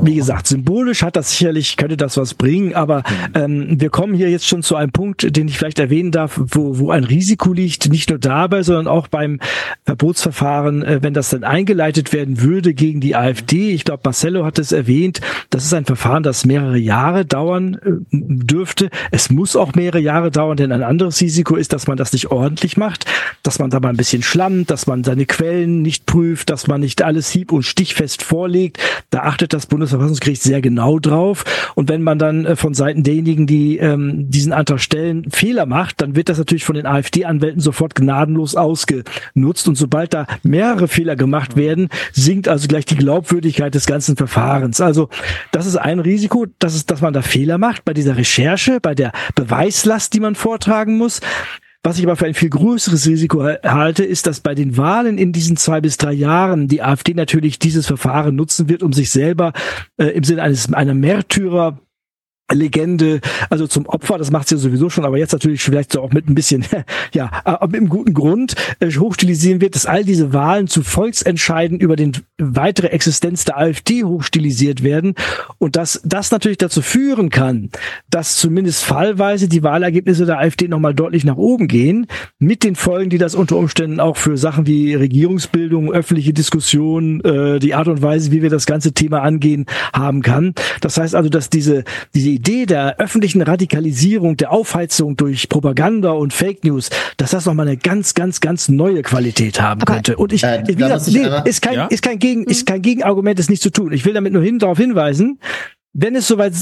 [0.00, 3.04] Wie gesagt, symbolisch hat das sicherlich, könnte das was bringen, aber
[3.34, 6.78] ähm, wir kommen hier jetzt schon zu einem Punkt, den ich vielleicht erwähnen darf, wo,
[6.78, 9.38] wo ein Risiko liegt, nicht nur dabei, sondern auch beim
[9.84, 13.70] Verbotsverfahren, äh, wenn das dann eingeleitet werden würde gegen die AfD.
[13.70, 15.20] Ich glaube, Marcello hat es erwähnt,
[15.50, 18.90] das ist ein Verfahren, das mehrere Jahre dauern äh, dürfte.
[19.12, 22.32] Es muss auch mehrere Jahre dauern, denn ein anderes Risiko ist, dass man das nicht
[22.32, 23.06] ordentlich macht,
[23.44, 26.80] dass man da mal ein bisschen schlammt, dass man seine Quellen nicht prüft, dass man
[26.80, 28.78] nicht alles hieb- und stichfest vorlegt.
[29.10, 31.44] Da achtet das Bundesverfassungsgericht sehr genau drauf.
[31.74, 36.00] Und wenn man dann äh, von Seiten derjenigen, die ähm, diesen Antrag stellen, Fehler macht,
[36.00, 39.66] dann wird das natürlich von den AfD-Anwälten sofort gnadenlos ausgenutzt.
[39.68, 44.80] Und sobald da mehrere Fehler gemacht werden, sinkt also gleich die Glaubwürdigkeit des ganzen Verfahrens.
[44.80, 45.08] Also
[45.52, 48.94] das ist ein Risiko, dass, es, dass man da Fehler macht bei dieser Recherche, bei
[48.94, 51.20] der Beweislast, die man vortragen muss.
[51.86, 55.32] Was ich aber für ein viel größeres Risiko halte, ist, dass bei den Wahlen in
[55.32, 59.52] diesen zwei bis drei Jahren die AfD natürlich dieses Verfahren nutzen wird, um sich selber
[59.98, 61.78] äh, im Sinne eines einer Märtyrer
[62.52, 66.02] Legende, also zum Opfer, das macht sie ja sowieso schon, aber jetzt natürlich vielleicht so
[66.02, 66.64] auch mit ein bisschen,
[67.14, 71.80] ja, aber mit einem guten Grund äh, hochstilisieren wird, dass all diese Wahlen zu Volksentscheiden
[71.80, 75.14] über den weitere Existenz der AfD hochstilisiert werden
[75.56, 77.70] und dass das natürlich dazu führen kann,
[78.10, 82.06] dass zumindest fallweise die Wahlergebnisse der AfD nochmal deutlich nach oben gehen,
[82.38, 87.58] mit den Folgen, die das unter Umständen auch für Sachen wie Regierungsbildung, öffentliche Diskussion, äh,
[87.58, 89.64] die Art und Weise, wie wir das ganze Thema angehen,
[89.94, 90.54] haben kann.
[90.82, 91.84] Das heißt also, dass diese,
[92.14, 97.66] diese Idee der öffentlichen Radikalisierung, der Aufheizung durch Propaganda und Fake News, dass das nochmal
[97.68, 100.16] eine ganz, ganz, ganz neue Qualität haben Aber- könnte.
[100.16, 101.86] Und ich, Äh, wie da gesagt, ich nee, ist kein, Ja?
[101.86, 103.92] ist kein Gegen, ist kein Gegenargument, ist nicht zu tun.
[103.92, 105.38] Ich will damit nur hin, darauf hinweisen,
[105.92, 106.52] wenn es soweit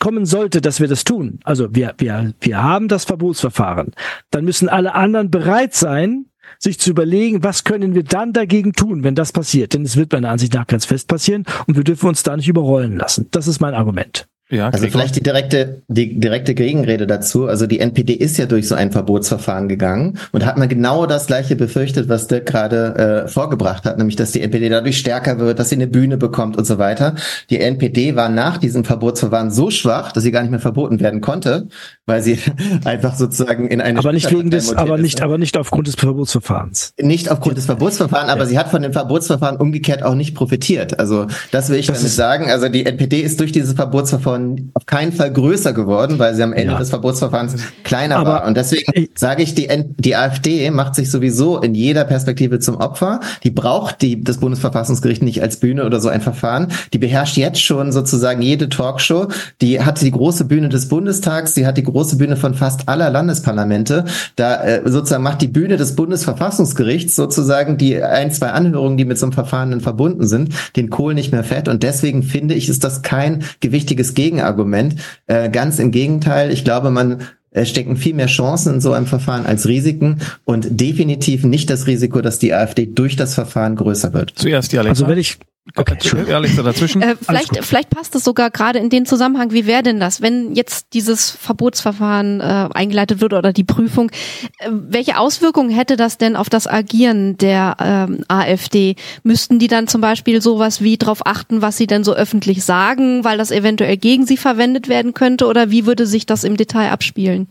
[0.00, 3.92] kommen sollte, dass wir das tun, also wir, wir, wir haben das Verbotsverfahren,
[4.30, 6.26] dann müssen alle anderen bereit sein,
[6.58, 9.72] sich zu überlegen, was können wir dann dagegen tun, wenn das passiert.
[9.72, 12.48] Denn es wird meiner Ansicht nach ganz fest passieren und wir dürfen uns da nicht
[12.48, 13.28] überrollen lassen.
[13.30, 14.26] Das ist mein Argument.
[14.52, 17.46] Ja, Also vielleicht die direkte, die direkte Gegenrede dazu.
[17.46, 21.26] Also die NPD ist ja durch so ein Verbotsverfahren gegangen und hat man genau das
[21.26, 25.58] gleiche befürchtet, was Dirk gerade äh, vorgebracht hat, nämlich dass die NPD dadurch stärker wird,
[25.58, 27.14] dass sie eine Bühne bekommt und so weiter.
[27.48, 31.22] Die NPD war nach diesem Verbotsverfahren so schwach, dass sie gar nicht mehr verboten werden
[31.22, 31.68] konnte,
[32.06, 32.38] weil sie
[32.84, 35.22] einfach sozusagen in eine Aber nicht wegen des, aber nicht, ist.
[35.22, 36.94] aber nicht aufgrund des Verbotsverfahrens.
[37.00, 40.98] Nicht aufgrund des Verbotsverfahrens, aber sie hat von dem Verbotsverfahren umgekehrt auch nicht profitiert.
[40.98, 42.50] Also das will ich Das damit sagen.
[42.50, 46.52] Also die NPD ist durch dieses Verbotsverfahren auf keinen Fall größer geworden, weil sie am
[46.52, 46.78] Ende Ja.
[46.78, 48.46] des Verbotsverfahrens kleiner Aber war.
[48.46, 52.76] Und deswegen sage ich, die, N die AfD macht sich sowieso in jeder Perspektive zum
[52.78, 53.20] Opfer.
[53.44, 56.68] Die braucht die, das Bundesverfassungsgericht nicht als Bühne oder so ein Verfahren.
[56.92, 59.28] Die beherrscht jetzt schon sozusagen jede Talkshow.
[59.60, 63.10] Die hat die große Bühne des Bundestags, die hat die große Bühne von fast aller
[63.10, 64.04] Landesparlamente.
[64.36, 69.18] Da äh, sozusagen macht die Bühne des Bundesverfassungsgerichts sozusagen die ein, zwei Anhörungen, die mit
[69.18, 71.68] so einem Verfahren dann verbunden sind, den Kohl nicht mehr fett.
[71.68, 74.96] Und deswegen finde ich, ist das kein gewichtiges Gegenargument.
[75.26, 76.50] Äh, ganz im Gegenteil.
[76.50, 77.18] Ich glaube, man
[77.54, 81.86] es stecken viel mehr Chancen in so einem Verfahren als Risiken und definitiv nicht das
[81.86, 84.32] Risiko, dass die AfD durch das Verfahren größer wird.
[84.34, 85.04] Zuerst die Alexa.
[85.04, 85.38] Also wenn ich,
[85.76, 86.34] okay, Entschuldigung.
[86.34, 87.02] Alexa dazwischen.
[87.02, 89.52] Äh, vielleicht, vielleicht passt es sogar gerade in den Zusammenhang.
[89.52, 94.10] Wie wäre denn das, wenn jetzt dieses Verbotsverfahren äh, eingeleitet wird oder die Prüfung?
[94.58, 98.96] Äh, welche Auswirkungen hätte das denn auf das Agieren der ähm, AfD?
[99.22, 103.24] Müssten die dann zum Beispiel sowas wie darauf achten, was sie denn so öffentlich sagen,
[103.24, 105.46] weil das eventuell gegen sie verwendet werden könnte?
[105.46, 107.48] Oder wie würde sich das im Detail abspielen?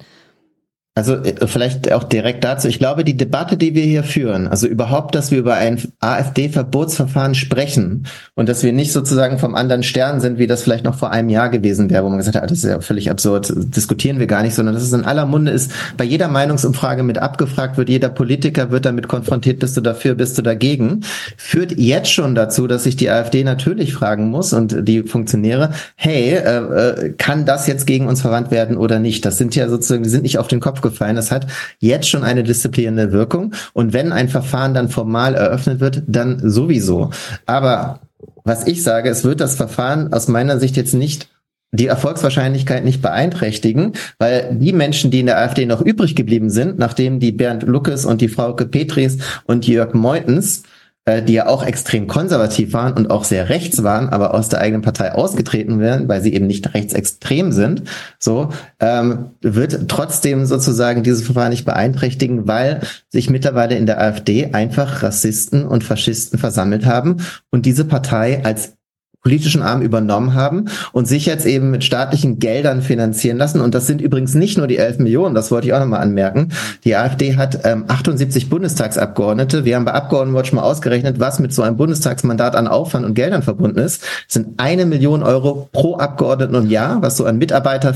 [0.94, 2.68] Also äh, vielleicht auch direkt dazu.
[2.68, 7.34] Ich glaube, die Debatte, die wir hier führen, also überhaupt, dass wir über ein AfD-Verbotsverfahren
[7.34, 11.12] sprechen und dass wir nicht sozusagen vom anderen Stern sind, wie das vielleicht noch vor
[11.12, 14.28] einem Jahr gewesen wäre, wo man gesagt hat, das ist ja völlig absurd, diskutieren wir
[14.28, 17.88] gar nicht, sondern dass es in aller Munde ist, bei jeder Meinungsumfrage mit abgefragt wird,
[17.88, 21.06] jeder Politiker wird damit konfrontiert, bist du dafür, bist du dagegen,
[21.38, 26.32] führt jetzt schon dazu, dass sich die AfD natürlich fragen muss und die Funktionäre, hey,
[26.32, 29.24] äh, äh, kann das jetzt gegen uns verwandt werden oder nicht?
[29.24, 31.16] Das sind ja sozusagen, die sind nicht auf den Kopf gefallen.
[31.16, 31.48] Das hat
[31.80, 33.54] jetzt schon eine disziplinierende Wirkung.
[33.74, 37.12] Und wenn ein Verfahren dann formal eröffnet wird, dann sowieso.
[37.46, 38.00] Aber
[38.44, 41.30] was ich sage, es wird das Verfahren aus meiner Sicht jetzt nicht
[41.74, 46.78] die Erfolgswahrscheinlichkeit nicht beeinträchtigen, weil die Menschen, die in der AfD noch übrig geblieben sind,
[46.78, 50.64] nachdem die Bernd Luckes und die Frauke Petries und Jörg Meutens
[51.06, 54.62] äh, die ja auch extrem konservativ waren und auch sehr rechts waren, aber aus der
[54.62, 57.84] eigenen Partei ausgetreten werden, weil sie eben nicht rechtsextrem sind,
[58.20, 58.50] so
[58.80, 65.02] ähm, wird trotzdem sozusagen dieses Verfahren nicht beeinträchtigen, weil sich mittlerweile in der AfD einfach
[65.02, 67.18] Rassisten und Faschisten versammelt haben
[67.50, 68.74] und diese Partei als
[69.22, 73.62] politischen Arm übernommen haben und sich jetzt eben mit staatlichen Geldern finanzieren lassen.
[73.62, 76.50] Und das sind übrigens nicht nur die 11 Millionen, das wollte ich auch nochmal anmerken.
[76.84, 79.64] Die AfD hat ähm, 78 Bundestagsabgeordnete.
[79.64, 83.44] Wir haben bei Abgeordnetenwatch mal ausgerechnet, was mit so einem Bundestagsmandat an Aufwand und Geldern
[83.44, 84.02] verbunden ist.
[84.02, 87.94] Das sind eine Million Euro pro Abgeordneten im Jahr, was so an Mitarbeiter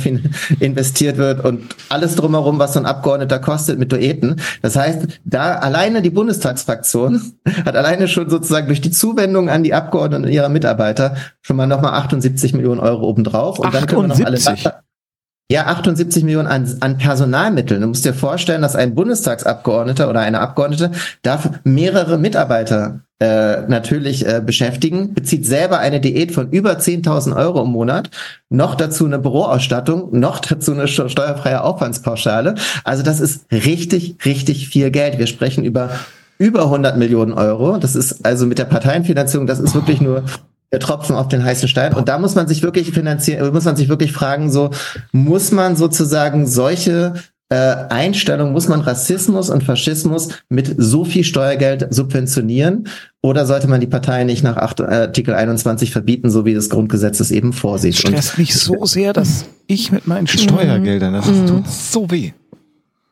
[0.59, 4.35] investiert wird und alles drumherum, was so ein Abgeordneter kostet mit Dueten.
[4.61, 7.33] Das heißt, da alleine die Bundestagsfraktion
[7.65, 11.67] hat alleine schon sozusagen durch die Zuwendung an die Abgeordneten und ihrer Mitarbeiter schon mal
[11.67, 13.59] nochmal 78 Millionen Euro obendrauf.
[13.59, 14.39] Und dann können wir noch alle
[15.51, 17.81] ja, 78 Millionen an, an Personalmitteln.
[17.81, 20.91] Du musst dir vorstellen, dass ein Bundestagsabgeordneter oder eine Abgeordnete
[21.21, 27.63] darf mehrere Mitarbeiter äh, natürlich äh, beschäftigen, bezieht selber eine Diät von über 10.000 Euro
[27.63, 28.09] im Monat,
[28.49, 32.55] noch dazu eine Büroausstattung, noch dazu eine steuerfreie Aufwandspauschale.
[32.83, 35.19] Also das ist richtig, richtig viel Geld.
[35.19, 35.91] Wir sprechen über
[36.37, 37.77] über 100 Millionen Euro.
[37.77, 40.23] Das ist also mit der Parteienfinanzierung, das ist wirklich nur
[40.71, 41.93] der Tropfen auf den heißen Stein.
[41.93, 44.71] Und da muss man sich wirklich finanzieren, muss man sich wirklich fragen, so,
[45.11, 47.13] muss man sozusagen solche
[47.49, 52.87] äh, Einstellungen, muss man Rassismus und Faschismus mit so viel Steuergeld subventionieren?
[53.21, 57.19] Oder sollte man die Partei nicht nach äh, Artikel 21 verbieten, so wie das Grundgesetz
[57.19, 57.93] es eben vorsieht?
[57.93, 61.47] Das stresst mich so sehr, dass ich mit meinen Steuergeldern, das mhm.
[61.47, 62.31] tut so weh.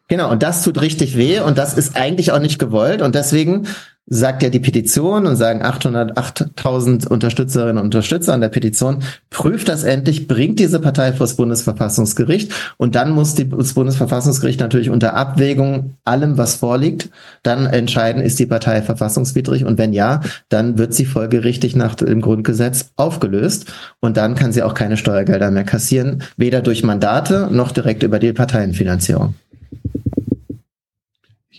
[0.07, 3.67] Genau, und das tut richtig weh und das ist eigentlich auch nicht gewollt und deswegen
[4.05, 8.99] sagt ja die Petition und sagen 808.000 Unterstützerinnen und Unterstützer an der Petition,
[9.29, 12.51] prüft das endlich, bringt diese Partei vor das Bundesverfassungsgericht.
[12.77, 17.09] Und dann muss die, das Bundesverfassungsgericht natürlich unter Abwägung allem, was vorliegt,
[17.43, 19.63] dann entscheiden, ist die Partei verfassungswidrig?
[19.63, 23.71] Und wenn ja, dann wird sie folgerichtig nach dem Grundgesetz aufgelöst.
[24.01, 28.19] Und dann kann sie auch keine Steuergelder mehr kassieren, weder durch Mandate noch direkt über
[28.19, 29.35] die Parteienfinanzierung.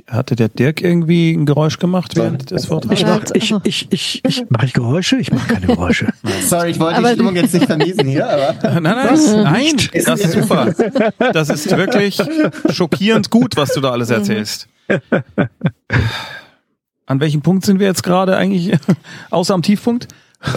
[0.07, 3.01] Hatte der Dirk irgendwie ein Geräusch gemacht während des Vortrags?
[3.01, 5.17] Ich mach, ich, ich, ich, ich, mach ich Geräusche?
[5.17, 6.09] Ich mache keine Geräusche.
[6.47, 8.81] Sorry, ich wollte die Stimmung jetzt nicht vermiesen hier, aber.
[8.81, 10.75] Nein, nein, nein, das ist super.
[11.33, 12.19] Das ist wirklich
[12.71, 14.69] schockierend gut, was du da alles erzählst.
[17.07, 18.77] An welchem Punkt sind wir jetzt gerade eigentlich,
[19.31, 20.09] außer am Tiefpunkt?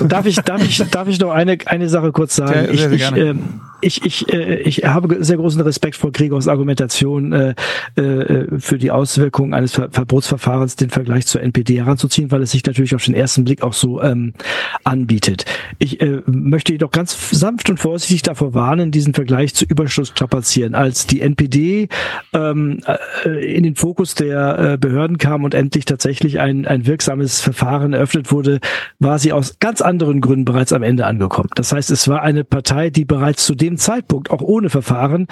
[0.08, 2.76] Darf ich, darf ich, darf ich noch eine, eine Sache kurz sagen?
[2.76, 3.36] Sehr, sehr ich, ich, äh,
[3.82, 7.54] ich, ich, äh, ich habe sehr großen Respekt vor Gregors Argumentation äh,
[7.96, 12.66] äh, für die Auswirkungen eines Ver Verbotsverfahrens, den Vergleich zur NPD heranzuziehen, weil es sich
[12.66, 14.34] natürlich auf den ersten Blick auch so ähm,
[14.84, 15.46] anbietet.
[15.80, 20.76] Ich äh, möchte jedoch ganz sanft und vorsichtig davor warnen, diesen Vergleich zu überstrapazieren.
[20.76, 21.90] Als die NPD
[22.34, 22.80] ähm,
[23.26, 28.32] äh, in den Fokus der Behörden kam und endlich tatsächlich ein, ein wirksames Verfahren eröffnet
[28.32, 28.60] wurde,
[29.00, 31.50] war sie aus ganz anderen Gründen bereits am Ende angekommen.
[31.56, 35.28] Das heißt, es war eine Partei, die bereits zu dem dem Zeitpunkt, auch ohne Verfahren,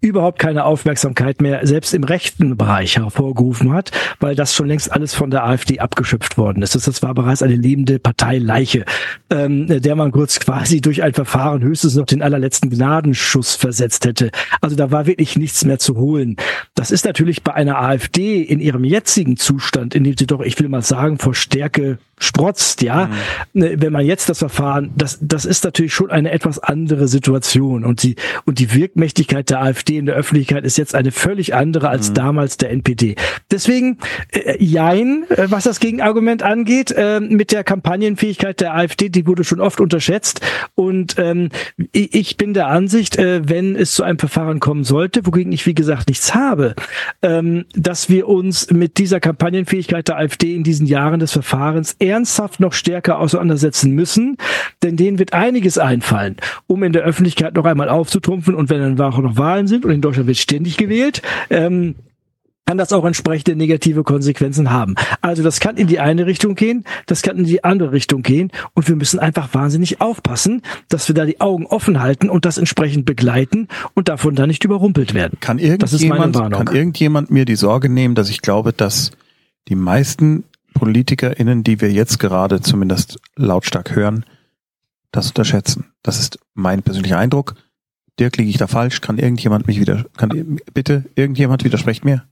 [0.00, 5.14] überhaupt keine Aufmerksamkeit mehr selbst im rechten Bereich hervorgerufen hat, weil das schon längst alles
[5.14, 6.74] von der AfD abgeschöpft worden ist.
[6.74, 8.84] Das war bereits eine lebende Parteileiche,
[9.28, 14.30] ähm, der man kurz quasi durch ein Verfahren höchstens noch den allerletzten Gnadenschuss versetzt hätte.
[14.60, 16.36] Also da war wirklich nichts mehr zu holen.
[16.74, 20.58] Das ist natürlich bei einer AfD in ihrem jetzigen Zustand, in dem sie doch, ich
[20.58, 23.10] will mal sagen, vor Stärke sprotzt, ja.
[23.54, 23.80] Mhm.
[23.80, 28.02] Wenn man jetzt das Verfahren, das, das ist natürlich schon eine etwas andere Situation und
[28.02, 32.10] die, und die Wirkmächtigkeit der AfD in der Öffentlichkeit ist jetzt eine völlig andere als
[32.10, 32.14] mhm.
[32.14, 33.16] damals der NPD.
[33.50, 33.98] Deswegen,
[34.32, 39.44] äh, jein, äh, was das Gegenargument angeht, äh, mit der Kampagnenfähigkeit der AfD, die wurde
[39.44, 40.40] schon oft unterschätzt
[40.74, 41.48] und ähm,
[41.92, 45.74] ich bin der Ansicht, äh, wenn es zu einem Verfahren kommen sollte, wogegen ich wie
[45.74, 46.74] gesagt nichts habe,
[47.22, 52.60] ähm, dass wir uns mit dieser Kampagnenfähigkeit der AfD in diesen Jahren des Verfahrens ernsthaft
[52.60, 54.36] noch stärker auseinandersetzen müssen,
[54.82, 56.36] denn denen wird einiges einfallen,
[56.66, 59.92] um in der Öffentlichkeit noch einmal aufzutrumpfen und wenn dann auch noch Wahlen sind und
[59.92, 61.94] in Deutschland wird ständig gewählt, ähm,
[62.66, 64.94] kann das auch entsprechende negative Konsequenzen haben.
[65.22, 68.52] Also das kann in die eine Richtung gehen, das kann in die andere Richtung gehen
[68.74, 72.58] und wir müssen einfach wahnsinnig aufpassen, dass wir da die Augen offen halten und das
[72.58, 75.38] entsprechend begleiten und davon dann nicht überrumpelt werden.
[75.40, 79.10] Kann irgendjemand, kann irgendjemand mir die Sorge nehmen, dass ich glaube, dass
[79.66, 80.44] die meisten
[80.74, 84.24] PolitikerInnen, die wir jetzt gerade zumindest lautstark hören,
[85.12, 85.92] das unterschätzen.
[86.02, 87.54] Das ist mein persönlicher Eindruck.
[88.18, 89.00] Dirk, liege ich da falsch?
[89.00, 92.24] Kann irgendjemand mich wieder, kann bitte irgendjemand widersprecht mir?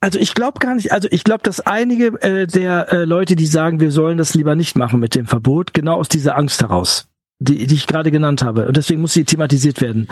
[0.00, 3.46] Also ich glaube gar nicht, also ich glaube, dass einige äh, der äh, Leute, die
[3.46, 7.06] sagen, wir sollen das lieber nicht machen mit dem Verbot, genau aus dieser Angst heraus
[7.42, 8.66] die, die ich gerade genannt habe.
[8.66, 10.08] Und deswegen muss sie thematisiert werden,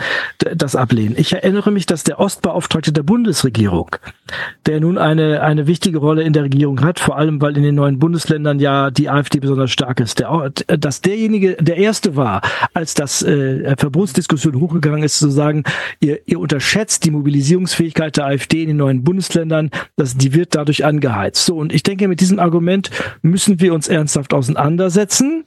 [0.55, 1.15] das ablehnen.
[1.17, 3.95] Ich erinnere mich, dass der Ostbeauftragte der Bundesregierung,
[4.65, 7.75] der nun eine, eine wichtige Rolle in der Regierung hat, vor allem weil in den
[7.75, 12.41] neuen Bundesländern ja die AfD besonders stark ist, der, dass derjenige der Erste war,
[12.73, 15.63] als das äh, Verbotsdiskussion hochgegangen ist, zu sagen,
[15.99, 20.85] ihr, ihr unterschätzt die Mobilisierungsfähigkeit der AfD in den neuen Bundesländern, dass die wird dadurch
[20.85, 21.45] angeheizt.
[21.45, 22.89] So, und ich denke, mit diesem Argument
[23.21, 25.45] müssen wir uns ernsthaft auseinandersetzen.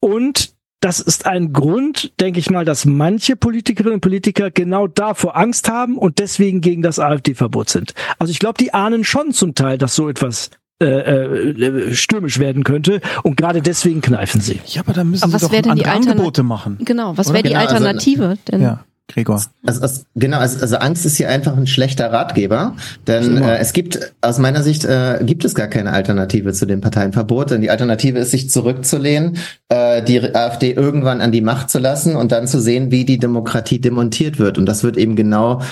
[0.00, 5.36] Und das ist ein Grund, denke ich mal, dass manche Politikerinnen und Politiker genau davor
[5.36, 7.94] Angst haben und deswegen gegen das AfD-Verbot sind.
[8.18, 10.50] Also ich glaube, die ahnen schon zum Teil, dass so etwas
[10.82, 14.60] äh, äh, stürmisch werden könnte und gerade deswegen kneifen sie.
[14.66, 16.78] Ja, aber dann müssen Aber sie was doch Angebote machen.
[16.84, 18.36] Genau, was wäre die Genau, also- Alternative?
[18.52, 18.60] denn?
[18.60, 19.40] Ja, Gregor.
[19.64, 22.74] Also, also, genau, also, also Angst ist hier einfach ein schlechter Ratgeber,
[23.06, 26.80] denn äh, es gibt aus meiner Sicht äh, gibt es gar keine Alternative zu dem
[26.80, 29.38] Parteienverbot, denn die Alternative ist, sich zurückzulehnen,
[29.68, 33.18] äh, die AfD irgendwann an die Macht zu lassen und dann zu sehen, wie die
[33.18, 34.58] Demokratie demontiert wird.
[34.58, 35.62] Und das wird eben genau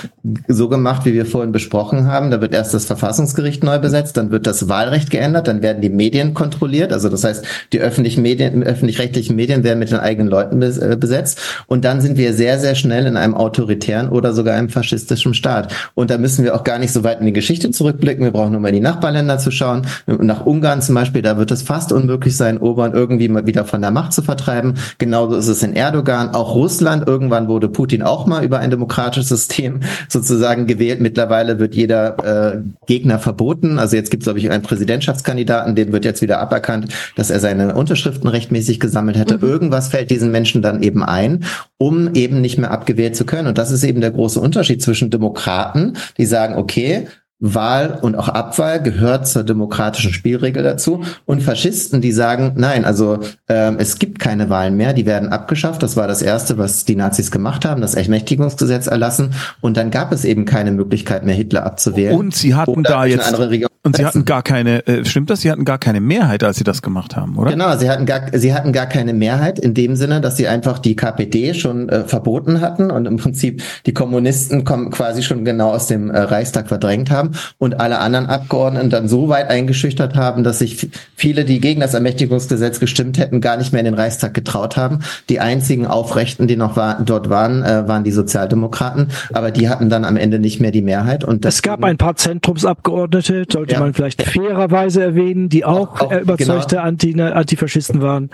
[0.47, 2.31] so gemacht, wie wir vorhin besprochen haben.
[2.31, 5.89] Da wird erst das Verfassungsgericht neu besetzt, dann wird das Wahlrecht geändert, dann werden die
[5.89, 6.93] Medien kontrolliert.
[6.93, 11.41] Also das heißt, die öffentlichen Medien, öffentlich-rechtlichen Medien werden mit den eigenen Leuten äh, besetzt.
[11.67, 15.73] Und dann sind wir sehr, sehr schnell in einem autoritären oder sogar einem faschistischen Staat.
[15.93, 18.23] Und da müssen wir auch gar nicht so weit in die Geschichte zurückblicken.
[18.23, 19.87] Wir brauchen nur mal in die Nachbarländer zu schauen.
[20.05, 23.81] Nach Ungarn zum Beispiel, da wird es fast unmöglich sein, Orban irgendwie mal wieder von
[23.81, 24.75] der Macht zu vertreiben.
[24.97, 26.29] Genauso ist es in Erdogan.
[26.29, 29.79] Auch Russland, irgendwann wurde Putin auch mal über ein demokratisches System
[30.09, 31.01] sozusagen gewählt.
[31.01, 33.79] Mittlerweile wird jeder äh, Gegner verboten.
[33.79, 37.39] Also jetzt gibt es, glaube ich, einen Präsidentschaftskandidaten, dem wird jetzt wieder aberkannt, dass er
[37.39, 39.39] seine Unterschriften rechtmäßig gesammelt hätte.
[39.41, 41.45] Irgendwas fällt diesen Menschen dann eben ein,
[41.77, 43.47] um eben nicht mehr abgewählt zu können.
[43.47, 47.07] Und das ist eben der große Unterschied zwischen Demokraten, die sagen, okay,
[47.39, 51.03] Wahl und auch Abwahl gehört zur demokratischen Spielregel dazu.
[51.25, 53.19] Und Faschisten, die sagen, nein, also
[53.49, 55.83] ähm, es gibt keine Wahlen mehr, die werden abgeschafft.
[55.83, 59.33] Das war das Erste, was die Nazis gemacht haben, das Ermächtigungsgesetz erlassen.
[59.59, 62.17] Und dann gab es eben keine Möglichkeit mehr, Hitler abzuwählen.
[62.17, 65.29] Und sie hatten da eine jetzt andere Regierung und sie hatten gar keine, äh, stimmt
[65.29, 65.41] das?
[65.41, 67.51] Sie hatten gar keine Mehrheit, als sie das gemacht haben, oder?
[67.51, 70.79] Genau, sie hatten gar, sie hatten gar keine Mehrheit in dem Sinne, dass sie einfach
[70.79, 75.69] die KPD schon äh, verboten hatten und im Prinzip die Kommunisten kommen quasi schon genau
[75.69, 80.43] aus dem äh, Reichstag verdrängt haben und alle anderen Abgeordneten dann so weit eingeschüchtert haben,
[80.43, 84.33] dass sich viele, die gegen das Ermächtigungsgesetz gestimmt hätten, gar nicht mehr in den Reichstag
[84.33, 85.01] getraut haben.
[85.29, 89.91] Die einzigen Aufrechten, die noch war, dort waren, äh, waren die Sozialdemokraten, aber die hatten
[89.91, 93.79] dann am Ende nicht mehr die Mehrheit und Es gab ein paar Zentrumsabgeordnete, sollte Ja.
[93.81, 98.29] man vielleicht fairerweise erwähnen, die auch, Auch- äh, überzeugte Anti Antifaschisten waren.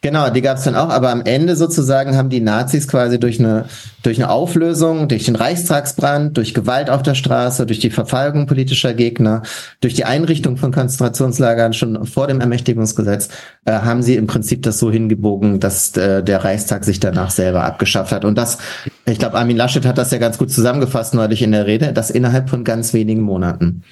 [0.00, 3.38] Genau, die gab es dann auch, aber am Ende sozusagen haben die Nazis quasi durch
[3.38, 3.66] eine
[4.06, 8.94] durch eine Auflösung, durch den Reichstagsbrand, durch Gewalt auf der Straße, durch die Verfolgung politischer
[8.94, 9.42] Gegner,
[9.80, 13.28] durch die Einrichtung von Konzentrationslagern schon vor dem Ermächtigungsgesetz
[13.64, 17.64] äh, haben sie im Prinzip das so hingebogen, dass äh, der Reichstag sich danach selber
[17.64, 18.24] abgeschafft hat.
[18.24, 18.58] Und das,
[19.06, 22.10] ich glaube, Armin Laschet hat das ja ganz gut zusammengefasst neulich in der Rede, das
[22.10, 23.82] innerhalb von ganz wenigen Monaten.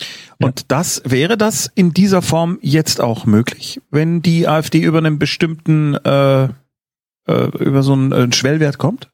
[0.41, 5.19] Und das wäre das in dieser Form jetzt auch möglich, wenn die AfD über einen
[5.19, 6.49] bestimmten äh,
[7.27, 9.11] äh, über so einen äh, Schwellwert kommt?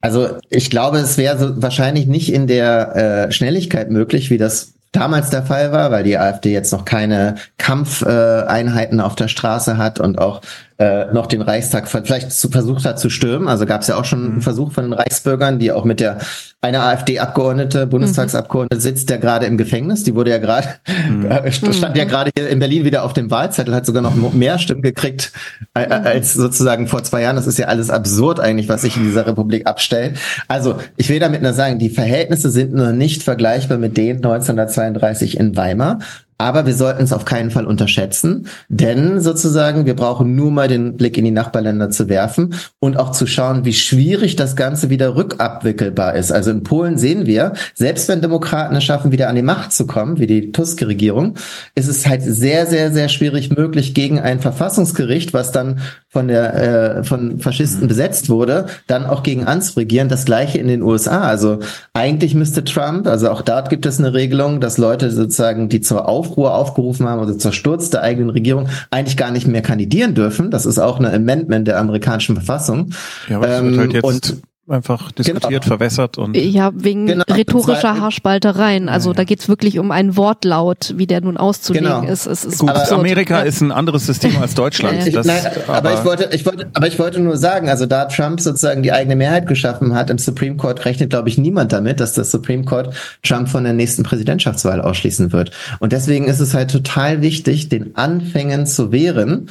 [0.00, 4.74] Also ich glaube, es wäre so wahrscheinlich nicht in der äh, Schnelligkeit möglich, wie das
[4.92, 9.76] damals der Fall war, weil die AfD jetzt noch keine Kampfeinheiten Einheiten auf der Straße
[9.76, 10.40] hat und auch
[10.80, 13.48] äh, noch den Reichstag vielleicht zu, versucht hat zu stürmen.
[13.48, 16.16] Also gab es ja auch schon einen Versuch von den Reichsbürgern, die auch mit der
[16.62, 20.04] eine AfD-Abgeordnete, Bundestagsabgeordnete sitzt ja gerade im Gefängnis.
[20.04, 20.68] Die wurde ja gerade
[21.28, 24.58] äh, stand ja gerade hier in Berlin wieder auf dem Wahlzettel, hat sogar noch mehr
[24.58, 25.32] Stimmen gekriegt
[25.74, 27.36] äh, äh, als sozusagen vor zwei Jahren.
[27.36, 30.18] Das ist ja alles absurd eigentlich, was sich in dieser Republik abstellt.
[30.48, 35.38] Also ich will damit nur sagen, die Verhältnisse sind nur nicht vergleichbar mit denen 1932
[35.38, 35.98] in Weimar.
[36.40, 40.96] Aber wir sollten es auf keinen Fall unterschätzen, denn sozusagen wir brauchen nur mal den
[40.96, 45.16] Blick in die Nachbarländer zu werfen und auch zu schauen, wie schwierig das Ganze wieder
[45.16, 46.32] rückabwickelbar ist.
[46.32, 49.86] Also in Polen sehen wir, selbst wenn Demokraten es schaffen, wieder an die Macht zu
[49.86, 51.34] kommen, wie die Tusk-Regierung,
[51.74, 56.54] ist es halt sehr, sehr, sehr schwierig möglich, gegen ein Verfassungsgericht, was dann von der
[56.54, 60.08] äh, von Faschisten besetzt wurde, dann auch gegen anzuregieren.
[60.08, 61.20] Das gleiche in den USA.
[61.20, 61.58] Also
[61.92, 66.08] eigentlich müsste Trump, also auch dort gibt es eine Regelung, dass Leute sozusagen, die zur
[66.30, 70.50] Aufruhr aufgerufen haben, also zur Sturz der eigenen Regierung, eigentlich gar nicht mehr kandidieren dürfen.
[70.50, 72.90] Das ist auch eine Amendment der amerikanischen Verfassung.
[73.28, 77.24] Ja, aber das wird Ähm, halt jetzt und- einfach diskutiert, verwässert und Ja, wegen Genau,
[77.30, 78.88] rhetorischer Haarspaltereien.
[78.88, 82.02] Also da geht's wirklich um einen Wortlaut, wie der nun auszulegen Genau.
[82.12, 82.26] ist.
[82.26, 83.00] Es ist gut, absurd.
[83.00, 83.44] Amerika Ja.
[83.44, 84.98] ist ein anderes System als Deutschland.
[85.06, 88.04] Ich, Das, nein, aber, ich wollte, ich wollte, aber ich wollte nur sagen, also da
[88.04, 92.00] Trump sozusagen die eigene Mehrheit geschaffen hat im Supreme Court, rechnet glaube ich niemand damit,
[92.00, 95.50] dass das Supreme Court Trump von der nächsten Präsidentschaftswahl ausschließen wird.
[95.80, 99.48] Und deswegen ist es halt total wichtig, den Anfängen zu wehren.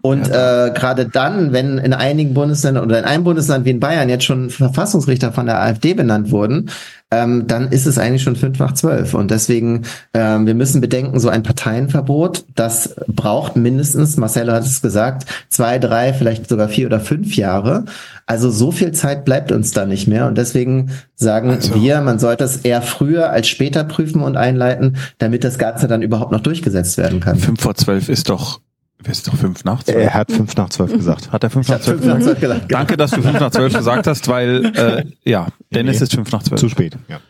[0.00, 4.08] Und äh, gerade dann, wenn in einigen Bundesländern oder in einem Bundesland wie in Bayern
[4.08, 6.70] jetzt schon Verfassungsrichter von der AfD benannt wurden,
[7.10, 9.14] ähm, dann ist es eigentlich schon fünf nach zwölf.
[9.14, 9.82] Und deswegen,
[10.14, 15.78] ähm, wir müssen bedenken, so ein Parteienverbot, das braucht mindestens, Marcelo hat es gesagt, zwei,
[15.78, 17.86] drei, vielleicht sogar vier oder fünf Jahre.
[18.26, 20.26] Also so viel Zeit bleibt uns da nicht mehr.
[20.26, 24.96] Und deswegen sagen Also- wir, man sollte es eher früher als später prüfen und einleiten,
[25.16, 27.36] damit das Ganze dann überhaupt noch durchgesetzt werden kann.
[27.36, 28.60] fünf vor zwölf ist doch
[29.02, 29.96] Wir sind doch fünf nach zwölf.
[29.96, 31.30] Er hat fünf nach zwölf gesagt.
[31.30, 32.38] Hat er fünf Ich nach zwölf fünf nach gesagt?
[32.40, 32.72] zwölf gesagt.
[32.72, 36.04] Danke, dass du fünf nach zwölf gesagt hast, weil äh, ja, Dennis Nee.
[36.04, 36.60] ist fünf nach zwölf.
[36.60, 36.96] Zu spät.
[37.08, 37.20] Ja.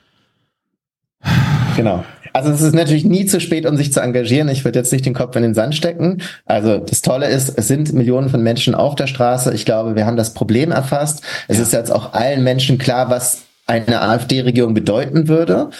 [1.76, 2.04] Genau.
[2.32, 4.48] Also es ist natürlich nie zu spät, um sich zu engagieren.
[4.48, 6.22] Ich würde jetzt nicht den Kopf in den Sand stecken.
[6.44, 9.52] Also das Tolle ist, es sind Millionen von Menschen auf der Straße.
[9.54, 11.22] Ich glaube, wir haben das Problem erfasst.
[11.48, 15.70] Es ist jetzt auch allen Menschen klar, was eine AfD-Regierung bedeuten würde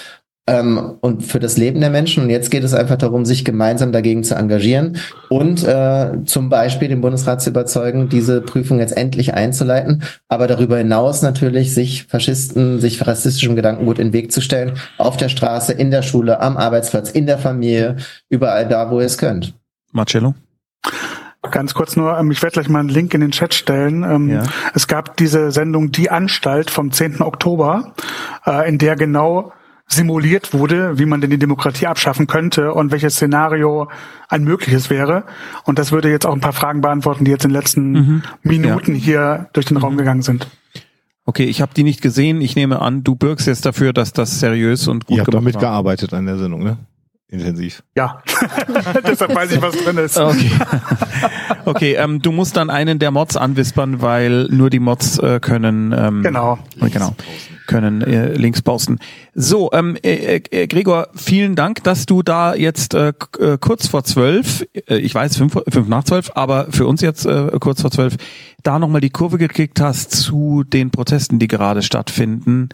[0.48, 2.22] ähm, und für das Leben der Menschen.
[2.24, 4.96] Und jetzt geht es einfach darum, sich gemeinsam dagegen zu engagieren
[5.28, 10.78] und äh, zum Beispiel den Bundesrat zu überzeugen, diese Prüfung jetzt endlich einzuleiten, aber darüber
[10.78, 15.72] hinaus natürlich sich Faschisten, sich rassistischem Gedankengut in den Weg zu stellen, auf der Straße,
[15.72, 17.96] in der Schule, am Arbeitsplatz, in der Familie,
[18.30, 19.54] überall da, wo ihr es könnt.
[19.92, 20.34] Marcello?
[21.50, 24.02] Ganz kurz nur, ähm, ich werde gleich mal einen Link in den Chat stellen.
[24.02, 24.42] Ähm, Ja.
[24.74, 27.22] Es gab diese Sendung Die Anstalt vom 10.
[27.22, 27.94] Oktober,
[28.46, 29.52] äh, in der genau
[29.88, 33.88] simuliert wurde, wie man denn die Demokratie abschaffen könnte und welches Szenario
[34.28, 35.24] ein mögliches wäre.
[35.64, 38.22] Und das würde jetzt auch ein paar Fragen beantworten, die jetzt in den letzten Mhm.
[38.42, 40.46] Minuten hier durch den Raum gegangen sind.
[41.24, 42.40] Okay, ich habe die nicht gesehen.
[42.40, 45.54] Ich nehme an, du bürgst jetzt dafür, dass das seriös und gut Ihr gemacht damit
[45.56, 45.60] war.
[45.62, 46.76] gearbeitet an der Sendung, ne?
[47.30, 47.82] Intensiv.
[47.94, 48.22] Ja,
[49.06, 50.18] deshalb weiß ich, was drin ist.
[50.18, 50.50] Okay.
[51.66, 55.92] Okay, ähm, du musst dann einen der Mods anwispern, weil nur die Mods äh, können
[55.96, 56.58] ähm, Genau.
[56.80, 57.14] genau
[57.68, 58.98] können äh, Links posten.
[59.34, 64.02] So, ähm, äh, äh, Gregor, vielen Dank, dass du da jetzt äh, äh, kurz vor
[64.02, 67.92] zwölf, äh, ich weiß fünf, fünf nach zwölf, aber für uns jetzt äh, kurz vor
[67.92, 68.16] zwölf,
[68.64, 72.70] da nochmal die Kurve gekriegt hast zu den Protesten, die gerade stattfinden.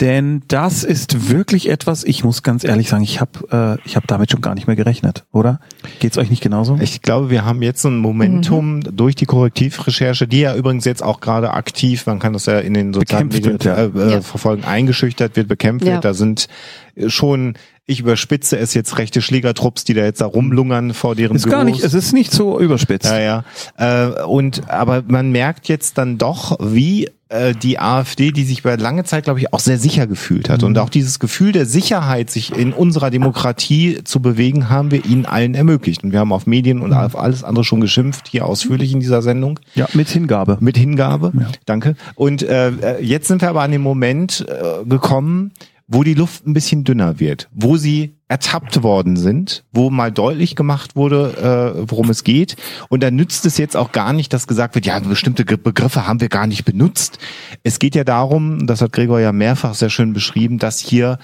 [0.00, 4.06] Denn das ist wirklich etwas, ich muss ganz ehrlich sagen, ich habe äh, ich hab
[4.08, 5.60] damit schon gar nicht mehr gerechnet, oder?
[6.00, 6.76] Geht's euch nicht genauso?
[6.80, 11.04] Ich glaube, wir haben jetzt so ein Momentum durch die Korrektivrecherche, die ja übrigens jetzt
[11.04, 14.20] auch gerade aktiv, man kann das ja in den sozialen Medien äh, äh, Ja.
[14.22, 15.92] verfolgen, eingeschüchtert wird, bekämpft Ja.
[15.94, 16.04] wird.
[16.04, 16.48] Da sind
[16.96, 17.54] äh, schon,
[17.86, 21.64] ich überspitze es jetzt, rechte Schlägertrupps, die da jetzt da rumlungern vor deren ist gar
[21.64, 21.78] Büros.
[21.78, 23.10] nicht, es ist nicht so überspitzt.
[23.10, 23.44] Ja, ja.
[23.76, 28.76] Äh, und aber man merkt jetzt dann doch, wie äh, die AfD, die sich über
[28.76, 30.62] lange Zeit, glaube ich, auch sehr sicher gefühlt hat.
[30.62, 35.26] Und auch dieses Gefühl der Sicherheit, sich in unserer Demokratie zu bewegen, haben wir ihnen
[35.26, 36.04] allen ermöglicht.
[36.04, 39.22] Und wir haben auf Medien und auf alles andere schon geschimpft, hier ausführlich in dieser
[39.22, 39.58] Sendung.
[39.74, 40.58] Ja, mit Hingabe.
[40.60, 41.32] Mit Hingabe.
[41.38, 41.46] Ja.
[41.66, 41.96] Danke.
[42.14, 45.52] Und äh, äh, jetzt sind wir aber an den Moment äh, gekommen,
[45.92, 50.56] wo die Luft ein bisschen dünner wird, wo sie ertappt worden sind, wo mal deutlich
[50.56, 52.56] gemacht wurde, äh, worum es geht.
[52.88, 56.22] Und da nützt es jetzt auch gar nicht, dass gesagt wird, ja, bestimmte Begriffe haben
[56.22, 57.18] wir gar nicht benutzt.
[57.62, 61.18] Es geht ja darum, das hat Gregor ja mehrfach sehr schön beschrieben, dass hier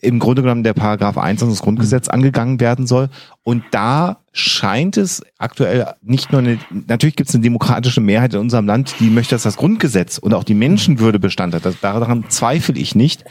[0.00, 3.08] im Grunde genommen der Paragraph 1 unseres Grundgesetzes angegangen werden soll.
[3.44, 8.40] Und da scheint es aktuell nicht nur eine, natürlich gibt es eine demokratische Mehrheit in
[8.40, 11.64] unserem Land, die möchte, dass das Grundgesetz und auch die Menschenwürde Bestand hat.
[11.64, 13.24] Das, daran zweifle ich nicht.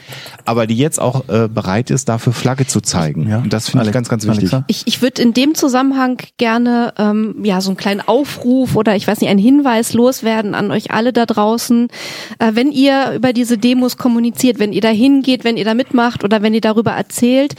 [0.44, 3.28] Aber die jetzt auch äh, bereit ist, dafür Flagge zu zeigen.
[3.28, 3.38] Ja.
[3.38, 4.52] Und das finde ich ganz, ganz wichtig.
[4.52, 4.64] Alexa?
[4.66, 9.06] Ich, ich würde in dem Zusammenhang gerne ähm, ja so einen kleinen Aufruf oder ich
[9.06, 11.88] weiß nicht, einen Hinweis loswerden an euch alle da draußen.
[12.38, 16.24] Äh, wenn ihr über diese Demos kommuniziert, wenn ihr da hingeht, wenn ihr da mitmacht
[16.24, 17.54] oder wenn ihr darüber erzählt,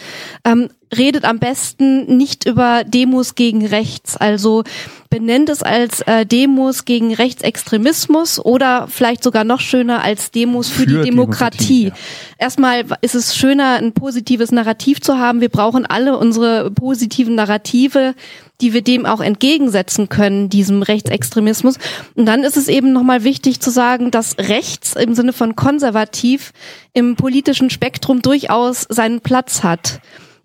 [0.46, 4.18] ähm, redet am besten nicht über Demos gegen rechts.
[4.18, 4.64] Also
[5.10, 10.82] benennt es als äh, Demos gegen Rechtsextremismus oder vielleicht sogar noch schöner als Demos für,
[10.82, 11.12] Für die Demokratie.
[11.12, 11.94] Demokratie, ja.
[12.38, 15.42] Erstmal ist es schöner, ein positives Narrativ zu haben.
[15.42, 18.16] Wir brauchen alle unsere positiven Narrative,
[18.62, 21.78] die wir dem auch entgegensetzen können, diesem Rechtsextremismus.
[22.16, 26.54] Und dann ist es eben nochmal wichtig zu sagen, dass rechts im Sinne von konservativ
[26.94, 30.02] im politischen Spektrum durchaus seinen Platz hat.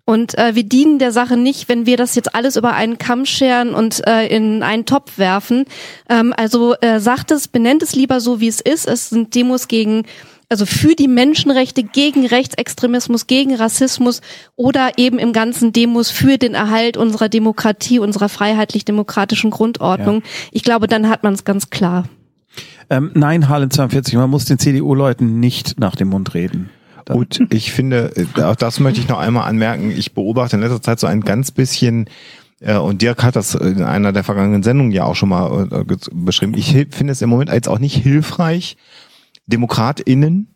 [0.09, 3.25] Und äh, wir dienen der Sache nicht, wenn wir das jetzt alles über einen Kamm
[3.25, 5.65] scheren und äh, in einen Topf werfen.
[6.07, 8.87] Ähm, also äh, sagt es, benennt es lieber so, wie es ist.
[8.87, 10.05] Es sind Demos gegen,
[10.47, 14.21] also für die Menschenrechte, gegen Rechtsextremismus, gegen Rassismus
[14.55, 20.23] oder eben im ganzen Demos für den Erhalt unserer Demokratie, unserer freiheitlich-demokratischen Grundordnung.
[20.53, 22.05] Ich glaube, dann hat man es ganz klar.
[22.89, 26.69] Ähm, nein, Harlan 42, man muss den CDU-Leuten nicht nach dem Mund reden.
[27.07, 30.61] Dann- Und ich finde, äh, auch das möchte ich noch einmal anmerken, ich beobachte in
[30.61, 32.09] letzter Zeit so ein ganz bisschen,
[32.59, 35.95] äh, und Dirk hat das in einer der vergangenen Sendungen ja auch schon mal äh,
[36.13, 38.75] beschrieben, ich finde es im Moment jetzt auch nicht hilfreich,
[39.45, 40.53] DemokratInnen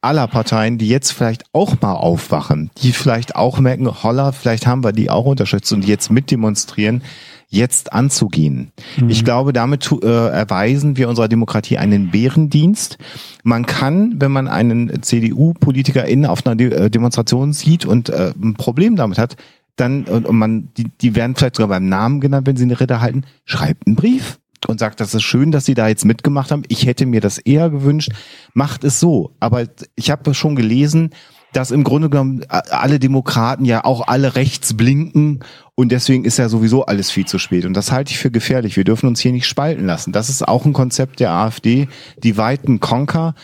[0.00, 4.84] aller Parteien, die jetzt vielleicht auch mal aufwachen, die vielleicht auch merken, holla, vielleicht haben
[4.84, 7.02] wir die auch unterstützt und die jetzt mitdemonstrieren,
[7.50, 8.70] jetzt anzugehen.
[9.08, 12.96] Ich glaube, damit äh, erweisen wir unserer Demokratie einen Bärendienst.
[13.42, 18.54] Man kann, wenn man einen CDU-PolitikerInnen auf einer De äh, Demonstration sieht und äh, ein
[18.54, 19.36] Problem damit hat,
[19.74, 22.78] dann, und, und man, die, die werden vielleicht sogar beim Namen genannt, wenn sie eine
[22.78, 26.50] Rede halten, schreibt einen Brief und sagt, das ist schön, dass Sie da jetzt mitgemacht
[26.52, 26.62] haben.
[26.68, 28.10] Ich hätte mir das eher gewünscht.
[28.52, 29.32] Macht es so.
[29.40, 29.64] Aber
[29.96, 31.10] ich habe schon gelesen,
[31.52, 35.40] dass im Grunde genommen alle Demokraten ja auch alle rechts blinken
[35.80, 37.64] Und deswegen ist ja sowieso alles viel zu spät.
[37.64, 38.76] Und das halte ich für gefährlich.
[38.76, 40.12] Wir dürfen uns hier nicht spalten lassen.
[40.12, 41.88] Das ist auch ein Konzept der AfD.
[42.22, 43.34] Die weiten Conquer.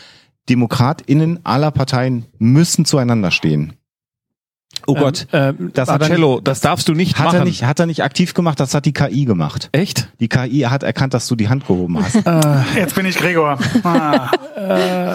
[0.47, 3.73] DemokratInnen aller Parteien müssen zueinander stehen.
[4.85, 7.39] Oh Gott, ähm, das das hat er Marcello, das darfst du nicht hat machen.
[7.39, 9.69] er nicht, hat er nicht aktiv gemacht, das hat die KI gemacht.
[9.71, 10.09] Echt?
[10.19, 12.15] Die KI hat erkannt, dass du die Hand gehoben hast.
[12.77, 13.57] Jetzt bin ich Gregor.
[13.83, 14.29] Ah.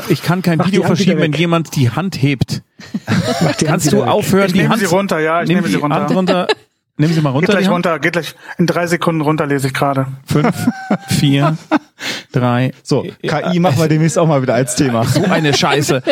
[0.09, 2.63] Ich kann kein Mach Video verschieben, wenn jemand die Hand hebt.
[3.07, 5.59] Mach die Hand Kannst du aufhören, Ich die nehme Hand sie runter, ja, ich Nimm
[5.59, 5.97] nehme sie runter.
[5.97, 6.49] Hand runter.
[6.99, 7.53] Nimm sie mal Geht runter.
[7.53, 7.75] gleich die Hand.
[7.75, 10.07] runter, geht gleich in drei Sekunden runter, lese ich gerade.
[10.27, 10.55] Fünf,
[11.09, 11.57] vier,
[12.33, 12.73] drei.
[12.83, 15.05] So, KI machen wir demnächst auch mal wieder als Thema.
[15.13, 16.03] So eine Scheiße.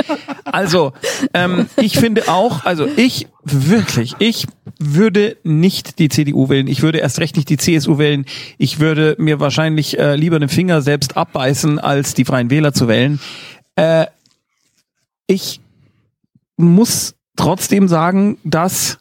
[0.45, 0.93] Also,
[1.35, 4.47] ähm, ich finde auch, also ich wirklich, ich
[4.79, 6.67] würde nicht die CDU wählen.
[6.67, 8.25] Ich würde erst recht nicht die CSU wählen.
[8.57, 12.89] Ich würde mir wahrscheinlich äh, lieber den Finger selbst abbeißen, als die Freien Wähler zu
[12.89, 13.21] wählen.
[13.77, 14.07] Äh,
[15.27, 15.61] ich
[16.57, 18.99] muss trotzdem sagen, dass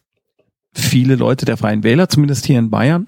[0.73, 3.07] viele Leute der Freien Wähler, zumindest hier in Bayern,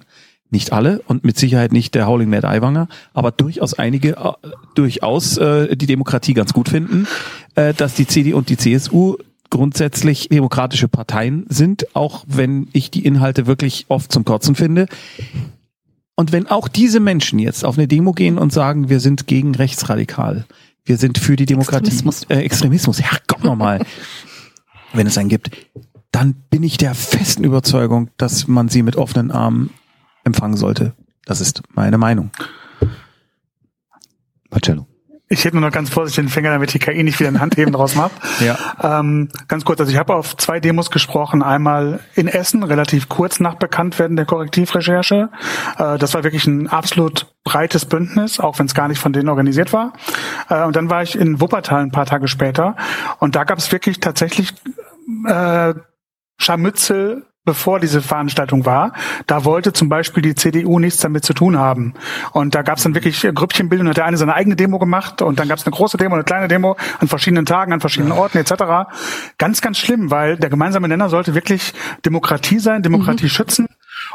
[0.49, 4.33] nicht alle und mit Sicherheit nicht der Howling Mad Aiwanger, aber durchaus einige äh,
[4.75, 7.07] durchaus äh, die Demokratie ganz gut finden,
[7.55, 9.15] äh, dass die CDU und die CSU
[9.49, 14.87] grundsätzlich demokratische Parteien sind, auch wenn ich die Inhalte wirklich oft zum Kotzen finde.
[16.15, 19.55] Und wenn auch diese Menschen jetzt auf eine Demo gehen und sagen, wir sind gegen
[19.55, 20.45] rechtsradikal,
[20.83, 22.23] wir sind für die Demokratie, Extremismus.
[22.29, 23.85] Äh, Extremismus, ja Gott nochmal,
[24.93, 25.51] wenn es einen gibt,
[26.11, 29.71] dann bin ich der festen Überzeugung, dass man sie mit offenen Armen
[30.23, 30.93] empfangen sollte.
[31.25, 32.31] Das ist meine Meinung.
[34.49, 34.87] Marcello.
[35.31, 37.71] Ich hätte nur noch ganz vorsichtig den Finger, damit die KI nicht wieder ein Handheben
[37.71, 38.11] draus macht.
[38.41, 38.57] Ja.
[38.81, 41.43] Ähm, ganz kurz, also ich habe auf zwei Demos gesprochen.
[41.43, 45.29] Einmal in Essen, relativ kurz nach Bekanntwerden der Korrektivrecherche.
[45.77, 49.29] Äh, das war wirklich ein absolut breites Bündnis, auch wenn es gar nicht von denen
[49.29, 49.93] organisiert war.
[50.49, 52.75] Äh, und dann war ich in Wuppertal ein paar Tage später.
[53.19, 54.53] Und da gab es wirklich tatsächlich
[55.27, 55.75] äh,
[56.41, 58.93] Scharmützel bevor diese Veranstaltung war.
[59.25, 61.93] Da wollte zum Beispiel die CDU nichts damit zu tun haben.
[62.33, 65.39] Und da gab es dann wirklich Grüppchenbildung, hat der eine seine eigene Demo gemacht und
[65.39, 68.37] dann gab es eine große Demo, eine kleine Demo an verschiedenen Tagen, an verschiedenen Orten
[68.37, 68.91] etc.
[69.37, 71.73] Ganz, ganz schlimm, weil der gemeinsame Nenner sollte wirklich
[72.05, 73.67] Demokratie sein, Demokratie schützen.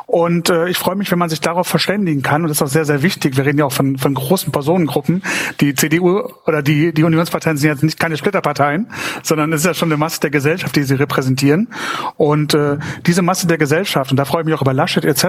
[0.04, 2.42] Und äh, ich freue mich, wenn man sich darauf verständigen kann.
[2.42, 3.36] Und das ist auch sehr, sehr wichtig.
[3.36, 5.22] Wir reden ja auch von, von großen Personengruppen.
[5.60, 8.90] Die CDU oder die, die Unionsparteien sind jetzt nicht keine Splitterparteien,
[9.22, 11.68] sondern es ist ja schon eine Masse der Gesellschaft, die sie repräsentieren.
[12.16, 15.26] Und äh, diese Masse der Gesellschaft, und da freue ich mich auch über Laschet etc.,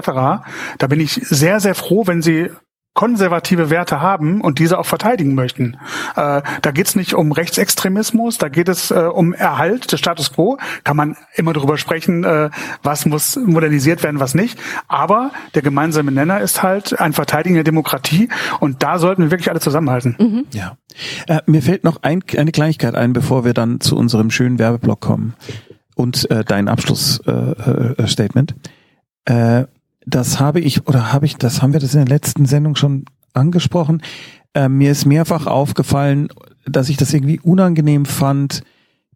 [0.78, 2.50] da bin ich sehr, sehr froh, wenn sie
[2.94, 5.76] konservative Werte haben und diese auch verteidigen möchten.
[6.16, 10.32] Äh, da geht es nicht um Rechtsextremismus, da geht es äh, um Erhalt des Status
[10.32, 10.58] quo.
[10.82, 12.50] Kann man immer darüber sprechen, äh,
[12.82, 14.58] was muss modernisiert werden, was nicht.
[14.88, 18.28] Aber der gemeinsame Nenner ist halt ein Verteidigen der Demokratie
[18.58, 20.46] und da sollten wir wirklich alle zusammenhalten.
[20.52, 20.76] Ja.
[21.28, 25.00] Äh, mir fällt noch ein, eine Kleinigkeit ein, bevor wir dann zu unserem schönen Werbeblock
[25.00, 25.34] kommen
[25.94, 27.98] und äh, dein Abschlussstatement.
[27.98, 28.54] Äh, Statement.
[29.26, 29.64] äh,
[30.08, 33.04] das habe ich oder habe ich, das haben wir das in der letzten Sendung schon
[33.34, 34.02] angesprochen.
[34.54, 36.28] Äh, mir ist mehrfach aufgefallen,
[36.66, 38.62] dass ich das irgendwie unangenehm fand,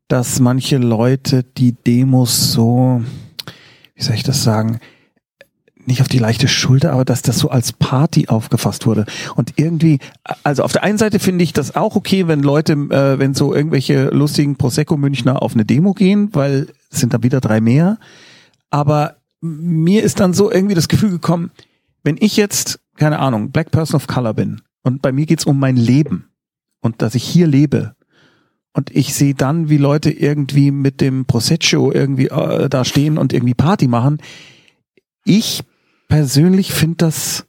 [0.09, 3.02] dass manche Leute die Demos so,
[3.94, 4.81] wie soll ich das sagen,
[5.85, 9.05] nicht auf die leichte Schulter, aber dass das so als Party aufgefasst wurde.
[9.35, 9.98] Und irgendwie,
[10.44, 13.55] also auf der einen Seite finde ich das auch okay, wenn Leute, äh, wenn so
[13.55, 17.98] irgendwelche lustigen Prosecco-Münchner auf eine Demo gehen, weil es sind da wieder drei mehr.
[18.70, 21.51] Aber mir ist dann so irgendwie das Gefühl gekommen,
[22.02, 25.59] wenn ich jetzt, keine Ahnung, Black Person of Color bin und bei mir geht's um
[25.59, 26.31] mein Leben
[26.81, 27.94] und dass ich hier lebe
[28.73, 33.32] und ich sehe dann, wie Leute irgendwie mit dem Prosecco irgendwie äh, da stehen und
[33.32, 34.19] irgendwie Party machen,
[35.24, 35.62] ich
[36.09, 37.47] persönlich finde das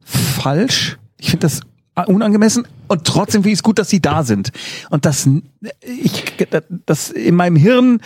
[0.00, 0.98] falsch.
[1.18, 1.60] Ich finde das
[2.06, 4.52] unangemessen und trotzdem finde ich es gut, dass sie da sind.
[4.90, 5.28] Und das,
[5.80, 6.36] ich,
[6.86, 8.00] das in meinem Hirn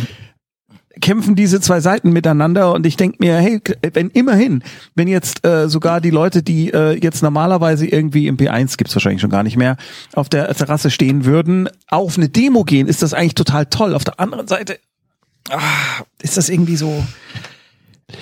[1.03, 3.61] kämpfen diese zwei Seiten miteinander und ich denke mir, hey,
[3.93, 4.62] wenn immerhin,
[4.95, 9.20] wenn jetzt äh, sogar die Leute, die äh, jetzt normalerweise irgendwie im P1 gibt's wahrscheinlich
[9.20, 9.77] schon gar nicht mehr,
[10.15, 13.95] auf der Terrasse stehen würden, auf eine Demo gehen, ist das eigentlich total toll.
[13.95, 14.79] Auf der anderen Seite
[15.51, 17.05] ah, ist das irgendwie so,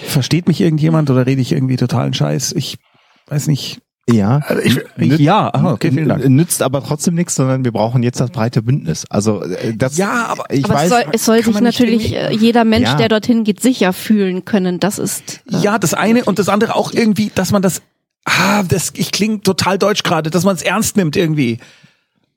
[0.07, 2.53] versteht mich irgendjemand oder rede ich irgendwie totalen Scheiß?
[2.53, 2.79] Ich
[3.27, 3.81] weiß nicht.
[4.09, 6.29] Ja, Also ich, Ich, ja, aha, okay, vielen Dank.
[6.29, 9.05] Nützt aber trotzdem nichts, sondern wir brauchen jetzt das breite Bündnis.
[9.09, 9.97] Also äh, das.
[9.99, 10.85] Ja, aber- ich Aber weiß.
[10.85, 12.97] es soll, es soll sich natürlich irgendwie- äh, jeder Mensch, Ja.
[12.97, 14.81] der dorthin geht, sicher fühlen können.
[14.81, 17.83] Das ist äh, Ja, das eine und das andere auch irgendwie, dass man das,
[18.25, 21.59] ah, das, ich klinge total deutsch gerade, dass man es ernst nimmt irgendwie.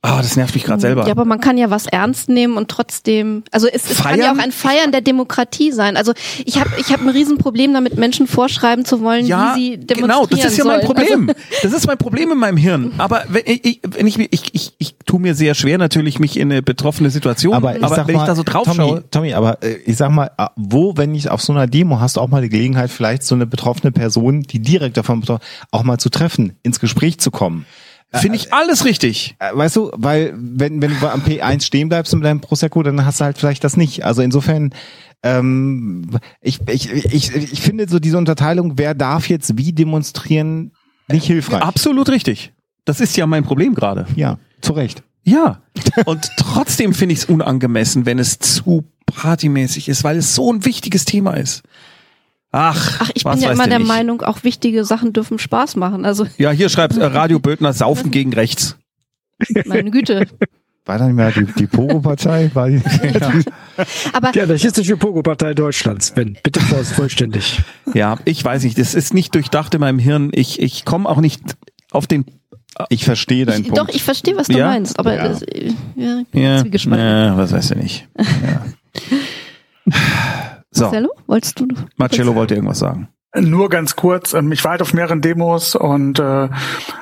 [0.06, 1.06] Ah, das nervt mich gerade selber.
[1.06, 4.34] Ja, aber man kann ja was ernst nehmen und trotzdem, also es, es kann ja
[4.34, 5.96] auch ein Feiern der Demokratie sein.
[5.96, 6.12] Also
[6.44, 10.26] ich habe ich hab ein Riesenproblem damit, Menschen vorschreiben zu wollen, wie sie demonstrieren genau,
[10.26, 10.86] das ist ja mein sollen.
[10.88, 11.30] Problem.
[11.30, 12.92] Also, Das ist mein Problem in meinem Hirn.
[12.98, 16.52] Aber wenn ich, wenn ich, ich, ich, ich tue mir sehr schwer natürlich mich in
[16.52, 19.34] eine betroffene Situation, Aber, ich sag wenn mal, ich da so drauf Tommy, schaue, Tommy,
[19.36, 22.20] aber äh, ich sag mal, äh, wo, wenn nicht auf so einer Demo, hast du
[22.20, 25.98] auch mal die Gelegenheit, vielleicht so eine betroffene Person, die direkt davon betroffen, auch mal
[25.98, 27.66] zu treffen, ins Gespräch zu kommen.
[28.20, 29.36] Finde ich alles richtig.
[29.40, 33.06] Äh, Weißt du, weil wenn, wenn du am P1 stehen bleibst mit deinem Prosecco, dann
[33.06, 34.06] hast du halt vielleicht das nicht.
[34.06, 34.74] Also insofern,
[35.24, 40.72] ähm, ich, ich, ich, ich finde so diese Unterteilung, wer darf jetzt wie demonstrieren,
[41.08, 41.62] nicht hilfreich.
[41.62, 42.54] Absolut richtig.
[42.86, 44.06] Das ist ja mein Problem gerade.
[44.16, 45.04] Ja, zu Recht.
[45.24, 45.62] Ja.
[46.06, 50.66] Und trotzdem finde ich es unangemessen, wenn es zu partymäßig ist, weil es so ein
[50.66, 51.64] wichtiges Thema ist.
[52.56, 53.86] Ach, ach, ich was bin ja immer der ich?
[53.88, 56.06] Meinung, auch wichtige Sachen dürfen Spaß machen.
[56.06, 58.78] Also Ja, hier schreibt äh, Radio Bödner Saufen gegen rechts.
[59.66, 60.28] meine Güte.
[60.86, 62.52] War da nicht mehr die, die Pogo-Partei?
[62.54, 62.82] Die,
[64.14, 66.38] Aber Die anarchistische Pogo-Partei Deutschlands, Ben.
[66.44, 67.62] Bitte voll- vollständig.
[67.94, 70.30] Ja, ich weiß nicht, das ist nicht durchdacht in meinem Hirn.
[70.34, 71.42] Ich, ich komme auch nicht
[71.92, 72.26] auf den
[72.90, 73.78] ich verstehe deinen ich, Punkt.
[73.90, 74.68] doch, ich verstehe, was du Ja?
[74.68, 75.00] meinst.
[75.00, 75.28] Aber Ja.
[75.28, 77.34] das, äh, ja, Ja, zwiegespalten.
[77.34, 78.08] äh, was weiß ich nicht.
[79.86, 79.94] Ja.
[80.74, 81.68] So, Marcello, wolltest du?
[81.98, 83.10] Marcello wollte irgendwas sagen.
[83.36, 86.50] Nur ganz kurz, ähm, ich war halt auf mehreren Demos und äh,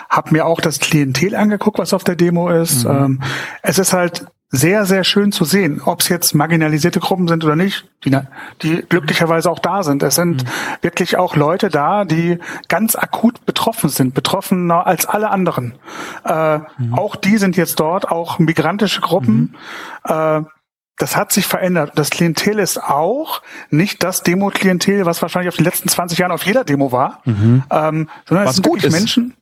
[0.09, 2.85] habe mir auch das Klientel angeguckt, was auf der Demo ist.
[2.85, 3.21] Ähm,
[3.63, 7.55] es ist halt sehr, sehr schön zu sehen, ob es jetzt marginalisierte Gruppen sind oder
[7.55, 8.17] nicht, die,
[8.61, 10.03] die glücklicherweise auch da sind.
[10.03, 10.43] Es sind
[10.81, 12.37] wirklich auch Leute da, die
[12.67, 15.75] ganz akut betroffen sind, betroffener als alle anderen.
[16.25, 16.59] Äh,
[16.91, 19.55] Auch die sind jetzt dort, auch migrantische Gruppen.
[20.03, 20.41] Äh,
[21.01, 21.93] das hat sich verändert.
[21.95, 26.45] Das Klientel ist auch nicht das Demo-Klientel, was wahrscheinlich auf den letzten 20 Jahren auf
[26.45, 27.21] jeder Demo war,
[27.71, 28.99] ähm, sondern Was es sind gut wirklich ist.
[28.99, 29.33] Menschen.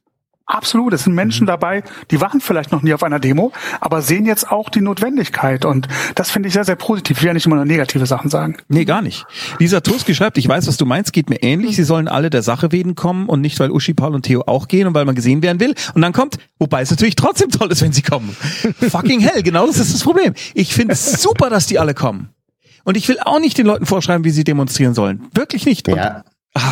[0.50, 3.52] Absolut, es sind Menschen dabei, die waren vielleicht noch nie auf einer Demo,
[3.82, 5.64] aber sehen jetzt auch die Notwendigkeit.
[5.64, 7.18] Und das finde ich sehr, sehr positiv.
[7.18, 8.58] Ich will ja nicht immer nur negative Sachen sagen.
[8.68, 9.28] Nee, gar nicht.
[9.60, 11.76] Lisa Tuski schreibt, ich weiß, was du meinst, geht mir ähnlich.
[11.76, 14.68] Sie sollen alle der Sache wegen kommen und nicht, weil Uschi, Paul und Theo auch
[14.68, 15.76] gehen und weil man gesehen werden will.
[15.94, 18.36] Und dann kommt, wobei es natürlich trotzdem toll ist, wenn sie kommen.
[18.90, 20.34] Fucking hell, genau das ist das Problem.
[20.56, 22.30] Ich finde es super, dass die alle kommen.
[22.86, 25.28] Und ich will auch nicht den Leuten vorschreiben, wie sie demonstrieren sollen.
[25.32, 25.88] Wirklich nicht.
[25.88, 26.24] Und, Ja,
[26.56, 26.64] meine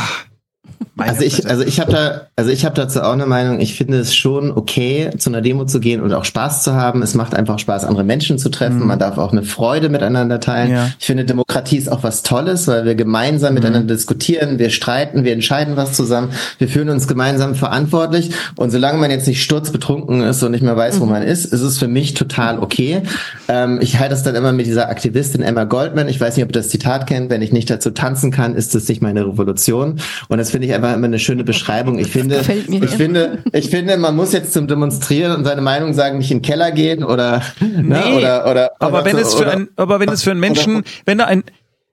[0.97, 3.59] also ich, also ich habe da, also ich habe dazu auch eine Meinung.
[3.59, 7.01] Ich finde es schon okay, zu einer Demo zu gehen und auch Spaß zu haben.
[7.03, 8.85] Es macht einfach Spaß, andere Menschen zu treffen.
[8.85, 10.69] Man darf auch eine Freude miteinander teilen.
[10.69, 10.75] Mhm.
[10.75, 10.89] Ja.
[10.99, 13.59] Ich finde, Demokratie ist auch was Tolles, weil wir gemeinsam Mhm.
[13.59, 18.31] miteinander diskutieren, wir streiten, wir entscheiden was zusammen, wir fühlen uns gemeinsam verantwortlich.
[18.55, 21.11] Und solange man jetzt nicht sturzbetrunken ist und nicht mehr weiß, wo Mhm.
[21.11, 23.03] man ist, ist es für mich total okay.
[23.47, 26.07] Ähm, ich halte das dann immer mit dieser Aktivistin Emma Goldman.
[26.09, 27.29] Ich weiß nicht, ob ihr das Zitat kennt.
[27.29, 29.99] Wenn ich nicht dazu tanzen kann, ist es nicht meine Revolution.
[30.27, 31.99] Und das finde ich einfach immer eine schöne Beschreibung.
[31.99, 32.39] Ich finde,
[32.69, 36.37] ich finde, ich finde, man muss jetzt zum Demonstrieren und seine Meinung sagen, nicht in
[36.37, 39.51] den Keller gehen oder, ne, Nee, oder, oder, aber oder wenn so, es für oder,
[39.51, 41.43] ein, aber wenn es für einen Menschen, wenn da ein,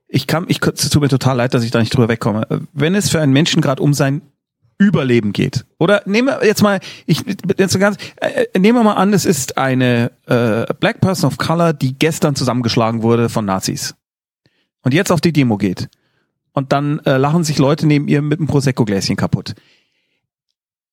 [0.07, 2.47] ich kann, ich, es tut mir total leid, dass ich da nicht drüber wegkomme.
[2.73, 4.21] Wenn es für einen Menschen gerade um sein
[4.77, 5.65] Überleben geht.
[5.79, 7.23] Oder nehmen wir jetzt mal, ich
[7.57, 11.37] jetzt so ganz, äh, nehmen wir mal an, es ist eine äh, Black Person of
[11.37, 13.95] Color, die gestern zusammengeschlagen wurde von Nazis
[14.83, 15.87] und jetzt auf die Demo geht
[16.55, 19.53] und dann äh, lachen sich Leute neben ihr mit einem Prosecco-Gläschen kaputt.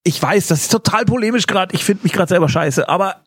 [0.04, 1.74] Ich weiß, das ist total polemisch gerade.
[1.74, 3.22] Ich finde mich gerade selber scheiße, aber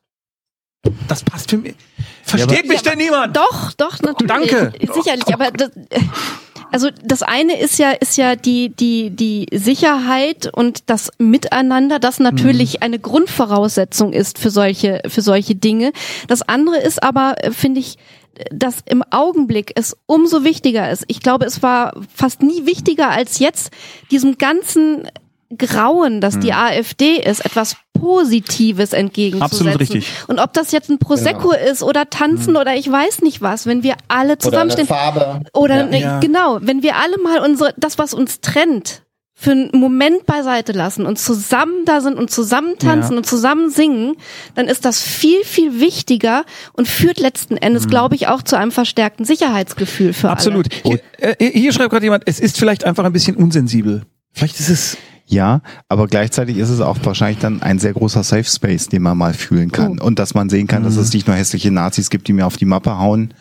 [1.07, 1.75] das passt für mich.
[2.23, 3.35] Versteht mich denn niemand?
[3.35, 4.27] Doch, doch, natürlich.
[4.27, 4.73] Danke.
[4.93, 5.71] Sicherlich, aber das,
[6.71, 12.19] also das eine ist ja, ist ja die, die, die Sicherheit und das Miteinander, das
[12.19, 15.93] natürlich eine Grundvoraussetzung ist für solche, für solche Dinge.
[16.27, 17.97] Das andere ist aber, äh, finde ich,
[18.51, 21.03] dass im Augenblick es umso wichtiger ist.
[21.07, 23.71] Ich glaube, es war fast nie wichtiger als jetzt,
[24.11, 25.07] diesem ganzen
[25.57, 29.67] Grauen, dass die AfD ist, etwas Positives entgegenzusetzen.
[29.67, 30.07] Absolut richtig.
[30.27, 33.83] Und ob das jetzt ein Prosecco ist oder tanzen oder ich weiß nicht was, wenn
[33.83, 34.87] wir alle oder eine zusammenstehen.
[34.87, 35.41] Farbe.
[35.53, 35.85] Oder Ja.
[35.85, 36.19] ne, Ja.
[36.19, 39.03] genau, wenn wir alle mal unsere, das, was uns trennt,
[39.37, 43.17] für einen Moment beiseite lassen und zusammen da sind und zusammen tanzen Ja.
[43.17, 44.15] und zusammen singen,
[44.55, 48.71] dann ist das viel, viel wichtiger und führt letzten Endes, glaube ich, auch zu einem
[48.71, 50.31] verstärkten Sicherheitsgefühl für Mhm.
[50.31, 50.73] Absolut.
[50.83, 54.03] Hier, äh, hier schreibt gerade jemand, es ist vielleicht einfach ein bisschen unsensibel.
[54.31, 54.97] Vielleicht ist es.
[55.27, 59.17] Ja, aber gleichzeitig ist es auch wahrscheinlich dann ein sehr großer Safe Space, den man
[59.17, 59.99] mal fühlen kann.
[59.99, 62.57] Und dass man sehen kann, dass es nicht nur hässliche Nazis gibt, die mir auf
[62.57, 63.33] die Mappe hauen,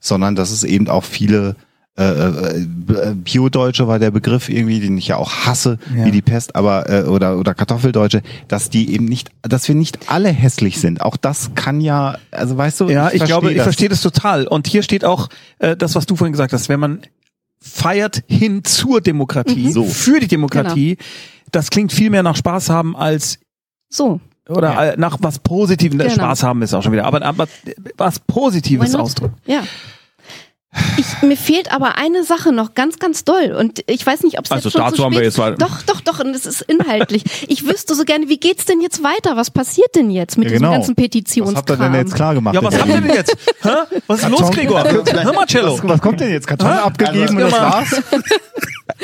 [0.00, 1.54] sondern dass es eben auch viele
[1.98, 2.60] äh, äh,
[3.10, 6.04] äh, Bio-Deutsche war der Begriff irgendwie, den ich ja auch hasse, Ja.
[6.04, 10.08] wie die Pest, aber äh, oder oder Kartoffeldeutsche, dass die eben nicht, dass wir nicht
[10.10, 11.00] alle hässlich sind.
[11.02, 13.64] Auch das kann ja, also weißt du, Ja, ich, glaube, ich das.
[13.64, 14.46] verstehe das total.
[14.46, 17.00] Und hier steht auch äh, das, was du vorhin gesagt hast, wenn man
[17.60, 19.84] feiert hin zur Demokratie, So.
[19.84, 20.96] für die Demokratie,
[21.50, 23.40] das klingt viel mehr nach Spaß haben als
[23.88, 24.20] So.
[24.48, 24.96] Oder Ja.
[24.96, 26.12] nach was Positiven, Genau.
[26.14, 27.48] Spaß haben ist auch schon wieder, aber, aber
[27.96, 29.34] was Positives ausdrücken.
[29.46, 29.62] Ja.
[30.96, 33.54] Ich, mir fehlt aber eine Sache noch ganz, ganz doll.
[33.58, 35.38] Und ich weiß nicht, ob es Also jetzt schon dazu zu haben spät wir jetzt
[35.38, 36.20] weiter- Doch, doch, doch.
[36.20, 37.24] Und es ist inhaltlich.
[37.48, 39.36] Ich wüsste so gerne, wie geht's denn jetzt weiter?
[39.36, 40.72] Was passiert denn jetzt mit Ja, diesem genau.
[40.72, 41.78] ganzen Was habt ihr Petitionskram?
[41.78, 42.54] denn jetzt klar gemacht?
[42.54, 43.36] Ja, was in haben wir denn jetzt?
[43.62, 43.68] Hä?
[44.06, 44.84] Was ist los, Karton- Gregor?
[44.84, 45.78] Hör mal, Cello.
[45.78, 46.46] Was, was kommt denn jetzt?
[46.46, 48.02] Karton abgegeben und das war's?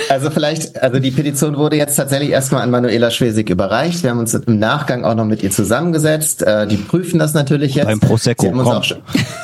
[0.08, 4.02] Also vielleicht, also die Petition wurde jetzt tatsächlich erstmal an Manuela Schwesig überreicht.
[4.02, 6.42] Wir haben uns im Nachgang auch noch mit ihr zusammengesetzt.
[6.42, 7.86] Äh, die prüfen das natürlich jetzt.
[7.86, 8.84] Beim Prosecco, haben auch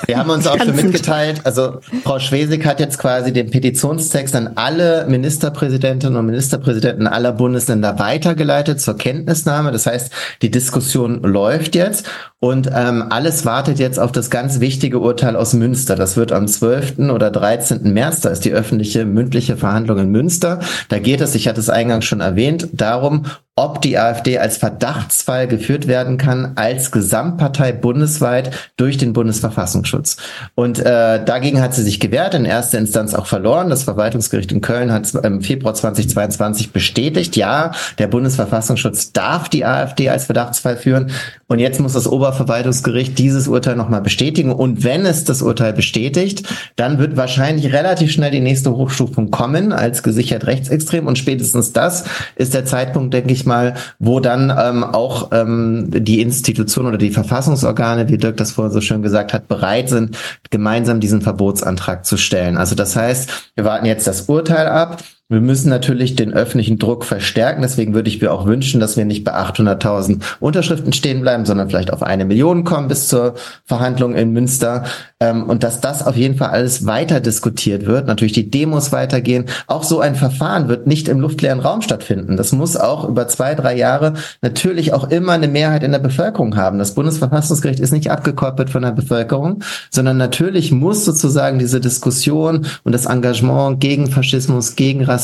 [0.06, 1.42] wir haben uns auch schon mitgeteilt.
[1.44, 7.98] Also Frau Schwesig hat jetzt quasi den Petitionstext an alle Ministerpräsidentinnen und Ministerpräsidenten aller Bundesländer
[7.98, 9.70] weitergeleitet zur Kenntnisnahme.
[9.70, 10.12] Das heißt,
[10.42, 12.06] die Diskussion läuft jetzt
[12.42, 15.94] und ähm, alles wartet jetzt auf das ganz wichtige Urteil aus Münster.
[15.94, 16.98] Das wird am 12.
[17.10, 17.92] oder 13.
[17.92, 20.39] März, da ist die öffentliche mündliche Verhandlung in Münster.
[20.40, 23.26] Da geht es, ich hatte es eingangs schon erwähnt, darum,
[23.60, 30.16] ob die AfD als Verdachtsfall geführt werden kann, als Gesamtpartei bundesweit durch den Bundesverfassungsschutz.
[30.54, 33.68] Und äh, dagegen hat sie sich gewehrt, in erster Instanz auch verloren.
[33.68, 40.08] Das Verwaltungsgericht in Köln hat im Februar 2022 bestätigt, ja, der Bundesverfassungsschutz darf die AfD
[40.08, 41.10] als Verdachtsfall führen.
[41.46, 44.52] Und jetzt muss das Oberverwaltungsgericht dieses Urteil nochmal bestätigen.
[44.52, 49.72] Und wenn es das Urteil bestätigt, dann wird wahrscheinlich relativ schnell die nächste Hochstufung kommen
[49.72, 51.06] als gesichert rechtsextrem.
[51.06, 52.04] Und spätestens das
[52.36, 57.10] ist der Zeitpunkt, denke ich mal, wo dann ähm, auch ähm, die Institution oder die
[57.10, 60.16] Verfassungsorgane, wie Dirk das vorher so schön gesagt hat, bereit sind,
[60.48, 62.56] gemeinsam diesen Verbotsantrag zu stellen.
[62.56, 65.02] Also das heißt, wir warten jetzt das Urteil ab.
[65.30, 67.62] Wir müssen natürlich den öffentlichen Druck verstärken.
[67.62, 71.68] Deswegen würde ich mir auch wünschen, dass wir nicht bei 800.000 Unterschriften stehen bleiben, sondern
[71.68, 73.34] vielleicht auf eine Million kommen bis zur
[73.64, 74.82] Verhandlung in Münster.
[75.20, 78.08] Ähm, und dass das auf jeden Fall alles weiter diskutiert wird.
[78.08, 79.44] Natürlich die Demos weitergehen.
[79.68, 82.36] Auch so ein Verfahren wird nicht im luftleeren Raum stattfinden.
[82.36, 86.56] Das muss auch über zwei, drei Jahre natürlich auch immer eine Mehrheit in der Bevölkerung
[86.56, 86.80] haben.
[86.80, 92.90] Das Bundesverfassungsgericht ist nicht abgekoppelt von der Bevölkerung, sondern natürlich muss sozusagen diese Diskussion und
[92.90, 95.19] das Engagement gegen Faschismus, gegen Rassismus,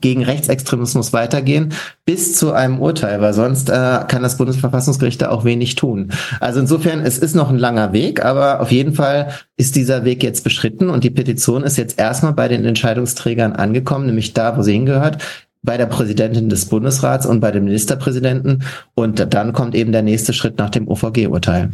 [0.00, 1.72] gegen Rechtsextremismus weitergehen
[2.04, 3.72] bis zu einem Urteil, weil sonst äh,
[4.06, 6.12] kann das Bundesverfassungsgericht da auch wenig tun.
[6.40, 10.22] Also insofern, es ist noch ein langer Weg, aber auf jeden Fall ist dieser Weg
[10.22, 14.62] jetzt beschritten und die Petition ist jetzt erstmal bei den Entscheidungsträgern angekommen, nämlich da, wo
[14.62, 15.18] sie hingehört,
[15.64, 18.62] bei der Präsidentin des Bundesrats und bei dem Ministerpräsidenten.
[18.94, 21.72] Und dann kommt eben der nächste Schritt nach dem OVG-Urteil.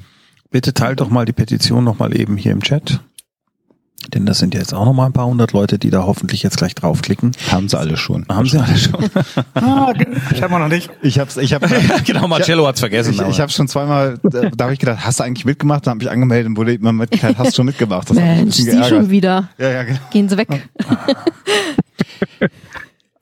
[0.51, 3.01] Bitte teilt doch mal die Petition noch mal eben hier im Chat.
[4.15, 6.57] Denn das sind jetzt auch noch mal ein paar hundert Leute, die da hoffentlich jetzt
[6.57, 7.33] gleich draufklicken.
[7.53, 8.25] Haben sie alle schon.
[8.29, 9.05] Haben sie alle schon.
[9.55, 9.93] Ah,
[10.35, 10.91] ich habe noch nicht.
[11.03, 11.63] Ich hab's, ich hab,
[12.05, 13.13] genau, Marcello hat's vergessen.
[13.13, 15.87] ich, aber- ich habe schon zweimal, da habe ich gedacht, hast du eigentlich mitgemacht?
[15.87, 18.09] Da habe ich angemeldet und wurde immer mitgeteilt, hast du schon mitgemacht.
[18.11, 19.11] Das Mensch, sie schon geärgert.
[19.11, 19.49] wieder.
[19.59, 19.99] Ja, ja, genau.
[20.11, 20.49] Gehen Sie weg.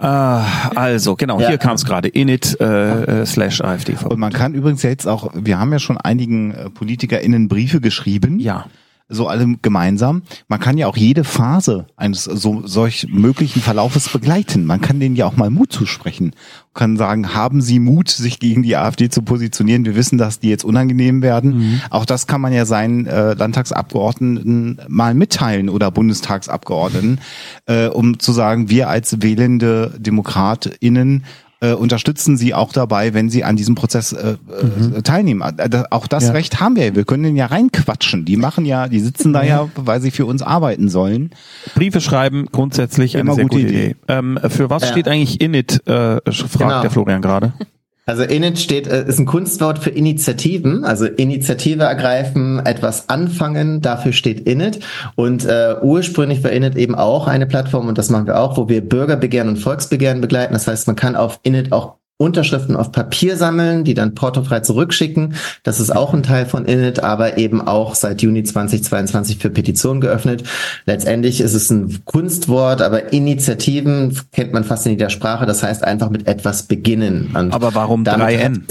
[0.01, 1.49] Ah, also, genau, Ja.
[1.49, 2.07] hier kam es gerade.
[2.09, 3.97] Init äh, äh, slash AfD.
[4.05, 8.39] Und man kann übrigens jetzt auch, wir haben ja schon einigen äh, PolitikerInnen Briefe geschrieben.
[8.39, 8.67] Ja.
[9.09, 10.23] So alle gemeinsam.
[10.49, 14.67] Man kann ja auch jede Phase eines so solch möglichen Verlaufes begleiten.
[14.67, 16.33] Man kann denen ja auch mal Mut zusprechen.
[16.75, 19.85] Kann sagen, haben Sie Mut, sich gegen die AfD zu positionieren?
[19.85, 21.81] Wir wissen, dass die jetzt unangenehm werden.
[21.91, 27.21] Auch das kann man ja seinen äh, Landtagsabgeordneten mal mitteilen oder Bundestagsabgeordneten,
[27.67, 31.25] äh, um zu sagen, wir als wählende DemokratInnen
[31.61, 34.37] äh, unterstützen sie auch dabei, wenn sie an diesem Prozess äh,
[34.97, 35.43] äh, teilnehmen.
[35.59, 36.33] Äh, Auch das Ja.
[36.33, 36.87] Recht haben wir.
[36.87, 36.95] ja.
[36.95, 38.25] Wir können den ja reinquatschen.
[38.25, 41.31] Die machen ja, die sitzen da ja, weil sie für uns arbeiten sollen.
[41.75, 43.85] Briefe schreiben, grundsätzlich eine Immer sehr gute gute Idee.
[43.87, 43.97] Idee.
[44.09, 44.89] Ähm, für was Ja.
[44.93, 46.81] steht eigentlich Init, äh, fragt Genau.
[46.83, 47.53] der Florian gerade.
[48.09, 54.15] Also Init steht, äh, ist ein Kunstwort für Initiativen, also Initiative ergreifen, etwas anfangen, dafür
[54.15, 54.81] steht Init.
[55.15, 58.67] Und äh, ursprünglich war Init eben auch eine Plattform, und das machen wir auch, wo
[58.67, 60.55] wir Bürgerbegehren und Volksbegehren begleiten.
[60.55, 65.35] Das heißt, man kann auf Init auch Unterschriften auf Papier sammeln, die dann portofrei zurückschicken.
[65.63, 70.01] Das ist auch ein Teil von Init, aber eben auch seit Juni 2022 für Petitionen
[70.01, 70.43] geöffnet.
[70.85, 75.47] Letztendlich ist es ein Kunstwort, aber Initiativen kennt man fast in jeder Sprache.
[75.47, 77.37] Das heißt einfach mit etwas beginnen.
[77.39, 78.63] Und aber warum 3N?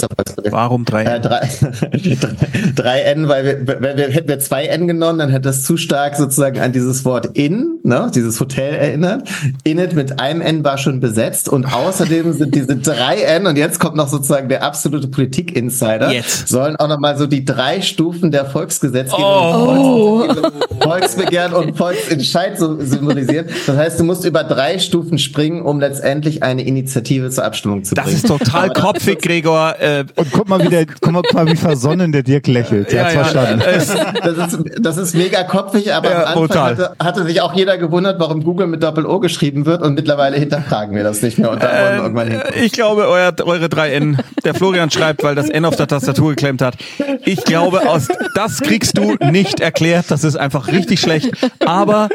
[0.51, 1.07] Warum 3N?
[1.07, 5.77] Äh, 3, n weil wir, weil wir, hätten wir 2N genommen, dann hätte das zu
[5.77, 9.29] stark sozusagen an dieses Wort in, ne, dieses Hotel erinnert.
[9.63, 13.57] Init mit einem N war schon besetzt und außerdem sind diese drei N kennen, und
[13.57, 16.11] jetzt kommt noch sozusagen der absolute Politik-Insider,
[16.45, 20.25] sollen auch nochmal so die drei Stufen der Volksgesetzgebung, oh.
[20.25, 23.47] Volksgesetzgebung Volksbegehren und Volksentscheid symbolisieren.
[23.65, 27.95] Das heißt, du musst über drei Stufen springen, um letztendlich eine Initiative zur Abstimmung zu
[27.95, 28.07] bringen.
[28.07, 29.75] Das ist total kopfig, Gregor.
[29.79, 32.91] Äh, und guck mal, wie der, guck mal, wie versonnen der Dirk lächelt.
[32.91, 34.13] Der ja, hat's ja.
[34.13, 37.77] Das ist, das ist mega kopfig, aber ja, am Anfang hatte, hatte sich auch jeder
[37.77, 41.61] gewundert, warum Google mit Doppel-O geschrieben wird und mittlerweile hinterfragen wir das nicht mehr und
[41.61, 42.41] dann äh, irgendwann hin.
[42.55, 44.17] Ich glaube, euer erklärt eure drei N.
[44.43, 46.77] Der Florian schreibt, weil das N auf der Tastatur geklemmt hat.
[47.25, 50.05] Ich glaube, aus, das kriegst du nicht erklärt.
[50.09, 51.31] Das ist einfach richtig schlecht.
[51.65, 52.09] Aber,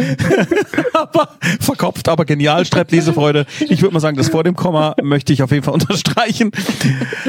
[0.92, 1.28] aber
[1.60, 3.46] verkopft, aber genial, schreibt Lesefreude.
[3.60, 6.50] Ich würde mal sagen, das vor dem Komma möchte ich auf jeden Fall unterstreichen.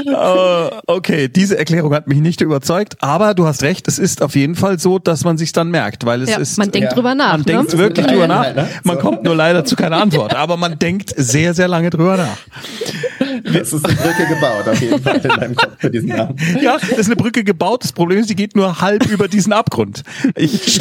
[0.06, 4.36] Uh, okay, diese Erklärung hat mich nicht überzeugt, aber du hast recht, es ist auf
[4.36, 6.58] jeden Fall so, dass man sich dann merkt, weil es Ja, ist.
[6.58, 7.32] man denkt drüber nach.
[7.32, 7.46] Man ne?
[7.46, 8.68] denkt wirklich Ja, drüber ja, nach.
[8.84, 12.38] Man kommt nur leider zu keiner Antwort, aber man denkt sehr, sehr lange drüber nach.
[13.54, 16.36] Das ist eine Brücke gebaut, auf jeden Fall in meinem Kopf für diesen Namen.
[16.62, 17.84] Ja, das ist eine Brücke gebaut.
[17.84, 20.04] Das Problem ist, die geht nur halb über diesen Abgrund.
[20.36, 20.80] Ich,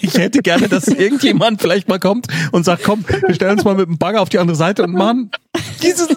[0.00, 3.74] ich hätte gerne, dass irgendjemand vielleicht mal kommt und sagt, komm, wir stellen uns mal
[3.74, 5.30] mit dem Bagger auf die andere Seite und machen
[5.82, 6.08] dieses,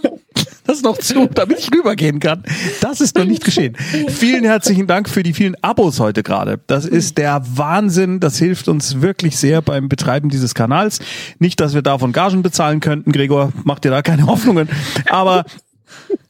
[0.66, 2.44] das noch zu, damit ich rübergehen kann.
[2.82, 3.76] Das ist noch nicht geschehen.
[4.08, 6.60] Vielen herzlichen Dank für die vielen Abos heute gerade.
[6.68, 8.20] Das ist der Wahnsinn.
[8.20, 11.00] Das hilft uns wirklich sehr beim Betreiben dieses Kanals.
[11.40, 14.70] Nicht, dass wir davon Gagen bezahlen könnten, Gregor, mach dir da keine Hoffnungen.
[15.10, 15.46] Aber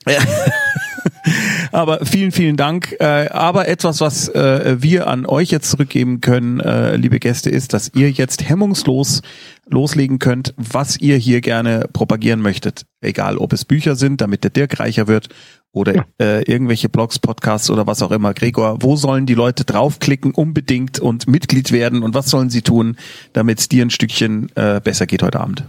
[1.76, 2.95] aber vielen, vielen Dank.
[2.99, 7.73] Äh, aber etwas, was äh, wir an euch jetzt zurückgeben können, äh, liebe Gäste, ist,
[7.73, 9.22] dass ihr jetzt hemmungslos
[9.68, 12.85] loslegen könnt, was ihr hier gerne propagieren möchtet.
[13.02, 15.30] Egal, ob es Bücher sind, damit der Dirk reicher wird
[15.72, 18.34] oder äh, irgendwelche Blogs, Podcasts oder was auch immer.
[18.34, 22.95] Gregor, wo sollen die Leute draufklicken unbedingt und Mitglied werden und was sollen sie tun,
[23.34, 25.65] damit es dir ein Stückchen äh, besser geht heute Abend?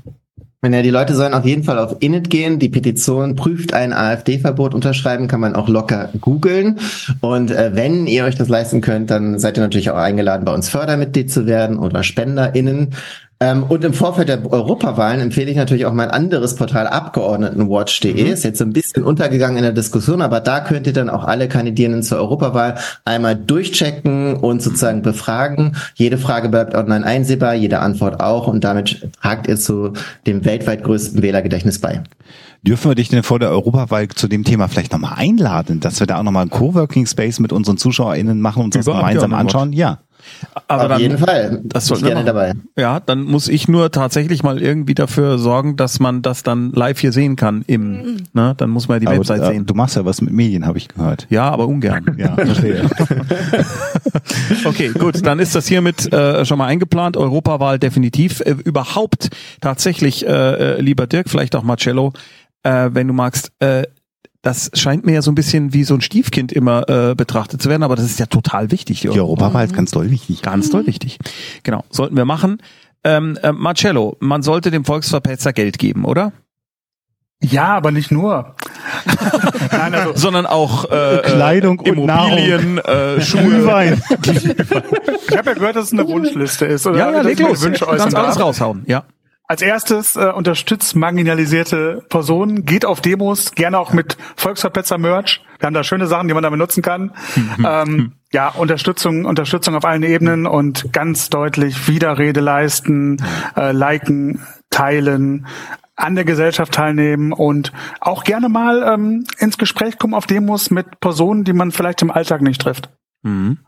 [0.62, 2.58] Ja, die Leute sollen auf jeden Fall auf Init gehen.
[2.58, 6.80] Die Petition prüft ein AfD-Verbot unterschreiben, kann man auch locker googeln.
[7.20, 10.52] Und äh, wenn ihr euch das leisten könnt, dann seid ihr natürlich auch eingeladen, bei
[10.52, 12.94] uns Fördermitglied zu werden oder SpenderInnen.
[13.38, 18.32] Ähm, und im Vorfeld der Europawahlen empfehle ich natürlich auch mein anderes Portal Abgeordnetenwatch.de.
[18.32, 21.24] Ist jetzt so ein bisschen untergegangen in der Diskussion, aber da könnt ihr dann auch
[21.24, 25.76] alle Kandidierenden zur Europawahl einmal durchchecken und sozusagen befragen.
[25.96, 29.92] Jede Frage bleibt online einsehbar, jede Antwort auch und damit tragt ihr zu
[30.26, 32.02] dem weltweit größten Wählergedächtnis bei.
[32.62, 36.06] Dürfen wir dich denn vor der Europawahl zu dem Thema vielleicht nochmal einladen, dass wir
[36.06, 39.74] da auch nochmal einen Coworking Space mit unseren ZuschauerInnen machen und uns das gemeinsam anschauen?
[39.74, 40.00] Ja.
[40.68, 41.60] Aber Auf jeden Fall.
[41.64, 42.54] Das sollten wir gerne dabei.
[42.76, 46.98] Ja, dann muss ich nur tatsächlich mal irgendwie dafür sorgen, dass man das dann live
[46.98, 48.54] hier sehen kann im, ne?
[48.56, 49.66] Dann muss man ja die Aber, Website äh, sehen.
[49.66, 51.26] Du machst ja was mit Medien, habe ich gehört.
[51.30, 52.04] Ja, aber ungern.
[52.16, 52.88] Ja, verstehe.
[54.64, 57.16] Okay, gut, dann ist das hiermit äh, schon mal eingeplant.
[57.16, 58.40] Europawahl definitiv.
[58.40, 59.30] Äh, überhaupt
[59.60, 62.12] tatsächlich, äh, äh, lieber Dirk, vielleicht auch Marcello,
[62.62, 63.84] äh, wenn du magst, äh,
[64.46, 67.68] das scheint mir ja so ein bisschen wie so ein Stiefkind immer äh, betrachtet zu
[67.68, 69.00] werden, aber das ist ja total wichtig.
[69.00, 70.40] Die Die Europawahl ist ganz doll wichtig.
[70.40, 71.18] Ganz doll wichtig.
[71.64, 72.62] Genau, sollten wir machen.
[73.02, 76.32] Ähm, äh, Marcello, man sollte dem Volksverpetzer Geld geben, oder?
[77.42, 78.54] Ja, aber nicht nur.
[79.72, 83.66] Nein, also, Sondern auch äh, Kleidung äh, und Immobilien, äh, Schuhe.
[83.66, 84.00] Wein.
[84.08, 86.86] ich habe ja gehört, dass es eine Wunschliste ist.
[86.86, 87.62] Oder Ja, ja, leg los.
[87.62, 88.84] Wünsche Du kannst äußern alles raushauen.
[88.86, 89.02] Ja.
[89.48, 95.40] Als erstes äh, unterstützt marginalisierte Personen, geht auf Demos, gerne auch mit Volksverpetzer-Merch.
[95.60, 97.12] Wir haben da schöne Sachen, die man da benutzen kann.
[97.64, 103.18] ähm, ja, Unterstützung, Unterstützung auf allen Ebenen und ganz deutlich Widerrede leisten,
[103.56, 105.46] äh, liken, teilen,
[105.94, 111.00] an der Gesellschaft teilnehmen und auch gerne mal ähm, ins Gespräch kommen auf Demos mit
[111.00, 112.90] Personen, die man vielleicht im Alltag nicht trifft.
[113.22, 113.58] Mhm.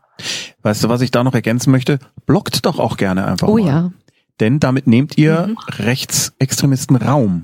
[0.61, 1.99] Weißt du, was ich da noch ergänzen möchte?
[2.25, 3.65] Blockt doch auch gerne einfach Oh mal.
[3.65, 3.91] ja.
[4.39, 5.57] Denn damit nehmt ihr Mhm.
[5.83, 7.43] Rechtsextremisten Raum.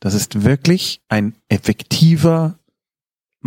[0.00, 2.58] Das ist wirklich ein effektiver,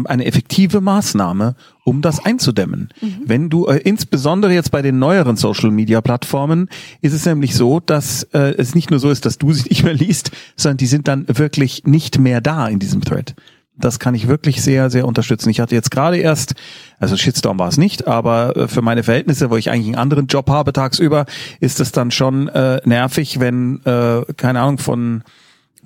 [0.05, 1.55] eine effektive Maßnahme,
[1.85, 2.89] um das einzudämmen.
[3.25, 6.69] Wenn du, äh, insbesondere jetzt bei den neueren Social Media Plattformen,
[7.01, 9.83] ist es nämlich so, dass äh, es nicht nur so ist, dass du sie nicht
[9.83, 13.35] mehr liest, sondern die sind dann wirklich nicht mehr da in diesem Thread.
[13.77, 15.49] Das kann ich wirklich sehr, sehr unterstützen.
[15.49, 16.55] Ich hatte jetzt gerade erst,
[16.99, 20.27] also Shitstorm war es nicht, aber äh, für meine Verhältnisse, wo ich eigentlich einen anderen
[20.27, 21.25] Job habe tagsüber,
[21.59, 25.23] ist es dann schon äh, nervig, wenn, äh, keine Ahnung, von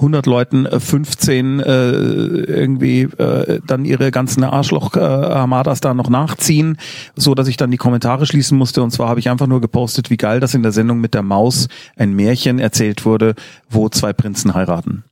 [0.01, 6.77] 100 Leuten äh, 15 äh, irgendwie äh, dann ihre ganzen Arschloch-Armadas da noch nachziehen,
[7.15, 8.81] so dass ich dann die Kommentare schließen musste.
[8.81, 11.23] Und zwar habe ich einfach nur gepostet, wie geil das in der Sendung mit der
[11.23, 13.35] Maus ein Märchen erzählt wurde,
[13.69, 15.03] wo zwei Prinzen heiraten.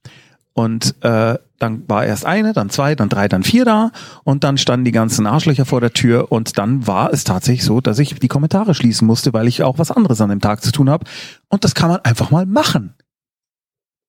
[0.59, 3.91] Und äh, dann war erst eine, dann zwei, dann drei, dann vier da
[4.25, 7.79] und dann standen die ganzen Arschlöcher vor der Tür und dann war es tatsächlich so,
[7.79, 10.73] dass ich die Kommentare schließen musste, weil ich auch was anderes an dem Tag zu
[10.73, 11.05] tun habe.
[11.47, 12.93] Und das kann man einfach mal machen.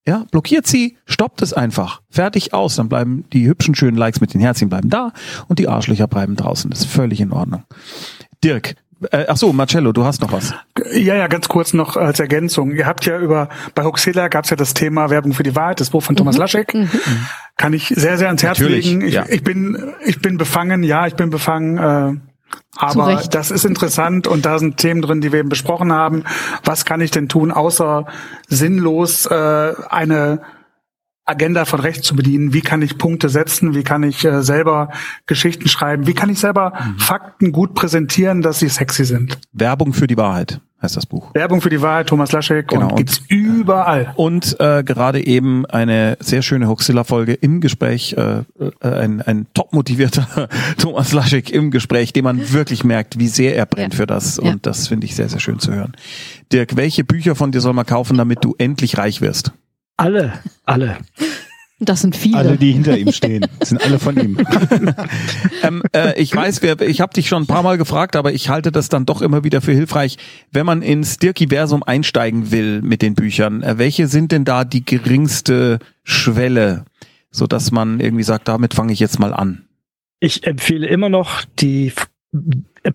[0.05, 2.03] Ja, blockiert sie, stoppt es einfach.
[2.11, 2.75] Fertig aus.
[2.75, 5.13] Dann bleiben die hübschen, schönen Likes mit den Herzchen bleiben da
[5.47, 6.69] und die Arschlöcher bleiben draußen.
[6.69, 7.63] Das ist völlig in Ordnung.
[8.43, 8.75] Dirk,
[9.11, 10.53] äh, ach so, Marcello, du hast noch was.
[10.93, 12.73] Ja, ja, ganz kurz noch als Ergänzung.
[12.73, 15.81] Ihr habt ja über, bei Huxilla gab es ja das Thema Werbung für die Wahrheit,
[15.81, 16.75] das Buch von Thomas Laschek.
[17.57, 19.03] Kann ich sehr, sehr ans Herz Natürlich, legen.
[19.03, 19.25] Ich, ja.
[19.29, 22.21] ich bin, ich bin befangen, ja, ich bin befangen, äh,
[22.77, 26.25] aber das ist interessant und da sind Themen drin, die wir eben besprochen haben.
[26.65, 28.07] Was kann ich denn tun, außer
[28.49, 30.41] sinnlos äh, eine
[31.31, 32.53] Agenda von rechts zu bedienen.
[32.53, 33.75] Wie kann ich Punkte setzen?
[33.75, 34.91] Wie kann ich äh, selber
[35.27, 36.07] Geschichten schreiben?
[36.07, 36.99] Wie kann ich selber Mhm.
[36.99, 39.39] Fakten gut präsentieren, dass sie sexy sind?
[39.53, 41.35] Werbung für die Wahrheit heißt das Buch.
[41.35, 44.15] Werbung für die Wahrheit, Thomas Laschek Genau, und und- gibt's überall.
[44.17, 49.75] Und äh, gerade eben eine sehr schöne Hoaxilla-Folge im Gespräch, äh, äh, ein, ein top
[49.75, 50.49] motivierter
[50.79, 53.99] Thomas Laschek im Gespräch, dem man wirklich merkt, wie sehr er brennt Ja.
[53.99, 54.39] für das.
[54.39, 54.57] Und Ja.
[54.63, 55.93] das finde ich sehr, sehr schön zu hören.
[56.51, 59.53] Dirk, welche Bücher von dir soll man kaufen, damit du endlich reich wirst?
[60.01, 60.33] Alle,
[60.65, 60.97] alle.
[61.79, 62.39] Das sind viele.
[62.39, 64.39] Alle, die hinter ihm stehen, sind alle von ihm.
[65.63, 68.49] ähm, äh, ich weiß, wer, ich habe dich schon ein paar Mal gefragt, aber ich
[68.49, 70.17] halte das dann doch immer wieder für hilfreich,
[70.51, 73.63] wenn man ins Dirkiversum einsteigen will mit den Büchern.
[73.63, 76.87] Äh, welche sind denn da die geringste Schwelle,
[77.31, 79.67] so dass man irgendwie sagt, damit fange ich jetzt mal an?
[80.19, 81.93] Ich empfehle immer noch die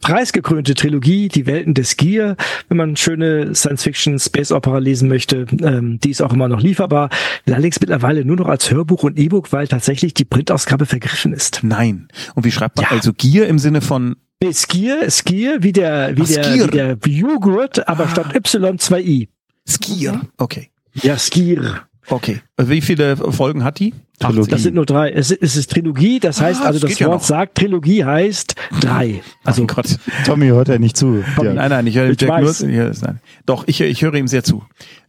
[0.01, 2.35] preisgekrönte Trilogie, Die Welten des Gier,
[2.69, 5.45] wenn man schöne Science-Fiction, Space-Opera lesen möchte.
[5.61, 7.09] Ähm, die ist auch immer noch lieferbar.
[7.45, 11.59] Allerdings mittlerweile nur noch als Hörbuch und E-Book, weil tatsächlich die Printausgabe vergriffen ist.
[11.63, 12.07] Nein.
[12.33, 12.91] Und wie schreibt man Ja.
[12.91, 16.97] also Gier im Sinne von Nee, Skier, Skier, wie der, wie Ach, der, wie der
[17.05, 19.29] Joghurt, aber statt Y zwei I.
[19.67, 20.21] Skier?
[20.37, 20.69] Okay.
[20.93, 21.81] Ja, Skier.
[22.09, 22.41] Okay.
[22.57, 23.93] Wie viele Folgen hat die?
[24.19, 24.49] Trilogie.
[24.51, 25.11] Das sind nur drei.
[25.11, 27.23] Es, es ist Trilogie, das heißt Ah, also, das das ja Wort noch.
[27.27, 29.21] sagt, Trilogie heißt drei.
[29.43, 29.97] Also Also, Gott.
[30.25, 31.23] Tommy hört ja nicht zu.
[31.41, 31.53] Ja.
[31.53, 32.63] Nein, nein, ich höre Ich Jack weiß.
[32.63, 32.71] nur.
[32.71, 33.19] Ja, nein.
[33.45, 34.63] Doch, ich, ich höre ihm sehr zu.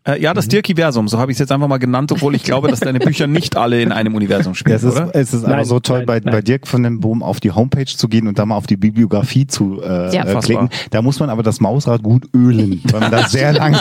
[0.04, 0.36] Äh, ja, Mhm.
[0.36, 3.00] das Dirkiversum, so habe ich es jetzt einfach mal genannt, obwohl ich glaube, dass deine
[3.00, 5.10] Bücher nicht alle in einem Universum Ja, spielen, es ist, oder?
[5.14, 6.32] es ist einfach Nein, so toll, nein, bei, nein.
[6.32, 8.76] bei Dirk von dem Boom auf die Homepage zu gehen und da mal auf die
[8.76, 10.24] Bibliografie zu äh, Ja.
[10.24, 10.68] äh, klicken.
[10.90, 13.80] Da muss man aber das Mausrad gut ölen, weil man da sehr lange.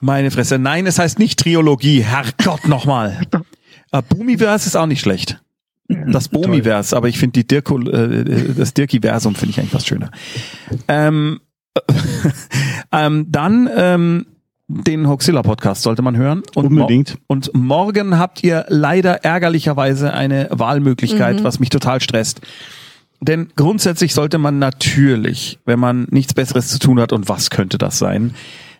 [0.00, 0.58] Meine Fresse.
[0.58, 2.04] Nein, es heißt nicht Triologie.
[2.24, 3.20] Herrgott nochmal.
[3.92, 5.40] Äh, Boomiverse ist auch nicht schlecht.
[5.88, 10.10] Das Bomiverse, aber ich finde die Dirko, äh, das Dirkiversum finde ich eigentlich was schöner.
[10.88, 11.40] Ähm,
[12.92, 14.26] ähm, dann ähm,
[14.68, 16.42] den Hoxilla Podcast sollte man hören.
[16.56, 17.18] Und mo- Unbedingt.
[17.28, 22.40] Und morgen habt ihr leider ärgerlicherweise eine Wahlmöglichkeit, was mich total stresst.
[23.20, 27.78] Denn grundsätzlich sollte man natürlich, wenn man nichts Besseres zu tun hat, und was könnte
[27.78, 28.34] das sein,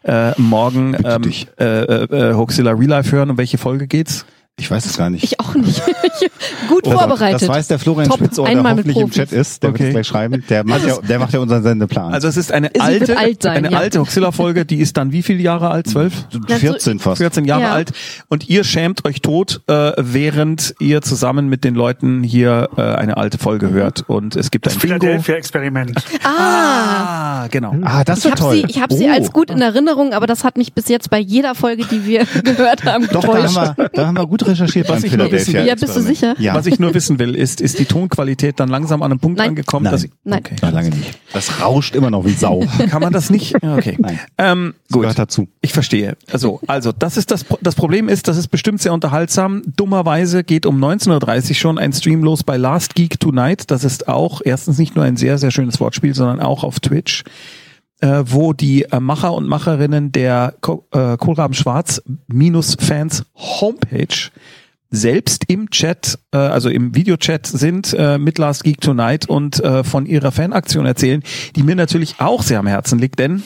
[0.06, 3.30] äh, morgen ähm, äh, äh, äh, Hoaxilla Real Life hören.
[3.30, 4.24] Um welche Folge geht's?
[4.58, 5.22] Ich weiß es gar nicht.
[5.22, 5.82] Ich auch nicht.
[6.68, 7.42] Gut Also, vorbereitet.
[7.42, 8.16] Das weiß der Florian Top.
[8.16, 9.10] Spitzohr, der hoffentlich im.
[9.10, 9.62] Chat ist.
[9.62, 9.80] Der Okay.
[9.80, 10.44] wird es gleich schreiben.
[10.48, 12.14] Der macht, ja, der macht ja unseren Sendeplan.
[12.14, 13.78] Also es ist eine Sie wird alte, alt sein, eine ja.
[13.78, 15.86] alte Hoxilla-Folge, die ist dann wie viele Jahre alt?
[15.88, 16.14] Zwölf?
[16.32, 17.18] Na, so- 14 fast.
[17.18, 17.72] 14 Jahre Ja.
[17.72, 17.92] alt
[18.28, 23.18] und ihr schämt euch tot, äh, während ihr zusammen mit den Leuten hier äh, eine
[23.18, 25.00] alte Folge hört und es gibt Das ein Bingo.
[25.00, 25.92] Philadelphia-Experiment.
[26.24, 27.42] ah.
[27.44, 27.74] Ah, genau.
[27.84, 28.56] Ah, das Ich wird habe toll.
[28.56, 29.12] sie, ich hab sie Oh.
[29.12, 32.24] als gut in Erinnerung, aber das hat mich bis jetzt bei jeder Folge, die wir
[32.44, 33.56] gehört haben, Doch, da getäuscht.
[33.58, 35.66] haben, wir, da haben wir gut recherchiert Was ich noch wissen will.
[35.66, 36.35] Ja, bist du sicher?
[36.39, 39.39] Ja, Was ich nur wissen will, ist, ist die Tonqualität dann langsam an einem Punkt
[39.39, 39.51] Nein.
[39.51, 39.93] angekommen, Nein.
[39.93, 40.40] dass ich, Nein.
[40.40, 40.56] okay.
[40.62, 41.18] Na, lange nicht.
[41.32, 42.64] Das rauscht immer noch wie Sau.
[42.90, 43.55] Kann man das nicht?
[43.62, 43.97] Okay.
[43.98, 44.18] Nein.
[44.39, 45.02] Ähm, Das gut.
[45.02, 45.48] gehört dazu.
[45.60, 46.16] Ich verstehe.
[46.31, 49.62] Also, also das ist das, das Problem ist, das ist bestimmt sehr unterhaltsam.
[49.77, 53.70] Dummerweise geht um 19.30 Uhr schon ein Stream los bei Last Geek Tonight.
[53.70, 57.24] Das ist auch erstens nicht nur ein sehr, sehr schönes Wortspiel, sondern auch auf Twitch,
[58.01, 64.31] äh, wo die äh, Macher und Macherinnen der Ko äh, Kohlraben Schwarz minus Fans Homepage
[64.90, 69.85] selbst im Chat, äh, also im Videochat sind äh, mit Last Geek Tonight und äh,
[69.85, 71.23] von ihrer Fanaktion erzählen,
[71.55, 73.43] die mir natürlich auch sehr am Herzen liegt, denn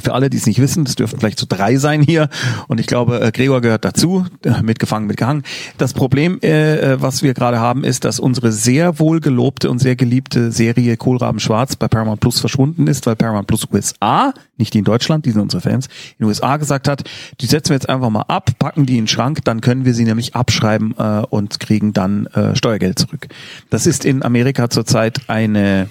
[0.00, 2.28] für alle, die es nicht wissen, das dürften vielleicht so drei sein hier
[2.68, 5.42] und ich glaube, äh, Gregor gehört dazu, äh, mitgefangen, mitgehangen.
[5.78, 9.78] Das Problem, äh, äh, was wir gerade haben, ist, dass unsere sehr wohl gelobte und
[9.78, 14.74] sehr geliebte Serie Kohlraben Schwarz bei Paramount Plus verschwunden ist, weil Paramount Plus USA, nicht
[14.74, 17.02] die in Deutschland, die sind unsere Fans, in den USA gesagt hat,
[17.40, 19.94] die setzen wir jetzt einfach mal ab, packen die in den Schrank, dann können wir
[19.94, 23.28] sie nämlich abschreiben äh, und kriegen dann äh, Steuergeld zurück.
[23.70, 25.88] Das ist in Amerika zurzeit eine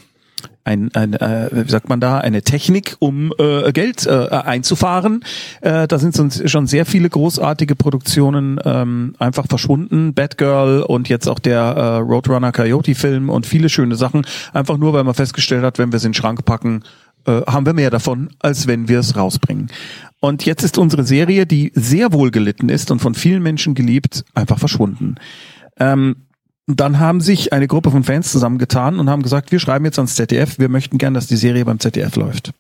[0.64, 5.24] ein, ein äh, wie sagt man da, eine Technik, um äh, Geld äh, einzufahren.
[5.62, 6.16] Äh, da sind
[6.50, 10.14] schon sehr viele großartige Produktionen ähm, einfach verschwunden.
[10.14, 14.26] Batgirl und jetzt auch der äh, Roadrunner Coyote Film und viele schöne Sachen.
[14.54, 16.84] Einfach nur, weil man festgestellt hat, wenn wir es in den Schrank packen,
[17.26, 19.68] äh, haben wir mehr davon, als wenn wir es rausbringen.
[20.20, 24.24] Und jetzt ist unsere Serie, die sehr wohl gelitten ist und von vielen Menschen geliebt,
[24.34, 25.16] einfach verschwunden.
[25.80, 26.16] Ähm,
[26.68, 30.16] dann haben sich eine Gruppe von Fans zusammengetan und haben gesagt, wir schreiben jetzt ans
[30.16, 32.52] ZDF, wir möchten gern, dass die Serie beim ZDF läuft.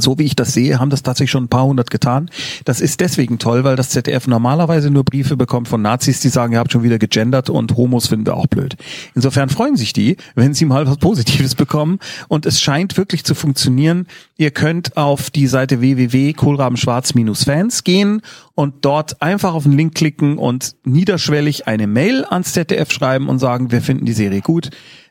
[0.00, 2.30] So wie ich das sehe, haben das tatsächlich schon ein paar hundert getan.
[2.64, 6.52] Das ist deswegen toll, weil das ZDF normalerweise nur Briefe bekommt von Nazis, die sagen,
[6.52, 8.76] ihr habt schon wieder gegendert und Homos finden wir auch blöd.
[9.14, 11.98] Insofern freuen sich die, wenn sie mal was Positives bekommen.
[12.28, 14.06] Und es scheint wirklich zu funktionieren.
[14.36, 18.22] Ihr könnt auf die Seite www.kohlrabenschwarz-fans gehen
[18.54, 23.38] und dort einfach auf den Link klicken und niederschwellig eine Mail ans ZDF schreiben und
[23.38, 24.70] sagen, wir finden die Serie gut.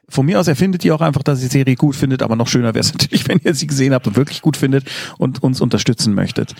[0.09, 2.47] Von mir aus erfindet ihr auch einfach, dass ihr die Serie gut findet, aber noch
[2.47, 5.59] schöner wäre es natürlich, wenn ihr sie gesehen habt und wirklich gut findet und uns
[5.61, 6.55] unterstützen möchtet.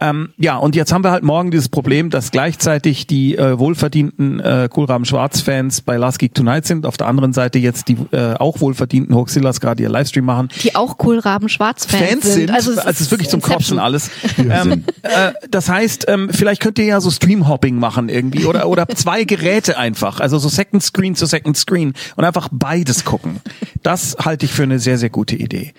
[0.00, 4.40] Ähm, ja, und jetzt haben wir halt morgen dieses Problem, dass gleichzeitig die äh, wohlverdienten
[4.40, 6.86] äh, Kohlraben Schwarz-Fans bei Last Geek Tonight sind.
[6.86, 10.48] Auf der anderen Seite jetzt die äh, auch wohlverdienten Hoaxillas gerade ihr Livestream machen.
[10.62, 14.10] Die auch Kohlraben Schwarz-Fans Fans sind, also es ist, wirklich zum Kotzen alles.
[14.38, 18.88] Ähm, äh, das heißt, ähm, vielleicht könnt ihr ja so Streamhopping machen irgendwie oder oder
[18.88, 23.40] zwei Geräte einfach, also so Second Screen zu Second Screen und einfach beides gucken.
[23.82, 25.72] Das halte ich für eine sehr sehr gute Idee.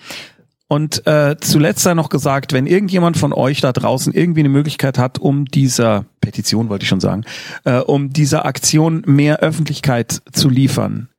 [0.72, 4.96] Und äh, zuletzt sei noch gesagt, wenn irgendjemand von euch da draußen irgendwie eine Möglichkeit
[4.96, 7.24] hat, um dieser Petition wollte ich schon sagen,
[7.64, 11.10] äh, um dieser Aktion mehr Öffentlichkeit zu liefern,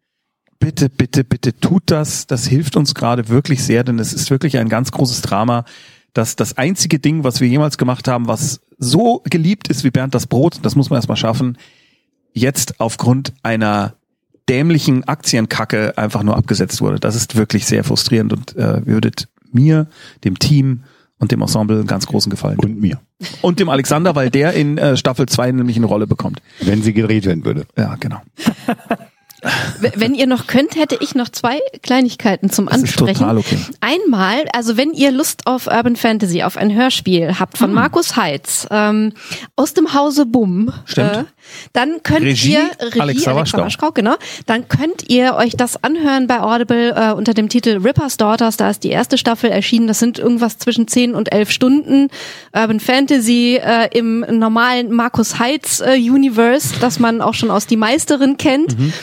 [0.58, 2.26] bitte, bitte, bitte tut das.
[2.26, 5.66] Das hilft uns gerade wirklich sehr, denn es ist wirklich ein ganz großes Drama,
[6.14, 10.16] dass das einzige Ding, was wir jemals gemacht haben, was so geliebt ist wie Bernd
[10.16, 11.60] das Brot, das muss man erstmal schaffen,
[12.34, 13.94] jetzt aufgrund einer
[14.50, 17.00] dämlichen Aktienkacke einfach nur abgesetzt wurde.
[17.00, 19.88] Das ist wirklich sehr frustrierend und äh, würdet mir,
[20.24, 20.84] dem Team
[21.20, 22.60] und dem Ensemble einen ganz großen Gefallen.
[22.60, 23.00] Und mir.
[23.42, 26.42] Und dem Alexander, weil der in äh, Staffel 2 nämlich eine Rolle bekommt.
[26.60, 27.66] Wenn sie gedreht werden würde.
[27.78, 28.22] Ja, genau.
[29.96, 33.20] Wenn ihr noch könnt, hätte ich noch zwei Kleinigkeiten zum Das Ansprechen.
[33.20, 33.58] total okay.
[33.82, 37.60] Einmal, also wenn ihr Lust auf Urban Fantasy, auf ein Hörspiel habt Hm.
[37.60, 39.12] von Markus Heitz ähm,
[39.58, 41.12] aus dem Hause Bumm, Stimmt.
[41.12, 41.24] Äh,
[41.74, 43.92] dann könnt Regie, ihr Regie Alex Sauerstrau.
[43.92, 44.16] genau,
[44.46, 48.58] dann könnt ihr euch das anhören bei Audible äh, unter dem Titel Ripper's Daughters.
[48.58, 49.88] Da ist die erste Staffel erschienen.
[49.88, 52.10] Das sind irgendwas zwischen 10 und 11 Stunden
[52.54, 57.78] Urban Fantasy äh, im normalen Markus Heitz äh, Universe, das man auch schon aus Die
[57.78, 58.78] Meisterin kennt.
[58.78, 58.94] Mhm.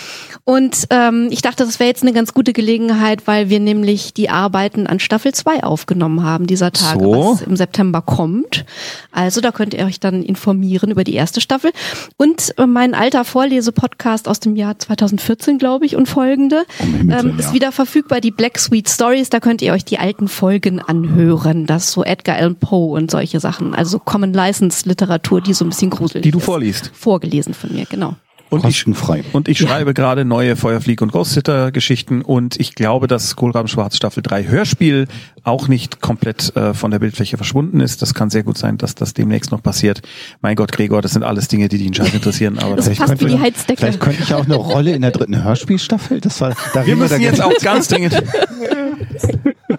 [0.51, 4.31] Und ähm, ich dachte, das wäre jetzt eine ganz gute Gelegenheit, weil wir nämlich die
[4.31, 7.35] Arbeiten an Staffel 2 aufgenommen haben dieser Tage, So.
[7.35, 8.65] was im September kommt.
[9.13, 11.71] Also da könnt ihr euch dann informieren über die erste Staffel.
[12.17, 17.39] Und äh, mein alter Vorlesepodcast aus dem Jahr 2014, glaube ich, und folgende Um ähm,
[17.39, 19.31] ist wieder verfügbar, die Black Sweet Stories.
[19.31, 21.67] Da könnt ihr euch die alten Folgen anhören.
[21.67, 23.73] Das ist so Edgar Allan Poe und solche Sachen.
[23.73, 26.45] Also Common License Literatur, die so ein bisschen gruselig Die du ist.
[26.45, 26.91] vorliest.
[26.93, 28.17] Vorgelesen von mir, genau.
[28.51, 29.23] Und ich, Kostenfrei.
[29.33, 33.69] und ich schreibe gerade neue Feuerflieg und Ghost Sitter Geschichten und ich glaube, dass Kohlraben
[33.69, 35.07] Schwarz Staffel 3 Hörspiel
[35.45, 38.03] auch nicht komplett äh, von der Bildfläche verschwunden ist.
[38.03, 40.03] Das kann sehr gut sein, dass das demnächst noch passiert.
[40.43, 43.27] Mein Gott, Gregor, das sind alles Dinge, die den Scheiß interessieren, aber das Fast wie
[43.27, 43.81] die Heizdecke.
[43.81, 46.21] Vielleicht könnte ich auch eine Rolle in der dritten Hörspielstaffel.
[46.21, 48.21] Das war, da Wir reden müssen da jetzt auch ganz dringend.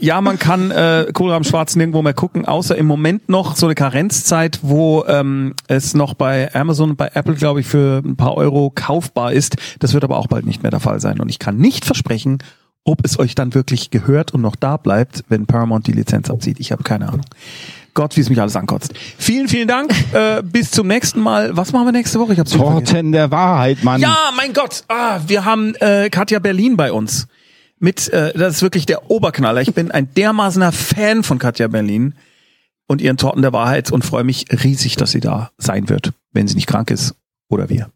[0.00, 3.76] Ja, man kann äh, Kohlraben Schwarz nirgendwo mehr gucken, außer im Moment noch so eine
[3.76, 8.36] Karenzzeit, wo ähm, es noch bei Amazon und bei Apple, glaube ich, für ein paar
[8.36, 9.56] Euro kaufbar ist.
[9.78, 11.20] Das wird aber auch bald nicht mehr der Fall sein.
[11.20, 12.38] Und ich kann nicht versprechen,
[12.84, 16.58] ob es euch dann wirklich gehört und noch da bleibt, wenn Paramount die Lizenz abzieht.
[16.58, 17.22] Ich habe keine Ahnung.
[17.94, 18.94] Gott, wie es mich alles ankotzt.
[19.16, 19.92] Vielen, vielen Dank.
[20.12, 21.56] äh, bis zum nächsten Mal.
[21.56, 22.32] Was machen wir nächste Woche?
[22.32, 22.94] Ich hab's wieder vergessen.
[22.94, 24.00] Torten der Wahrheit, Mann.
[24.00, 24.84] Ja, mein Gott.
[24.88, 27.26] Ah, wir haben äh, Katja Berlin bei uns.
[27.78, 29.60] Mit, äh, das ist wirklich der Oberknaller.
[29.60, 32.14] Ich bin ein dermaßener Fan von Katja Berlin
[32.86, 36.48] und ihren Torten der Wahrheit und freue mich riesig, dass sie da sein wird, wenn
[36.48, 37.14] sie nicht krank ist
[37.48, 37.90] oder wir.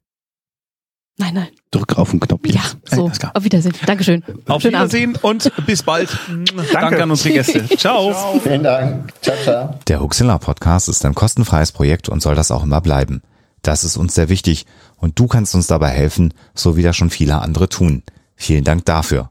[1.20, 1.48] Nein, nein.
[1.70, 3.10] Drück auf den Knopf Ja, so.
[3.34, 3.74] Auf Wiedersehen.
[3.84, 4.24] Dankeschön.
[4.46, 4.92] Auf Schönen Abend.
[4.92, 6.08] Wiedersehen und bis bald.
[6.72, 7.68] Danke an unsere Gäste.
[7.76, 8.14] Ciao.
[8.42, 9.12] Vielen Dank.
[9.20, 9.78] Ciao, ciao.
[9.86, 13.22] Der Huxilla Podcast ist ein kostenfreies Projekt und soll das auch immer bleiben.
[13.60, 14.64] Das ist uns sehr wichtig
[14.96, 18.02] und du kannst uns dabei helfen, so wie das schon viele andere tun.
[18.34, 19.30] Vielen Dank dafür.